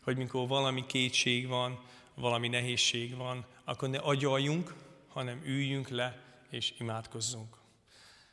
hogy 0.00 0.16
mikor 0.16 0.48
valami 0.48 0.86
kétség 0.86 1.48
van, 1.48 1.80
valami 2.20 2.48
nehézség 2.48 3.16
van, 3.16 3.46
akkor 3.64 3.88
ne 3.88 3.98
agyaljunk, 3.98 4.74
hanem 5.08 5.42
üljünk 5.44 5.88
le 5.88 6.22
és 6.50 6.74
imádkozzunk. 6.78 7.56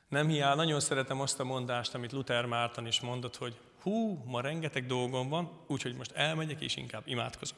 Nem 0.07 0.27
hiába, 0.27 0.55
nagyon 0.55 0.79
szeretem 0.79 1.21
azt 1.21 1.39
a 1.39 1.43
mondást, 1.43 1.93
amit 1.93 2.11
Luther 2.11 2.45
Márton 2.45 2.87
is 2.87 2.99
mondott, 2.99 3.35
hogy 3.35 3.57
hú, 3.81 4.23
ma 4.25 4.41
rengeteg 4.41 4.85
dolgom 4.85 5.29
van, 5.29 5.51
úgyhogy 5.67 5.95
most 5.95 6.11
elmegyek 6.11 6.61
és 6.61 6.75
inkább 6.75 7.07
imádkozok. 7.07 7.57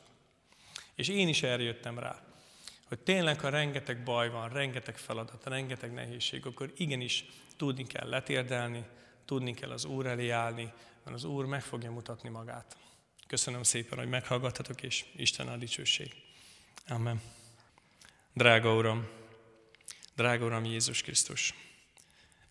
És 0.96 1.08
én 1.08 1.28
is 1.28 1.44
erre 1.44 1.64
jöttem 1.64 2.00
rá, 2.00 2.24
hogy 2.88 3.00
tényleg, 3.00 3.40
ha 3.40 3.50
rengeteg 3.50 4.04
baj 4.04 4.30
van, 4.30 4.50
rengeteg 4.50 4.98
feladat, 4.98 5.46
rengeteg 5.46 5.94
nehézség, 5.94 6.46
akkor 6.46 6.72
igenis 6.76 7.26
tudni 7.58 7.88
kell 7.88 8.10
letérdelni, 8.10 8.86
tudni 9.26 9.54
kell 9.54 9.72
az 9.72 9.86
Úr 9.86 10.06
elé 10.06 10.30
állni, 10.30 10.74
mert 11.04 11.16
az 11.16 11.24
Úr 11.24 11.46
meg 11.46 11.62
fogja 11.62 11.92
mutatni 11.92 12.30
magát. 12.30 12.78
Köszönöm 13.30 13.64
szépen, 13.64 13.98
hogy 13.98 14.08
meghallgattatok, 14.08 14.82
és 14.82 15.06
Isten 15.16 15.48
a 15.48 15.58
dicsőség. 15.58 16.14
Amen. 16.88 17.22
Drága 18.34 18.76
Uram, 18.76 19.08
drága 20.16 20.46
Uram 20.46 20.66
Jézus 20.66 21.02
Krisztus, 21.02 21.54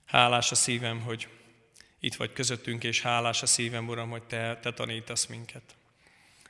hálás 0.05 0.51
a 0.51 0.55
szívem, 0.55 1.01
hogy 1.01 1.29
itt 2.01 2.14
vagy 2.14 2.33
közöttünk, 2.33 2.85
és 2.85 3.01
hálás 3.01 3.43
a 3.43 3.47
szívem, 3.47 3.89
Uram, 3.89 4.11
hogy 4.11 4.22
Te, 4.22 4.59
te 4.62 4.72
tanítasz 4.72 5.26
minket. 5.26 5.76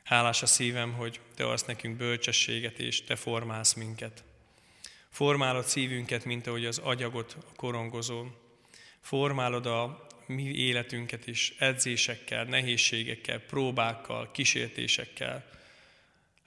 Hálás 0.05 0.43
a 0.43 0.47
szívem, 0.47 0.93
hogy 0.93 1.21
Te 1.35 1.47
adsz 1.47 1.65
nekünk 1.65 1.97
bölcsességet, 1.97 2.79
és 2.79 3.05
Te 3.05 3.17
formálsz 3.17 3.75
minket. 3.75 4.25
Formálod 5.11 5.65
szívünket, 5.65 6.25
mint 6.25 6.47
ahogy 6.47 6.67
az 6.67 6.79
agyagot 6.79 7.37
korongozol. 7.57 8.39
Formálod 9.01 9.67
a 9.67 10.07
mi 10.29 10.43
életünket 10.43 11.27
is 11.27 11.55
edzésekkel, 11.59 12.45
nehézségekkel, 12.45 13.41
próbákkal, 13.41 14.31
kísértésekkel. 14.31 15.51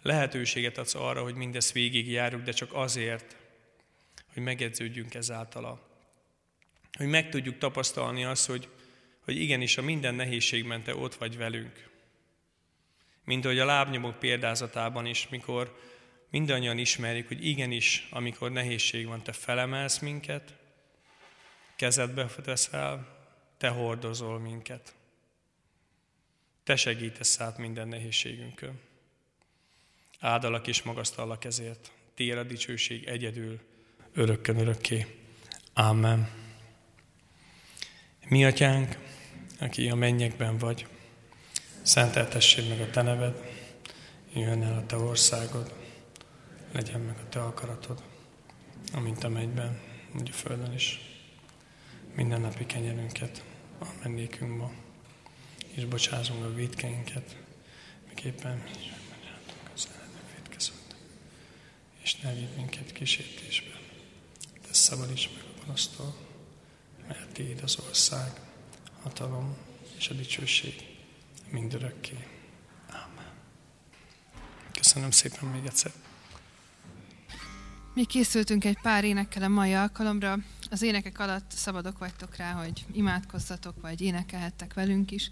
Lehetőséget 0.02 0.78
adsz 0.78 0.96
arra, 0.96 1.24
hogy 1.24 1.36
mindezt 1.36 1.72
végigjárjuk, 1.72 2.42
de 2.42 2.52
csak 2.52 2.74
azért, 2.74 3.36
hogy 4.34 4.44
megedződjünk 4.44 5.14
ezáltala. 5.14 5.90
Hogy 6.98 7.08
meg 7.08 7.30
tudjuk 7.30 7.58
tapasztalni 7.58 8.24
azt, 8.24 8.46
hogy, 8.46 8.68
hogy 9.20 9.42
igenis 9.42 9.78
a 9.78 9.82
minden 9.82 10.16
nehézségben 10.16 10.84
Te 10.84 10.96
ott 10.96 11.16
vagy 11.16 11.38
velünk. 11.38 11.90
Mint 13.26 13.46
ahogy 13.46 13.60
a 13.60 13.66
lábnyomok 13.66 14.20
példázatában 14.20 15.06
is, 15.06 15.28
mikor 15.30 15.80
mindannyian 16.30 16.78
ismerjük, 16.78 17.28
hogy 17.28 17.46
igenis, 17.46 18.08
amikor 18.10 18.52
nehézség 18.52 19.08
van, 19.08 19.24
Te 19.24 19.32
felemelsz 19.32 20.00
minket, 20.00 20.54
kezedbe 21.76 22.28
veszel, 22.46 23.21
te 23.62 23.70
hordozol 23.70 24.39
minket. 24.39 24.93
Te 26.64 26.76
segítesz 26.76 27.39
át 27.39 27.57
minden 27.57 27.88
nehézségünkön. 27.88 28.80
Áldalak 30.20 30.68
és 30.68 30.82
magasztallak 30.82 31.45
ezért. 31.45 31.91
Tiéd 32.14 32.38
a 32.38 32.43
dicsőség 32.43 33.05
egyedül, 33.05 33.59
örökkön 34.14 34.57
örökké. 34.57 35.05
Amen. 35.74 36.30
Mi 38.28 38.45
atyánk, 38.45 38.97
aki 39.59 39.89
a 39.89 39.95
mennyekben 39.95 40.57
vagy, 40.57 40.88
szenteltessék 41.82 42.70
meg 42.70 42.82
a 42.82 42.89
te 42.89 43.01
neved, 43.01 43.36
jöjjön 44.34 44.64
el 44.64 44.78
a 44.78 44.86
te 44.86 44.95
országod, 44.95 45.74
legyen 46.72 47.01
meg 47.01 47.18
a 47.18 47.30
te 47.30 47.43
akaratod, 47.43 48.03
amint 48.93 49.24
a 49.24 49.30
mennyben, 49.30 49.80
úgy 50.20 50.30
a 50.30 50.34
földön 50.34 50.74
is. 50.74 50.99
Minden 52.16 52.41
napi 52.41 52.66
kenyerünket 52.66 53.49
a 53.82 53.94
mennékünk 54.04 54.58
ma, 54.58 54.72
és 55.72 55.86
bocsázunk 55.86 56.44
a 56.44 56.54
védkeinket, 56.54 57.36
miképpen 58.08 58.58
mi 58.58 58.70
is 58.70 58.90
megbocsátunk 58.90 59.70
az 59.74 59.88
ellenünk 59.96 60.32
védkezőt. 60.36 60.96
És 62.02 62.16
ne 62.16 62.34
vidd 62.34 62.56
minket 62.56 62.92
kísértésbe, 62.92 63.80
de 64.62 64.74
szabadíts 64.74 65.30
meg 65.34 65.44
a 65.44 65.60
gonosztól, 65.60 66.16
mert 67.08 67.34
Tiéd 67.34 67.60
az 67.64 67.78
ország, 67.88 68.40
hatalom 69.02 69.58
és 69.98 70.10
a 70.10 70.14
dicsőség 70.14 70.86
mindörökké. 71.50 72.28
Amen. 72.90 73.32
Köszönöm 74.72 75.12
szépen 75.12 75.50
még 75.50 75.66
egyszer. 75.66 75.92
Mi 77.94 78.06
készültünk 78.06 78.66
egy 78.66 78.78
pár 78.82 79.04
énekkel 79.04 79.44
a 79.44 79.48
mai 79.48 79.74
alkalomra. 79.74 80.38
Az 80.70 80.82
énekek 80.82 81.20
alatt 81.20 81.52
szabadok 81.52 81.98
vagytok 81.98 82.36
rá, 82.36 82.52
hogy 82.52 82.86
imádkozzatok, 82.92 83.82
vagy 83.82 84.02
énekelhettek 84.02 84.74
velünk 84.74 85.12
is, 85.12 85.32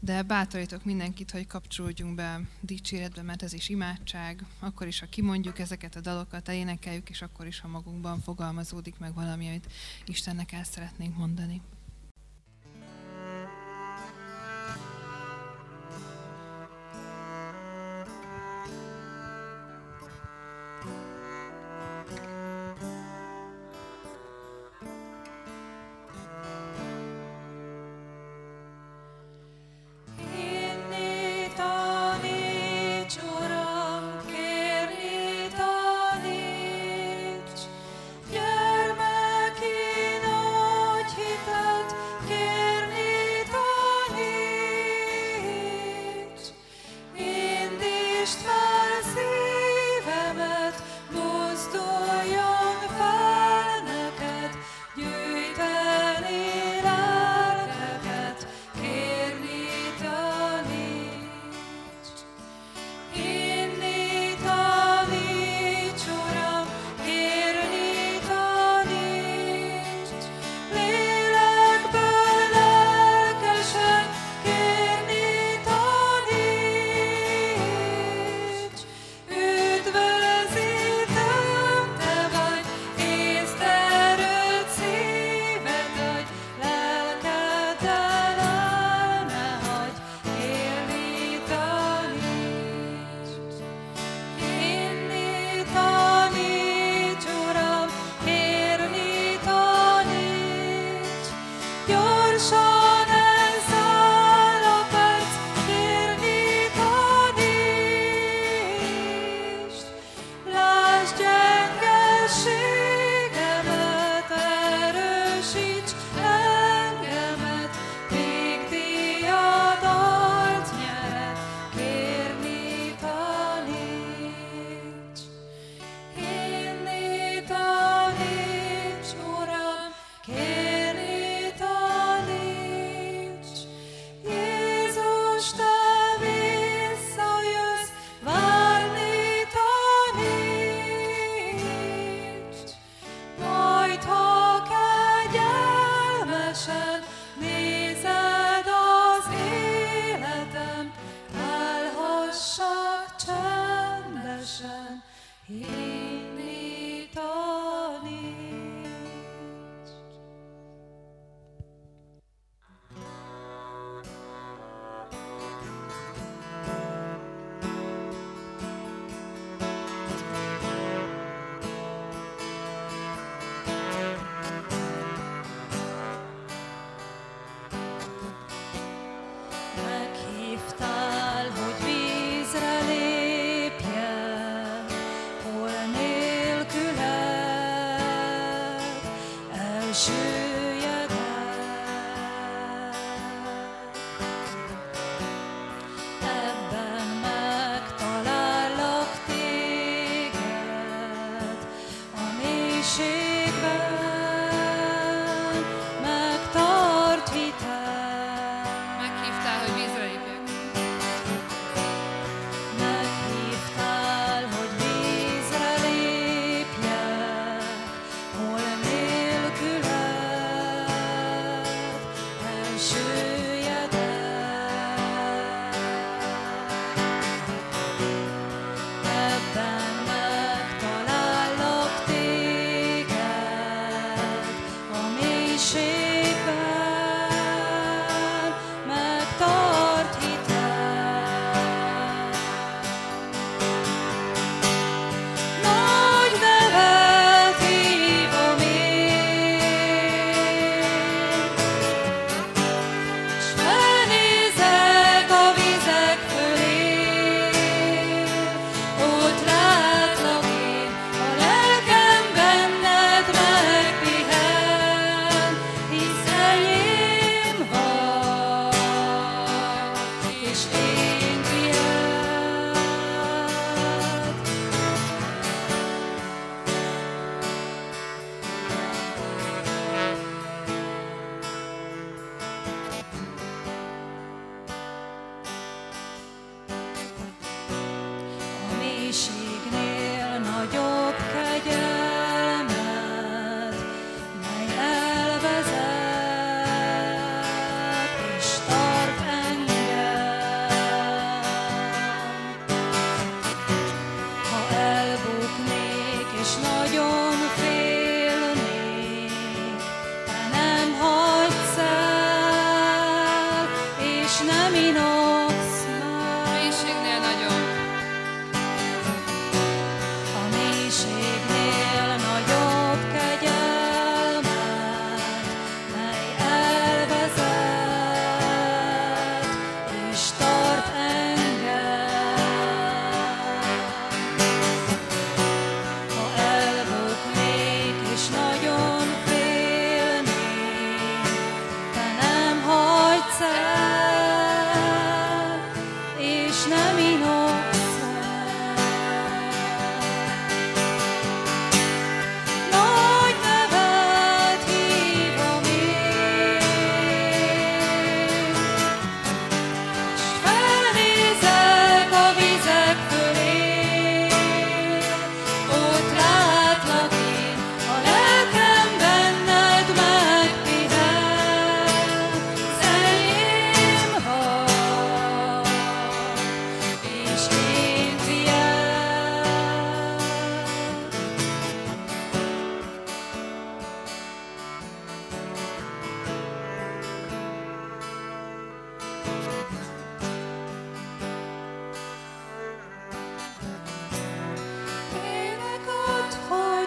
de 0.00 0.22
bátorítok 0.22 0.84
mindenkit, 0.84 1.30
hogy 1.30 1.46
kapcsolódjunk 1.46 2.14
be 2.14 2.40
dicséretbe, 2.60 3.22
mert 3.22 3.42
ez 3.42 3.52
is 3.52 3.68
imádság. 3.68 4.44
Akkor 4.58 4.86
is, 4.86 5.00
ha 5.00 5.06
kimondjuk 5.06 5.58
ezeket 5.58 5.96
a 5.96 6.00
dalokat, 6.00 6.48
énekeljük, 6.48 7.10
és 7.10 7.22
akkor 7.22 7.46
is, 7.46 7.60
ha 7.60 7.68
magunkban 7.68 8.20
fogalmazódik 8.20 8.98
meg 8.98 9.14
valami, 9.14 9.48
amit 9.48 9.72
Istennek 10.06 10.52
el 10.52 10.64
szeretnénk 10.64 11.16
mondani. 11.16 11.60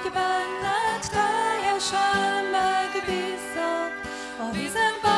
Hogy 0.02 0.12
benned 0.12 1.04
teljesen 1.12 2.46
megbízzak, 2.52 4.02
a 4.40 4.52
vizen 4.52 5.11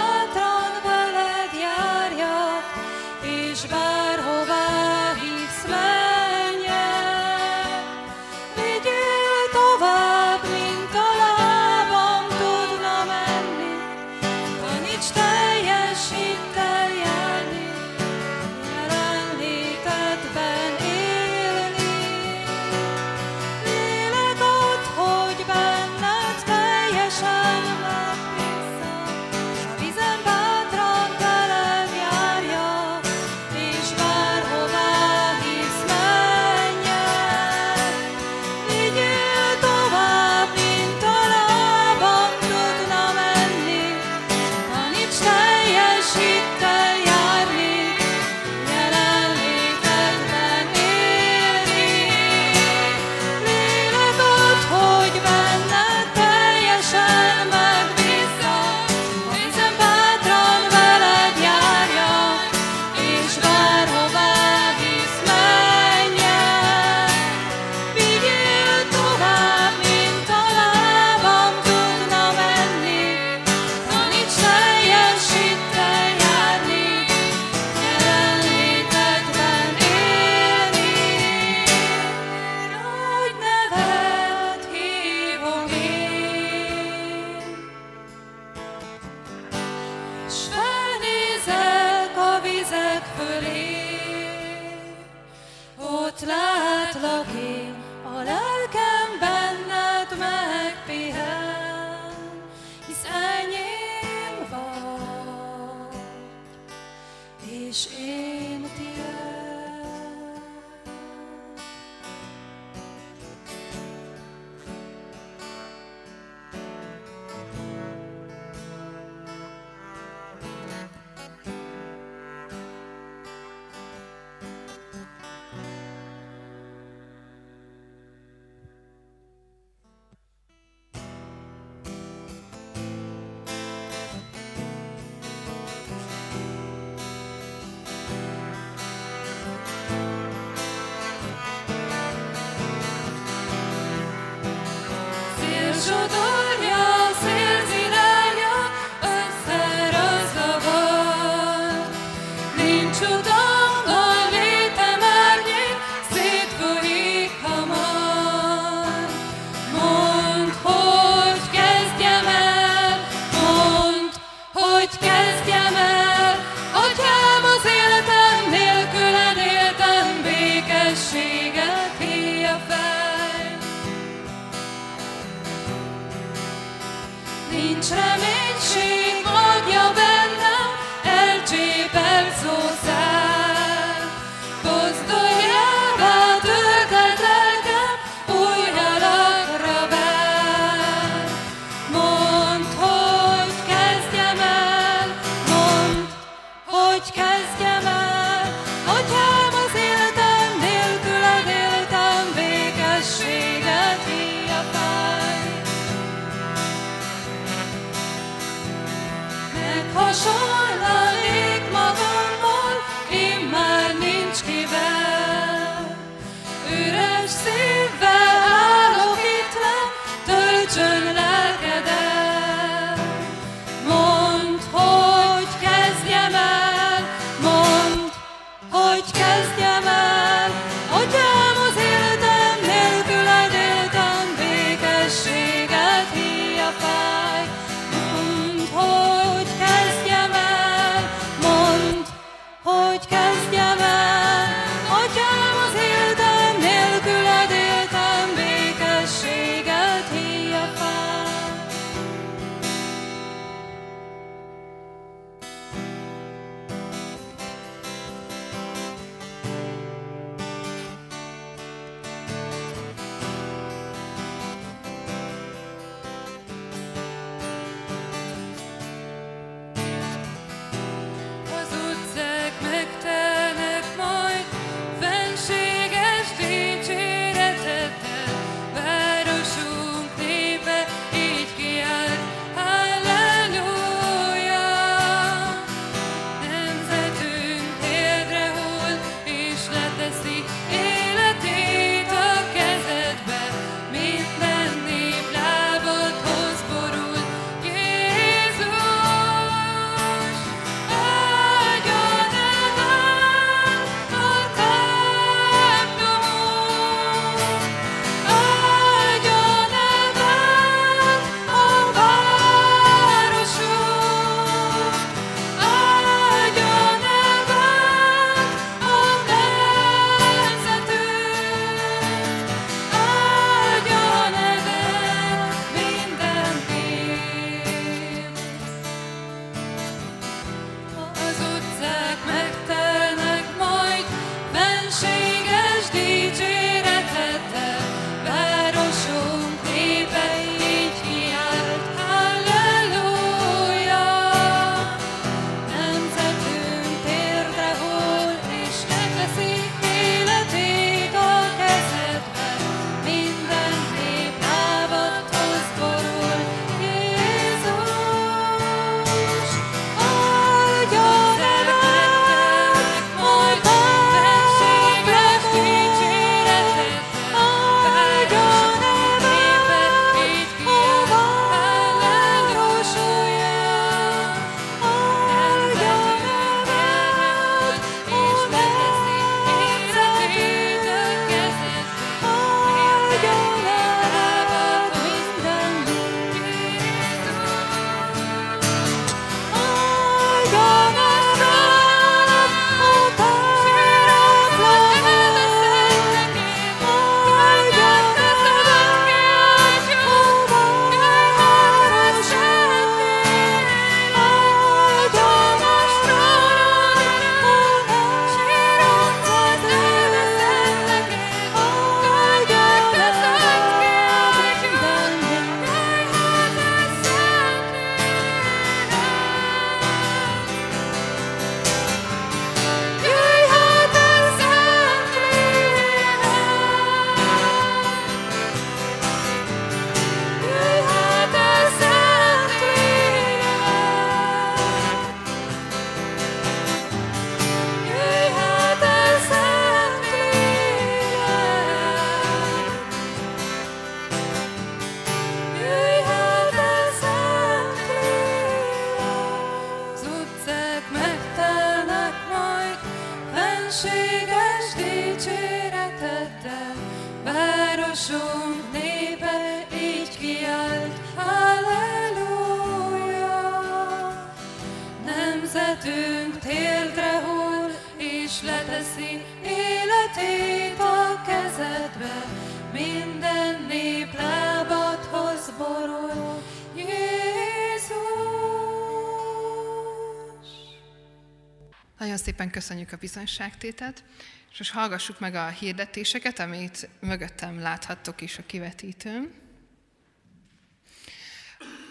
köszönjük 482.63 482.91
a 482.91 482.97
bizonyságtétet, 482.97 484.03
és 484.51 484.57
most 484.57 484.71
hallgassuk 484.71 485.19
meg 485.19 485.35
a 485.35 485.47
hirdetéseket, 485.47 486.39
amit 486.39 486.89
mögöttem 486.99 487.59
láthattok 487.59 488.21
is 488.21 488.37
a 488.37 488.45
kivetítőn. 488.45 489.33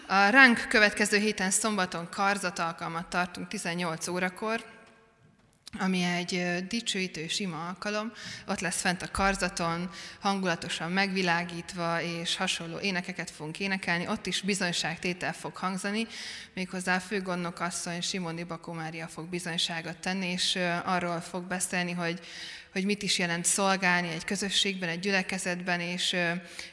A 0.07 0.29
ránk 0.29 0.65
következő 0.69 1.17
héten 1.17 1.51
szombaton 1.51 2.09
karzat 2.09 2.59
alkalmat 2.59 3.07
tartunk 3.07 3.47
18 3.47 4.07
órakor, 4.07 4.65
ami 5.79 6.03
egy 6.03 6.63
dicsőítő, 6.67 7.27
sima 7.27 7.67
alkalom. 7.67 8.11
Ott 8.47 8.59
lesz 8.59 8.81
fent 8.81 9.01
a 9.01 9.11
karzaton, 9.11 9.89
hangulatosan 10.19 10.91
megvilágítva, 10.91 12.01
és 12.01 12.35
hasonló 12.35 12.79
énekeket 12.79 13.29
fogunk 13.29 13.59
énekelni. 13.59 14.07
Ott 14.07 14.25
is 14.25 14.41
bizonyságtétel 14.41 15.33
fog 15.33 15.55
hangzani, 15.55 16.07
méghozzá 16.53 16.95
a 16.95 16.99
főgondnok 16.99 17.59
asszony 17.59 18.01
Simoni 18.01 18.43
Bakó 18.43 18.71
Mária 18.71 19.07
fog 19.07 19.29
bizonyságot 19.29 19.97
tenni, 19.97 20.27
és 20.27 20.59
arról 20.85 21.21
fog 21.21 21.43
beszélni, 21.43 21.91
hogy 21.91 22.19
hogy 22.73 22.85
mit 22.85 23.03
is 23.03 23.19
jelent 23.19 23.45
szolgálni 23.45 24.07
egy 24.09 24.25
közösségben, 24.25 24.89
egy 24.89 24.99
gyülekezetben, 24.99 25.79
és 25.79 26.15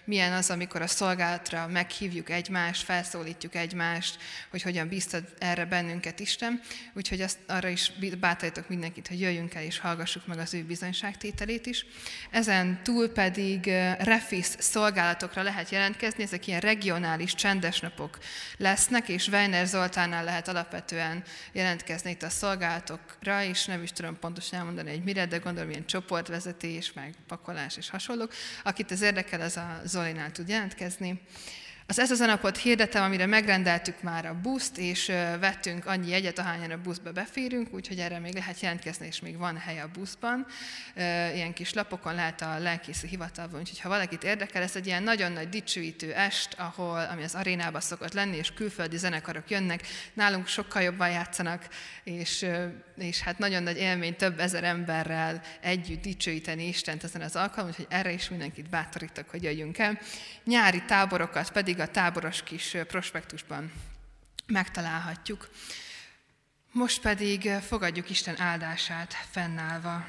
milyen 0.05 0.33
az, 0.33 0.51
amikor 0.51 0.83
a 0.83 0.87
szolgálatra 0.87 1.67
meghívjuk 1.67 2.31
egymást, 2.31 2.85
felszólítjuk 2.85 3.55
egymást, 3.55 4.19
hogy 4.51 4.63
hogyan 4.63 4.89
bíztat 4.89 5.33
erre 5.39 5.65
bennünket 5.65 6.21
Isten. 6.21 6.61
Úgyhogy 6.95 7.21
azt, 7.21 7.39
arra 7.47 7.69
is 7.69 7.93
bátorítok 8.21 8.69
mindenkit, 8.69 9.09
hogy 9.09 9.21
jöjjünk 9.21 9.55
el 9.55 9.63
és 9.63 9.79
hallgassuk 9.79 10.27
meg 10.27 10.39
az 10.39 10.55
ő 10.55 10.63
bizonyságtételét 10.63 11.67
is. 11.67 11.87
Ezen 12.31 12.83
túl 12.83 13.09
pedig 13.09 13.67
refisz 13.99 14.57
szolgálatokra 14.59 15.43
lehet 15.43 15.71
jelentkezni, 15.71 16.23
ezek 16.23 16.47
ilyen 16.47 16.61
regionális 16.61 17.35
csendes 17.35 17.81
napok 17.81 18.19
lesznek, 18.57 19.09
és 19.09 19.29
Weiner 19.29 19.67
Zoltánnál 19.67 20.25
lehet 20.25 20.49
alapvetően 20.49 21.23
jelentkezni 21.53 22.11
itt 22.11 22.23
a 22.23 22.31
szolgálatokra, 22.31 23.43
és 23.43 23.65
nem 23.65 23.83
is 23.83 23.93
tudom 23.93 24.19
pontosan 24.19 24.59
elmondani, 24.59 24.91
hogy 24.91 25.03
mire, 25.03 25.27
de 25.27 25.37
gondolom 25.37 25.71
ilyen 25.71 25.87
csoportvezetés, 25.91 26.93
meg 26.93 27.15
pakolás 27.27 27.77
és 27.77 27.91
hasonlók. 27.91 28.33
Akit 28.63 28.93
ez 28.93 29.01
érdekel, 29.03 29.41
az 29.41 29.57
a 29.57 29.81
Zolinál 29.85 30.33
tud 30.33 30.49
jelentkezni. 30.49 31.21
Az 31.87 31.99
ez 31.99 32.11
az 32.11 32.19
napot 32.19 32.57
hirdetem, 32.57 33.03
amire 33.03 33.27
megrendeltük 33.27 34.03
már 34.03 34.27
a 34.27 34.41
buszt, 34.43 34.79
és 34.79 35.07
vettünk 35.41 35.87
annyi 35.87 36.11
jegyet, 36.11 36.39
ahányan 36.39 36.71
a 36.71 36.81
buszba 36.81 37.13
beférünk, 37.13 37.75
úgyhogy 37.75 37.99
erre 37.99 38.19
még 38.19 38.35
lehet 38.35 38.61
jelentkezni, 38.61 39.07
és 39.07 39.21
még 39.21 39.37
van 39.37 39.59
hely 39.59 39.81
a 39.81 39.91
buszban. 39.93 40.47
Ilyen 41.35 41.53
kis 41.53 41.73
lapokon 41.73 42.15
lehet 42.15 42.41
a 42.41 42.59
lelkészi 42.59 43.07
hivatalban, 43.07 43.61
úgyhogy 43.61 43.81
ha 43.81 43.89
valakit 43.89 44.25
érdekel, 44.25 44.63
ez 44.63 44.77
egy 44.77 44.87
ilyen 44.87 45.03
nagyon 45.03 45.33
nagy 45.33 45.49
dicsőítő 45.49 46.13
est, 46.13 46.55
ahol, 46.59 47.01
ami 47.11 47.23
az 47.23 47.35
arénában 47.35 47.81
szokott 47.81 48.13
lenni, 48.13 48.37
és 48.37 48.53
külföldi 48.53 48.97
zenekarok 48.97 49.51
jönnek, 49.51 49.87
nálunk 50.13 50.47
sokkal 50.47 50.83
jobban 50.83 51.11
játszanak, 51.11 51.69
és, 52.05 52.47
és 53.01 53.21
hát 53.21 53.39
nagyon 53.39 53.63
nagy 53.63 53.77
élmény 53.77 54.17
több 54.17 54.41
ezer 54.41 54.65
emberrel 54.65 55.43
együtt 55.61 56.03
dicsőíteni 56.03 56.67
Istent 56.67 57.05
ezen 57.05 57.23
az 57.23 57.37
alkalomon, 57.37 57.71
úgyhogy 57.71 57.97
erre 57.97 58.13
is 58.13 58.29
mindenkit 58.29 58.69
bátorítok, 58.69 59.31
hogy 59.31 59.43
jöjjünk 59.43 59.79
el. 59.79 59.99
Nyári 60.45 60.83
táborokat 60.85 61.51
pedig 61.53 61.81
a 61.81 61.91
táboros 61.91 62.43
kis 62.43 62.77
prospektusban 62.87 63.73
megtalálhatjuk. 64.47 65.51
Most 66.73 67.01
pedig 67.01 67.49
fogadjuk 67.49 68.11
Isten 68.11 68.41
áldását 68.41 69.15
fennállva. 69.31 70.07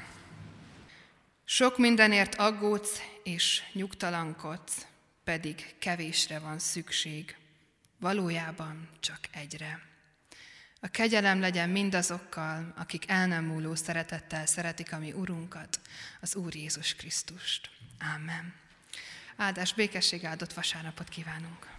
Sok 1.44 1.78
mindenért 1.78 2.34
aggódsz 2.34 3.00
és 3.22 3.62
nyugtalankodsz, 3.72 4.86
pedig 5.24 5.74
kevésre 5.78 6.38
van 6.38 6.58
szükség. 6.58 7.36
Valójában 7.98 8.88
csak 9.00 9.18
egyre. 9.32 9.91
A 10.84 10.88
kegyelem 10.88 11.40
legyen 11.40 11.68
mindazokkal, 11.68 12.72
akik 12.76 13.10
el 13.10 13.26
nem 13.26 13.44
múló 13.44 13.74
szeretettel 13.74 14.46
szeretik 14.46 14.92
a 14.92 14.98
mi 14.98 15.12
Urunkat, 15.12 15.80
az 16.20 16.36
Úr 16.36 16.54
Jézus 16.54 16.94
Krisztust. 16.94 17.70
Amen. 18.14 18.54
Áldás, 19.36 19.74
békesség, 19.74 20.24
áldott 20.24 20.52
vasárnapot 20.52 21.08
kívánunk! 21.08 21.71